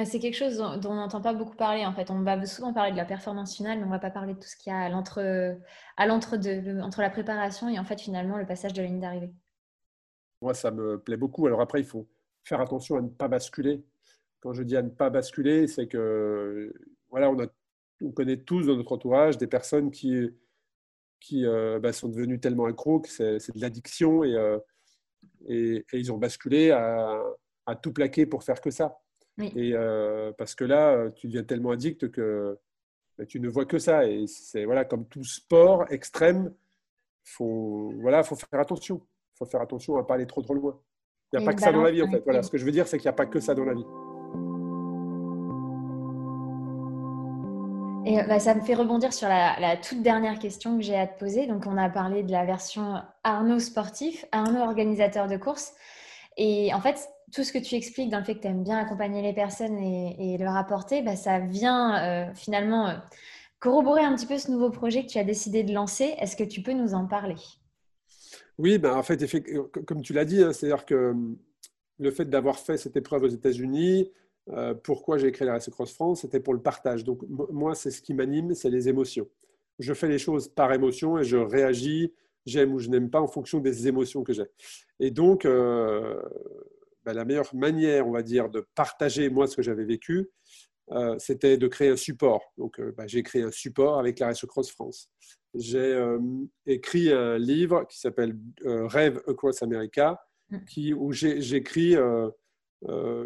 C'est 0.06 0.20
quelque 0.20 0.38
chose 0.38 0.58
dont, 0.58 0.90
on 0.90 0.96
n'entend 0.96 1.22
pas 1.22 1.34
beaucoup 1.34 1.56
parler. 1.56 1.86
En 1.86 1.94
fait, 1.94 2.10
on 2.12 2.22
va 2.22 2.46
souvent 2.46 2.72
parler 2.72 2.92
de 2.92 2.98
la 2.98 3.04
performance 3.04 3.58
finale, 3.58 3.78
mais 3.78 3.84
on 3.84 3.88
ne 3.88 3.92
va 3.92 4.00
pas 4.00 4.10
parler 4.10 4.36
de 4.36 4.40
tout 4.40 4.48
ce 4.48 4.56
qu'il 4.56 4.72
y 4.72 4.76
a 4.76 4.80
à 4.80 4.90
l'entre, 4.90 5.20
à 5.98 6.08
l'entre 6.08 6.38
entre 6.82 7.02
la 7.02 7.10
préparation 7.10 7.68
et 7.68 7.78
en 7.78 7.84
fait 7.84 8.00
finalement 8.00 8.38
le 8.38 8.46
passage 8.46 8.72
de 8.72 8.82
la 8.82 8.88
ligne 8.88 9.02
d'arrivée. 9.02 9.34
Moi, 10.42 10.54
ça 10.54 10.72
me 10.72 10.98
plaît 10.98 11.18
beaucoup. 11.18 11.46
Alors 11.46 11.60
après, 11.60 11.82
il 11.82 11.86
faut 11.86 12.08
faire 12.44 12.62
attention 12.62 12.98
à 12.98 13.02
ne 13.02 13.10
pas 13.10 13.28
basculer. 13.28 13.84
Quand 14.40 14.54
je 14.54 14.64
dis 14.64 14.76
à 14.76 14.82
ne 14.82 14.90
pas 14.90 15.10
basculer, 15.10 15.68
c'est 15.68 15.88
que 15.88 16.74
voilà, 17.10 17.30
on, 17.30 17.40
a, 17.40 17.48
on 18.02 18.12
connaît 18.12 18.38
tous 18.38 18.66
dans 18.68 18.76
notre 18.76 18.92
entourage 18.92 19.38
des 19.38 19.48
personnes 19.48 19.92
qui, 19.92 20.30
qui 21.20 21.46
euh, 21.46 21.80
bah, 21.80 21.94
sont 21.94 22.10
devenues 22.10 22.40
tellement 22.40 22.66
accros 22.66 23.02
que 23.02 23.10
c'est, 23.10 23.38
de 23.54 23.62
l'addiction 23.62 24.24
et, 24.24 24.36
euh, 24.36 24.58
et, 25.48 25.86
et, 25.92 26.00
ils 26.00 26.12
ont 26.12 26.18
basculé 26.18 26.72
à, 26.72 27.22
à 27.66 27.76
tout 27.76 27.94
plaquer 27.94 28.26
pour 28.26 28.44
faire 28.44 28.62
que 28.62 28.72
ça. 28.72 28.98
Et 29.56 29.74
euh, 29.74 30.32
parce 30.38 30.56
que 30.56 30.64
là, 30.64 31.10
tu 31.16 31.28
deviens 31.28 31.44
tellement 31.44 31.72
addict 31.72 32.12
que 32.12 32.60
bah, 33.18 33.26
tu 33.26 33.40
ne 33.40 33.50
vois 33.50 33.66
que 33.66 33.80
ça. 33.80 34.08
Et 34.08 34.28
c'est 34.28 34.66
voilà, 34.66 34.86
comme 34.86 35.08
tout 35.08 35.24
sport 35.24 35.86
extrême, 35.92 36.54
faut 37.24 37.92
voilà, 38.02 38.24
faut 38.24 38.36
faire 38.36 38.60
attention. 38.60 39.02
Il 39.34 39.38
faut 39.38 39.46
faire 39.46 39.62
attention 39.62 39.96
à 39.96 40.02
ne 40.02 40.06
pas 40.06 40.16
aller 40.16 40.28
trop 40.28 40.42
trop 40.42 40.54
loin. 40.54 40.80
Il 41.34 41.40
n'y 41.40 41.46
a 41.46 41.48
pas 41.48 41.54
que 41.54 41.62
ça 41.62 41.72
dans 41.72 41.82
la 41.82 41.92
vie 41.92 42.04
en 42.04 42.12
fait. 42.12 42.22
Voilà, 42.24 42.44
ce 42.44 42.52
que 42.52 42.58
je 42.58 42.66
veux 42.66 42.72
dire, 42.72 42.88
c'est 42.88 42.98
qu'il 42.98 43.06
n'y 43.06 43.14
a 43.14 43.14
pas 43.14 43.26
que 43.26 43.40
ça 43.40 43.56
dans 43.56 43.66
la 43.66 43.74
vie. 43.74 43.86
Et 48.04 48.18
bah, 48.28 48.40
ça 48.40 48.56
me 48.56 48.62
fait 48.62 48.74
rebondir 48.74 49.14
sur 49.14 49.30
la, 49.30 49.60
la 49.60 49.78
toute 49.78 50.02
dernière 50.02 50.40
question 50.40 50.76
que 50.76 50.84
j'ai 50.84 50.98
à 50.98 51.08
te 51.08 51.20
poser. 51.20 51.46
Donc, 51.46 51.66
on 51.68 51.78
a 51.78 51.88
parlé 51.88 52.24
de 52.24 52.32
la 52.32 52.46
version 52.46 52.96
Arnaud 53.24 53.60
sportif, 53.60 54.26
Arnaud 54.32 54.62
organisateur 54.62 55.28
de 55.28 55.38
course. 55.38 55.74
Et 56.36 56.74
en 56.74 56.82
fait, 56.82 57.08
tout 57.32 57.44
ce 57.44 57.54
que 57.54 57.60
tu 57.60 57.76
expliques 57.76 58.10
dans 58.10 58.20
le 58.20 58.24
fait 58.24 58.36
que 58.36 58.42
tu 58.42 58.48
aimes 58.48 58.64
bien 58.64 58.78
accompagner 58.78 59.22
les 59.22 59.34
personnes 59.34 59.78
et, 59.78 60.38
leur 60.38 60.56
apporter, 60.56 61.02
bah, 61.02 61.16
ça 61.16 61.40
vient 61.40 62.04
euh, 62.04 62.34
finalement 62.34 62.88
euh, 62.90 62.94
corroborer 63.60 64.02
un 64.02 64.16
petit 64.16 64.26
peu 64.26 64.38
ce 64.38 64.52
nouveau 64.52 64.70
projet 64.70 65.04
que 65.04 65.10
tu 65.10 65.20
as 65.20 65.24
décidé 65.24 65.64
de 65.64 65.74
lancer. 65.74 66.16
Est-ce 66.18 66.36
que 66.36 66.44
tu 66.44 66.62
peux 66.62 66.74
nous 66.74 66.94
en 66.94 67.06
parler? 67.06 67.36
Oui, 68.62 68.78
ben, 68.78 68.94
en 68.94 69.02
fait, 69.02 69.26
comme 69.88 70.04
tu 70.04 70.14
l'as 70.14 70.24
dit, 70.24 70.44
hein, 70.44 70.54
c'est-à-dire 70.54 70.86
que 70.86 71.10
hum, 71.12 71.36
le 71.98 72.12
fait 72.12 72.26
d'avoir 72.26 72.60
fait 72.60 72.78
cette 72.78 72.96
épreuve 72.96 73.24
aux 73.24 73.28
États-Unis, 73.28 74.12
euh, 74.50 74.76
pourquoi 74.76 75.18
j'ai 75.18 75.32
créé 75.32 75.48
la 75.48 75.54
Race 75.54 75.70
Cross 75.72 75.94
France, 75.94 76.22
c'était 76.22 76.40
pour 76.40 76.54
le 76.54 76.62
partage. 76.62 77.04
Donc 77.04 77.24
moi, 77.28 77.74
c'est 77.74 77.90
ce 77.90 78.04
qui 78.04 78.14
m'anime, 78.14 78.54
c'est 78.54 78.70
les 78.70 78.88
émotions. 78.88 79.28
Je 79.80 79.94
fais 79.96 80.08
les 80.08 80.20
choses 80.20 80.48
par 80.48 80.72
émotion 80.74 81.18
et 81.18 81.24
je 81.24 81.38
réagis 81.38 82.14
j'aime 82.46 82.74
ou 82.74 82.80
je 82.80 82.90
n'aime 82.90 83.10
pas 83.10 83.22
en 83.22 83.28
fonction 83.28 83.60
des 83.60 83.88
émotions 83.88 84.24
que 84.24 84.34
j'ai. 84.34 84.46
Et 85.00 85.10
donc, 85.12 85.46
euh, 85.46 86.22
bah, 87.04 87.14
la 87.14 87.26
meilleure 87.26 87.54
manière, 87.56 88.08
on 88.08 88.12
va 88.12 88.22
dire, 88.22 88.50
de 88.50 88.66
partager 88.76 89.30
moi 89.30 89.48
ce 89.48 89.56
que 89.56 89.64
j'avais 89.64 89.86
vécu, 89.86 90.30
euh, 90.92 91.16
c'était 91.20 91.58
de 91.58 91.68
créer 91.68 91.90
un 91.90 91.96
support. 91.96 92.54
Donc, 92.58 92.80
euh, 92.80 92.94
bah, 92.98 93.08
j'ai 93.08 93.24
créé 93.24 93.44
un 93.44 93.52
support 93.52 94.00
avec 94.00 94.20
la 94.20 94.28
Race 94.28 94.46
Cross 94.46 94.72
France. 94.72 95.10
J'ai 95.54 96.00
écrit 96.66 97.12
un 97.12 97.38
livre 97.38 97.86
qui 97.90 98.00
s'appelle 98.00 98.38
Rêve 98.64 99.22
Across 99.28 99.64
America, 99.64 100.22
mm. 100.50 100.64
qui, 100.64 100.94
où 100.94 101.12
j'écris 101.12 101.98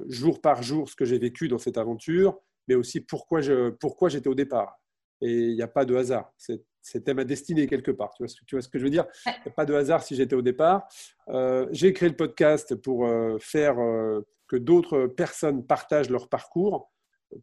jour 0.08 0.41
par 0.41 0.63
jour 0.63 0.89
ce 0.89 0.95
que 0.95 1.06
j'ai 1.06 1.19
vécu 1.19 1.47
dans 1.47 1.60
cette 1.60 1.78
aventure, 1.78 2.39
mais 2.67 2.73
aussi 2.73 2.99
pourquoi 2.99 3.41
j'étais 3.41 3.78
pourquoi 3.80 4.10
au 4.25 4.34
départ. 4.34 4.80
Et 5.21 5.32
il 5.32 5.56
n'y 5.56 5.62
a 5.62 5.67
pas 5.67 5.86
de 5.86 5.95
hasard. 5.95 6.34
C'était 6.82 7.13
ma 7.13 7.23
destinée 7.23 7.67
quelque 7.67 7.91
part. 7.91 8.13
Tu 8.15 8.23
vois, 8.23 8.34
tu 8.45 8.56
vois 8.56 8.62
ce 8.62 8.69
que 8.69 8.78
je 8.78 8.84
veux 8.84 8.89
dire? 8.89 9.06
Il 9.25 9.32
n'y 9.32 9.51
a 9.51 9.56
pas 9.56 9.65
de 9.65 9.73
hasard 9.73 10.04
si 10.04 10.15
j'étais 10.15 10.36
au 10.36 10.41
départ. 10.41 10.88
Euh, 11.30 11.67
j'ai 11.71 11.93
créé 11.93 12.10
le 12.10 12.15
podcast 12.15 12.75
pour 12.75 13.08
euh, 13.08 13.38
faire 13.39 13.80
euh, 13.80 14.21
que 14.47 14.56
d'autres 14.56 15.08
personnes 15.08 15.65
partagent 15.65 16.10
leur 16.10 16.30
parcours 16.30 16.91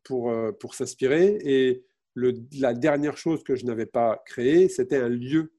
pour, 0.04 0.32
pour 0.60 0.74
s'inspirer. 0.74 1.38
Et 1.44 1.84
le, 2.14 2.34
la 2.58 2.74
dernière 2.74 3.16
chose 3.16 3.42
que 3.42 3.54
je 3.54 3.64
n'avais 3.66 3.86
pas 3.86 4.22
créée, 4.26 4.68
c'était 4.68 4.98
un 4.98 5.08
lieu. 5.08 5.52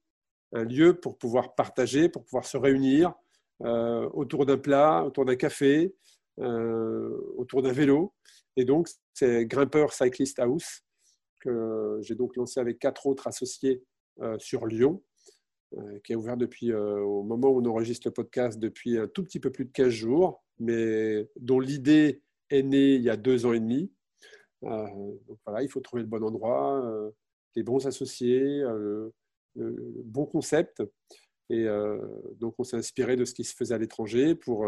Un 0.53 0.65
lieu 0.65 0.93
pour 0.93 1.17
pouvoir 1.17 1.55
partager, 1.55 2.09
pour 2.09 2.23
pouvoir 2.25 2.45
se 2.45 2.57
réunir 2.57 3.13
autour 3.59 4.45
d'un 4.45 4.57
plat, 4.57 5.03
autour 5.03 5.25
d'un 5.25 5.35
café, 5.35 5.95
autour 6.37 7.63
d'un 7.63 7.71
vélo. 7.71 8.13
Et 8.55 8.65
donc, 8.65 8.87
c'est 9.13 9.45
Grimpeur 9.45 9.93
Cyclist 9.93 10.39
House 10.39 10.83
que 11.43 11.99
j'ai 12.01 12.15
donc 12.15 12.35
lancé 12.35 12.59
avec 12.59 12.79
quatre 12.79 13.05
autres 13.05 13.27
associés 13.27 13.83
euh, 14.21 14.37
sur 14.39 14.65
Lyon, 14.65 15.03
euh, 15.77 15.99
qui 16.03 16.13
est 16.13 16.15
ouvert 16.15 16.37
depuis, 16.37 16.71
euh, 16.71 16.99
au 17.01 17.23
moment 17.23 17.49
où 17.49 17.61
on 17.61 17.65
enregistre 17.65 18.07
le 18.07 18.13
podcast, 18.13 18.59
depuis 18.59 18.97
un 18.97 19.07
tout 19.07 19.23
petit 19.23 19.39
peu 19.39 19.51
plus 19.51 19.65
de 19.65 19.71
15 19.71 19.89
jours, 19.89 20.43
mais 20.59 21.27
dont 21.39 21.59
l'idée 21.59 22.21
est 22.49 22.63
née 22.63 22.95
il 22.95 23.01
y 23.01 23.09
a 23.09 23.17
deux 23.17 23.45
ans 23.45 23.53
et 23.53 23.59
demi. 23.59 23.91
Donc 24.63 25.39
voilà, 25.45 25.61
il 25.61 25.69
faut 25.69 25.79
trouver 25.81 26.03
le 26.03 26.07
bon 26.07 26.23
endroit, 26.23 26.83
les 27.55 27.63
bons 27.63 27.85
associés, 27.85 28.61
le, 28.61 29.13
bon 29.55 30.25
concept. 30.25 30.83
Et 31.49 31.67
donc, 32.39 32.55
on 32.57 32.63
s'est 32.63 32.77
inspiré 32.77 33.15
de 33.15 33.25
ce 33.25 33.33
qui 33.33 33.43
se 33.43 33.55
faisait 33.55 33.75
à 33.75 33.77
l'étranger 33.77 34.35
pour, 34.35 34.65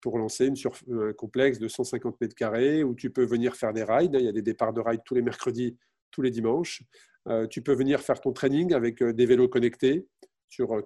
pour 0.00 0.18
lancer 0.18 0.46
une 0.46 0.56
sur, 0.56 0.72
un 0.90 1.12
complexe 1.12 1.58
de 1.58 1.68
150 1.68 2.20
mètres 2.20 2.34
carrés 2.34 2.84
où 2.84 2.94
tu 2.94 3.10
peux 3.10 3.24
venir 3.24 3.56
faire 3.56 3.72
des 3.72 3.84
rides. 3.84 4.16
Il 4.18 4.24
y 4.24 4.28
a 4.28 4.32
des 4.32 4.42
départs 4.42 4.72
de 4.72 4.80
rides 4.80 5.02
tous 5.04 5.14
les 5.14 5.22
mercredis 5.22 5.76
tous 6.16 6.22
les 6.22 6.30
dimanches. 6.30 6.82
Euh, 7.28 7.46
tu 7.46 7.60
peux 7.62 7.74
venir 7.74 8.00
faire 8.00 8.20
ton 8.20 8.32
training 8.32 8.72
avec 8.72 9.02
euh, 9.02 9.12
des 9.12 9.26
vélos 9.26 9.48
connectés 9.48 10.06
sur 10.48 10.72
euh, 10.72 10.80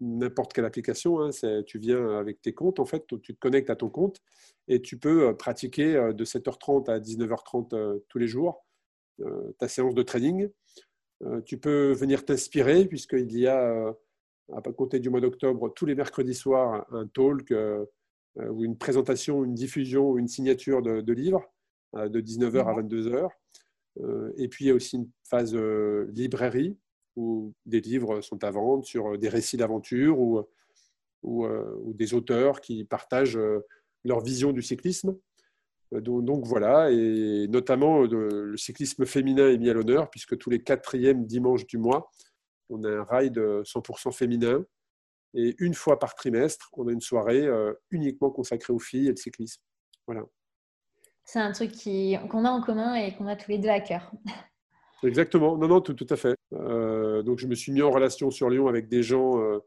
n'importe 0.00 0.52
quelle 0.52 0.64
application. 0.64 1.20
Hein. 1.20 1.30
tu 1.66 1.78
viens 1.78 2.18
avec 2.18 2.40
tes 2.40 2.52
comptes, 2.52 2.80
en 2.80 2.84
fait, 2.84 3.06
tu 3.22 3.34
te 3.34 3.38
connectes 3.38 3.70
à 3.70 3.76
ton 3.76 3.88
compte 3.88 4.20
et 4.68 4.82
tu 4.82 4.98
peux 4.98 5.36
pratiquer 5.36 5.94
de 5.94 6.24
7h30 6.24 6.90
à 6.90 6.98
19h30 6.98 8.02
tous 8.08 8.18
les 8.18 8.26
jours 8.26 8.64
ta 9.58 9.68
séance 9.68 9.94
de 9.94 10.02
training. 10.02 10.48
tu 11.46 11.58
peux 11.58 11.92
venir 11.92 12.24
t'inspirer 12.24 12.84
puisqu'il 12.84 13.38
y 13.38 13.46
a, 13.46 13.94
à 14.52 14.72
compter 14.72 15.00
du 15.00 15.08
mois 15.08 15.20
d'octobre, 15.20 15.72
tous 15.74 15.86
les 15.86 15.94
mercredis 15.94 16.34
soirs, 16.34 16.86
un 16.92 17.06
talk 17.06 17.54
ou 18.36 18.64
une 18.64 18.76
présentation, 18.76 19.44
une 19.44 19.54
diffusion 19.54 20.10
ou 20.10 20.18
une 20.18 20.28
signature 20.28 20.82
de, 20.82 21.00
de 21.00 21.12
livres 21.12 21.42
de 21.94 22.20
19h 22.20 22.66
à 22.66 22.82
22h. 22.82 23.30
Euh, 24.00 24.32
et 24.36 24.48
puis, 24.48 24.66
il 24.66 24.68
y 24.68 24.70
a 24.70 24.74
aussi 24.74 24.96
une 24.96 25.10
phase 25.24 25.54
euh, 25.54 26.10
librairie 26.12 26.76
où 27.16 27.52
des 27.64 27.80
livres 27.80 28.20
sont 28.20 28.44
à 28.44 28.50
vendre 28.50 28.84
sur 28.84 29.14
euh, 29.14 29.18
des 29.18 29.28
récits 29.28 29.56
d'aventure 29.56 30.18
ou, 30.18 30.42
ou, 31.22 31.46
des 31.94 32.14
auteurs 32.14 32.60
qui 32.60 32.84
partagent 32.84 33.38
leur 34.04 34.20
vision 34.20 34.52
du 34.52 34.62
cyclisme. 34.62 35.16
Donc, 35.90 36.44
voilà, 36.44 36.90
et 36.92 37.48
notamment 37.48 38.02
le 38.02 38.56
cyclisme 38.56 39.04
féminin 39.06 39.48
est 39.48 39.58
mis 39.58 39.70
à 39.70 39.72
l'honneur 39.72 40.08
puisque 40.10 40.38
tous 40.38 40.50
les 40.50 40.62
quatrièmes 40.62 41.26
dimanches 41.26 41.66
du 41.66 41.78
mois, 41.78 42.10
on 42.68 42.84
a 42.84 42.90
un 42.90 43.04
ride 43.04 43.38
100% 43.38 44.12
féminin. 44.12 44.64
Et 45.34 45.56
une 45.58 45.74
fois 45.74 45.98
par 45.98 46.14
trimestre, 46.14 46.70
on 46.74 46.86
a 46.86 46.92
une 46.92 47.00
soirée 47.00 47.48
uniquement 47.90 48.30
consacrée 48.30 48.72
aux 48.72 48.78
filles 48.78 49.08
et 49.08 49.12
au 49.12 49.16
cyclisme. 49.16 49.62
Voilà 50.06 50.22
c'est 51.26 51.40
un 51.40 51.52
truc 51.52 51.72
qu'on 52.30 52.44
a 52.44 52.50
en 52.50 52.62
commun 52.62 52.94
et 52.94 53.14
qu'on 53.14 53.26
a 53.26 53.36
tous 53.36 53.50
les 53.50 53.58
deux 53.58 53.68
à 53.68 53.80
cœur. 53.80 54.10
Exactement, 55.06 55.56
non, 55.56 55.68
non, 55.68 55.80
tout, 55.80 55.94
tout 55.94 56.06
à 56.10 56.16
fait. 56.16 56.36
Euh, 56.52 57.22
donc, 57.22 57.38
je 57.38 57.46
me 57.46 57.54
suis 57.54 57.72
mis 57.72 57.82
en 57.82 57.90
relation 57.90 58.30
sur 58.30 58.50
Lyon 58.50 58.66
avec 58.66 58.88
des 58.88 59.02
gens 59.02 59.40
euh, 59.40 59.58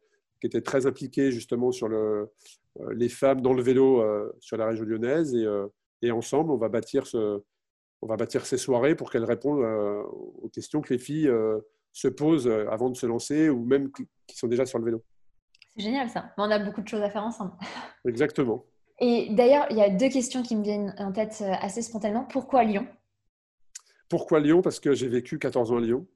qui 0.42 0.48
étaient 0.48 0.62
très 0.62 0.86
impliqués 0.86 1.32
justement 1.32 1.72
sur 1.72 1.88
le, 1.88 2.32
euh, 2.80 2.94
les 2.94 3.10
femmes 3.10 3.42
dans 3.42 3.54
le 3.54 3.62
vélo 3.62 4.04
sur 4.40 4.58
la 4.58 4.68
région 4.68 4.86
lyonnaise 4.86 5.34
et, 5.36 5.48
et, 6.02 6.12
ensemble, 6.12 6.52
on 6.52 6.58
va 6.58 6.70
bâtir 6.70 7.08
ce, 7.08 7.42
on 8.02 8.08
va 8.08 8.16
bâtir 8.16 8.46
ces 8.46 8.58
soirées 8.58 8.96
pour 8.96 9.12
qu'elles 9.12 9.26
répondent 9.26 9.66
aux 10.42 10.50
questions 10.54 10.82
que 10.82 10.94
les 10.94 11.00
filles 11.00 11.32
se 11.92 12.08
posent 12.08 12.50
avant 12.70 12.90
de 12.90 12.96
se 12.96 13.06
lancer 13.06 13.50
ou 13.50 13.66
même 13.66 13.92
qui 13.92 14.38
sont 14.38 14.48
déjà 14.48 14.66
sur 14.66 14.80
le 14.80 14.86
vélo. 14.86 15.04
C'est 15.76 15.84
génial 15.84 16.10
ça. 16.10 16.32
On 16.38 16.50
a 16.50 16.60
beaucoup 16.60 16.82
de 16.82 16.88
choses 16.88 17.02
à 17.02 17.10
faire 17.10 17.24
ensemble. 17.24 17.52
Exactement. 18.06 18.66
Et 19.00 19.30
d'ailleurs, 19.32 19.68
il 19.70 19.78
y 19.78 19.82
a 19.82 19.90
deux 19.90 20.10
questions 20.10 20.44
qui 20.44 20.56
me 20.56 20.64
viennent 20.64 20.94
en 20.98 21.12
tête 21.12 21.44
assez 21.62 21.82
spontanément. 21.82 22.26
Pourquoi 22.26 22.64
Lyon? 22.64 22.86
Pourquoi 24.10 24.40
Lyon? 24.40 24.62
Parce 24.62 24.80
que 24.80 24.94
j'ai 24.94 25.08
vécu 25.08 25.40
14 25.40 25.72
ans 25.72 25.78
à 25.78 25.82
Lyon. 25.82 26.08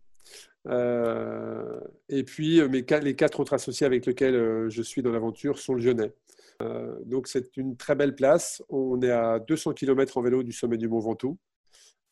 Euh, 0.68 1.80
et 2.10 2.24
puis, 2.24 2.60
euh, 2.60 2.68
les 2.68 3.16
quatre 3.16 3.40
autres 3.40 3.54
associés 3.54 3.86
avec 3.86 4.06
lesquels 4.06 4.70
je 4.70 4.82
suis 4.82 5.02
dans 5.02 5.12
l'aventure 5.12 5.60
sont 5.60 5.76
lyonnais. 5.76 6.14
donc, 7.06 7.28
c'est 7.28 7.58
une 7.58 7.78
très 7.78 7.96
belle 7.96 8.16
place. 8.16 8.64
On 8.70 9.02
est 9.02 9.12
à 9.12 9.40
200 9.40 9.74
km 9.74 10.18
en 10.18 10.22
vélo 10.22 10.44
du 10.44 10.52
sommet 10.52 10.78
du 10.78 10.88
Mont 10.88 11.00
Ventoux. 11.00 11.38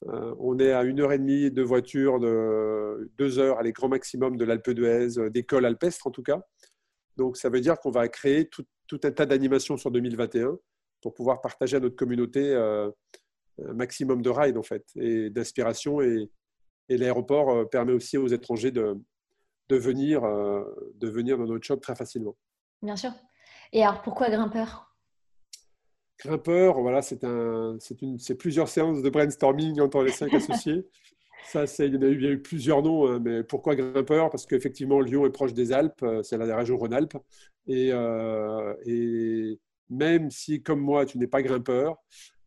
on 0.05 0.59
est 0.59 0.71
à 0.71 0.83
une 0.83 0.99
heure 0.99 1.13
et 1.13 1.19
demie 1.19 1.51
de 1.51 1.61
voiture, 1.61 2.19
de 2.19 3.09
deux 3.17 3.39
heures, 3.39 3.59
à 3.59 3.63
grand 3.71 3.89
maximum 3.89 4.37
de 4.37 4.45
l'Alpe 4.45 4.71
d'Huez, 4.71 5.29
des 5.29 5.43
cols 5.43 5.65
alpestres 5.65 6.07
en 6.07 6.11
tout 6.11 6.23
cas. 6.23 6.41
Donc, 7.17 7.37
ça 7.37 7.49
veut 7.49 7.61
dire 7.61 7.79
qu'on 7.79 7.91
va 7.91 8.07
créer 8.07 8.45
tout, 8.49 8.65
tout 8.87 8.99
un 9.03 9.11
tas 9.11 9.25
d'animations 9.25 9.77
sur 9.77 9.89
2021 9.89 10.57
pour 11.01 11.13
pouvoir 11.13 11.41
partager 11.41 11.77
à 11.77 11.79
notre 11.79 11.95
communauté 11.95 12.53
euh, 12.53 12.89
un 13.63 13.73
maximum 13.73 14.21
de 14.21 14.29
rides 14.29 14.57
en 14.57 14.63
fait 14.63 14.85
et 14.95 15.29
d'inspiration 15.29 16.01
et, 16.01 16.29
et 16.89 16.97
l'aéroport 16.97 17.49
euh, 17.49 17.65
permet 17.65 17.93
aussi 17.93 18.17
aux 18.17 18.27
étrangers 18.27 18.71
de, 18.71 18.97
de, 19.69 19.75
venir, 19.75 20.23
euh, 20.23 20.63
de 20.95 21.09
venir 21.09 21.37
dans 21.37 21.45
notre 21.45 21.65
shop 21.65 21.77
très 21.77 21.95
facilement. 21.95 22.35
Bien 22.81 22.95
sûr. 22.95 23.11
Et 23.73 23.83
alors 23.83 24.01
pourquoi 24.01 24.29
grimpeur? 24.29 24.87
Grimpeur, 26.19 26.79
voilà, 26.81 27.01
c'est 27.01 27.23
un, 27.23 27.77
c'est 27.79 28.35
plusieurs 28.35 28.67
séances 28.67 29.01
de 29.01 29.09
brainstorming 29.09 29.79
entre 29.81 30.03
les 30.03 30.11
cinq 30.11 30.33
associés. 30.33 30.87
Ça, 31.45 31.65
il 31.79 31.95
y, 31.95 32.05
a 32.05 32.07
eu, 32.07 32.33
eu 32.33 32.41
plusieurs 32.41 32.83
noms, 32.83 33.07
hein, 33.07 33.19
mais 33.19 33.43
pourquoi 33.43 33.75
grimpeur? 33.75 34.29
Parce 34.29 34.45
qu'effectivement, 34.45 35.01
Lyon 35.01 35.25
est 35.25 35.31
proche 35.31 35.53
des 35.53 35.71
Alpes, 35.71 36.05
c'est 36.21 36.37
la 36.37 36.55
région 36.55 36.77
Rhône-Alpes. 36.77 37.17
Et, 37.67 37.89
euh, 37.91 38.75
et, 38.85 39.59
même 39.89 40.31
si, 40.31 40.61
comme 40.61 40.79
moi, 40.79 41.05
tu 41.05 41.17
n'es 41.17 41.27
pas 41.27 41.41
grimpeur, 41.41 41.91
euh, 41.91 41.95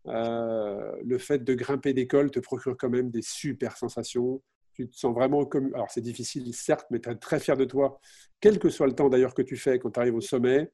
le 0.06 1.18
fait 1.18 1.44
de 1.44 1.54
grimper 1.54 1.92
des 1.92 2.06
cols 2.06 2.30
te 2.30 2.40
procure 2.40 2.76
quand 2.76 2.90
même 2.90 3.10
des 3.10 3.22
super 3.22 3.76
sensations. 3.76 4.42
Tu 4.74 4.88
te 4.88 4.96
sens 4.96 5.14
vraiment 5.14 5.44
comme. 5.44 5.72
Alors, 5.74 5.90
c'est 5.90 6.00
difficile, 6.00 6.52
certes, 6.52 6.86
mais 6.90 7.00
tu 7.00 7.08
es 7.08 7.14
très 7.14 7.38
fier 7.38 7.56
de 7.56 7.64
toi, 7.64 8.00
quel 8.40 8.58
que 8.58 8.68
soit 8.68 8.86
le 8.86 8.94
temps 8.94 9.08
d'ailleurs 9.08 9.34
que 9.34 9.42
tu 9.42 9.56
fais 9.56 9.78
quand 9.78 9.90
tu 9.90 10.00
arrives 10.00 10.16
au 10.16 10.20
sommet. 10.20 10.70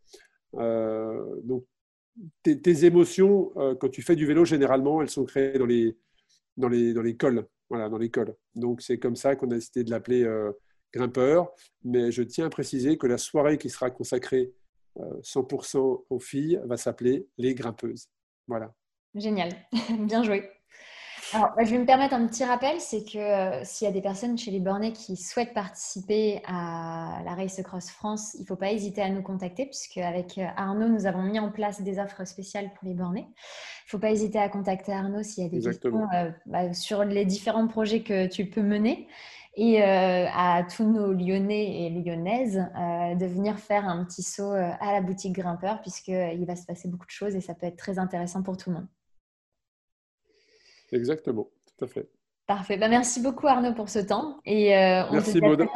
Euh, 0.54 1.22
donc, 1.44 1.64
tes, 2.42 2.84
émotions, 2.84 3.52
quand 3.78 3.88
tu 3.88 4.02
fais 4.02 4.16
du 4.16 4.26
vélo, 4.26 4.44
généralement, 4.44 5.02
elles 5.02 5.10
sont 5.10 5.24
créées 5.24 5.58
dans 5.58 5.66
les, 5.66 5.96
dans 6.56 6.68
les, 6.68 6.92
dans 6.94 7.02
les 7.02 7.16
cols. 7.16 7.46
Voilà, 7.68 7.88
dans 7.88 7.98
les 7.98 8.10
cols. 8.10 8.34
Donc, 8.54 8.82
c'est 8.82 8.98
comme 8.98 9.16
ça 9.16 9.36
qu'on 9.36 9.50
a 9.50 9.54
décidé 9.54 9.84
de 9.84 9.90
l'appeler 9.90 10.26
grimpeur, 10.92 11.52
mais 11.84 12.10
je 12.10 12.22
tiens 12.22 12.46
à 12.46 12.50
préciser 12.50 12.98
que 12.98 13.06
la 13.06 13.18
soirée 13.18 13.58
qui 13.58 13.70
sera 13.70 13.90
consacrée 13.90 14.52
100% 14.96 15.78
euh, 15.78 16.04
aux 16.10 16.18
filles 16.18 16.60
va 16.64 16.76
s'appeler 16.76 17.26
les 17.38 17.54
grimpeuses. 17.54 18.08
Voilà. 18.46 18.74
Génial, 19.14 19.50
bien 19.98 20.22
joué. 20.22 20.48
Alors, 21.32 21.50
bah, 21.56 21.62
je 21.64 21.70
vais 21.70 21.78
me 21.78 21.86
permettre 21.86 22.14
un 22.14 22.26
petit 22.26 22.44
rappel, 22.44 22.80
c'est 22.80 23.04
que 23.04 23.18
euh, 23.18 23.64
s'il 23.64 23.86
y 23.86 23.88
a 23.88 23.92
des 23.92 24.00
personnes 24.00 24.36
chez 24.36 24.50
les 24.50 24.58
Bornais 24.58 24.92
qui 24.92 25.16
souhaitent 25.16 25.54
participer 25.54 26.42
à 26.44 27.20
la 27.24 27.34
Race 27.34 27.60
Cross 27.62 27.90
France, 27.90 28.34
il 28.34 28.40
ne 28.40 28.46
faut 28.46 28.56
pas 28.56 28.72
hésiter 28.72 29.00
à 29.00 29.08
nous 29.10 29.22
contacter, 29.22 29.66
puisque 29.66 29.98
avec 29.98 30.38
euh, 30.38 30.46
Arnaud, 30.56 30.88
nous 30.88 31.06
avons 31.06 31.22
mis 31.22 31.38
en 31.38 31.52
place 31.52 31.82
des 31.82 32.00
offres 32.00 32.24
spéciales 32.24 32.72
pour 32.74 32.88
les 32.88 32.94
Bornais. 32.94 33.26
Il 33.28 33.86
ne 33.86 33.90
faut 33.90 33.98
pas 33.98 34.10
hésiter 34.10 34.38
à 34.38 34.48
contacter 34.48 34.92
Arnaud 34.92 35.22
s'il 35.22 35.44
y 35.44 35.46
a 35.46 35.50
des 35.50 35.60
questions 35.60 36.06
bah, 36.46 36.72
sur 36.72 37.04
les 37.04 37.24
différents 37.24 37.68
projets 37.68 38.02
que 38.02 38.26
tu 38.26 38.46
peux 38.46 38.62
mener 38.62 39.06
et 39.56 39.82
euh, 39.82 40.26
à 40.32 40.62
tous 40.62 40.84
nos 40.84 41.12
Lyonnais 41.12 41.86
et 41.86 41.90
Lyonnaises 41.90 42.58
euh, 42.58 43.14
de 43.14 43.26
venir 43.26 43.58
faire 43.58 43.84
un 43.86 44.04
petit 44.04 44.22
saut 44.22 44.52
euh, 44.52 44.70
à 44.80 44.92
la 44.92 45.00
boutique 45.00 45.32
Grimpeur 45.32 45.80
puisqu'il 45.80 46.44
va 46.46 46.56
se 46.56 46.64
passer 46.64 46.88
beaucoup 46.88 47.06
de 47.06 47.10
choses 47.10 47.34
et 47.34 47.40
ça 47.40 47.54
peut 47.54 47.66
être 47.66 47.76
très 47.76 47.98
intéressant 47.98 48.42
pour 48.42 48.56
tout 48.56 48.70
le 48.70 48.76
monde. 48.76 48.86
Exactement, 50.92 51.48
tout 51.66 51.84
à 51.84 51.88
fait. 51.88 52.08
Parfait. 52.46 52.76
Bah, 52.76 52.88
merci 52.88 53.20
beaucoup 53.20 53.46
Arnaud 53.46 53.74
pour 53.74 53.88
ce 53.88 54.00
temps 54.00 54.38
et 54.44 54.74
on 55.08 55.12
merci, 55.12 55.32
se 55.32 55.38
dit 55.38 55.44
à 55.44 55.56
bientôt. 55.56 55.72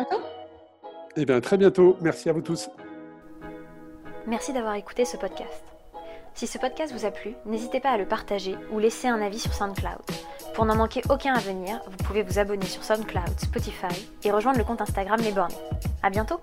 Eh 1.16 1.24
bien, 1.24 1.40
très 1.40 1.56
bientôt. 1.56 1.96
Merci 2.00 2.28
à 2.28 2.32
vous 2.32 2.42
tous. 2.42 2.68
Merci 4.26 4.52
d'avoir 4.52 4.74
écouté 4.74 5.04
ce 5.04 5.16
podcast. 5.16 5.64
Si 6.34 6.48
ce 6.48 6.58
podcast 6.58 6.92
vous 6.92 7.04
a 7.04 7.12
plu, 7.12 7.34
n'hésitez 7.46 7.78
pas 7.78 7.90
à 7.90 7.96
le 7.96 8.08
partager 8.08 8.56
ou 8.72 8.80
laisser 8.80 9.06
un 9.06 9.20
avis 9.20 9.38
sur 9.38 9.54
SoundCloud. 9.54 10.02
Pour 10.54 10.64
n'en 10.64 10.74
manquer 10.74 11.02
aucun 11.08 11.34
à 11.34 11.38
venir, 11.38 11.80
vous 11.86 12.04
pouvez 12.04 12.22
vous 12.22 12.40
abonner 12.40 12.66
sur 12.66 12.82
SoundCloud, 12.82 13.38
Spotify 13.38 14.08
et 14.24 14.32
rejoindre 14.32 14.58
le 14.58 14.64
compte 14.64 14.80
Instagram 14.80 15.20
Les 15.20 15.30
Bornés. 15.30 15.54
À 16.02 16.10
bientôt! 16.10 16.40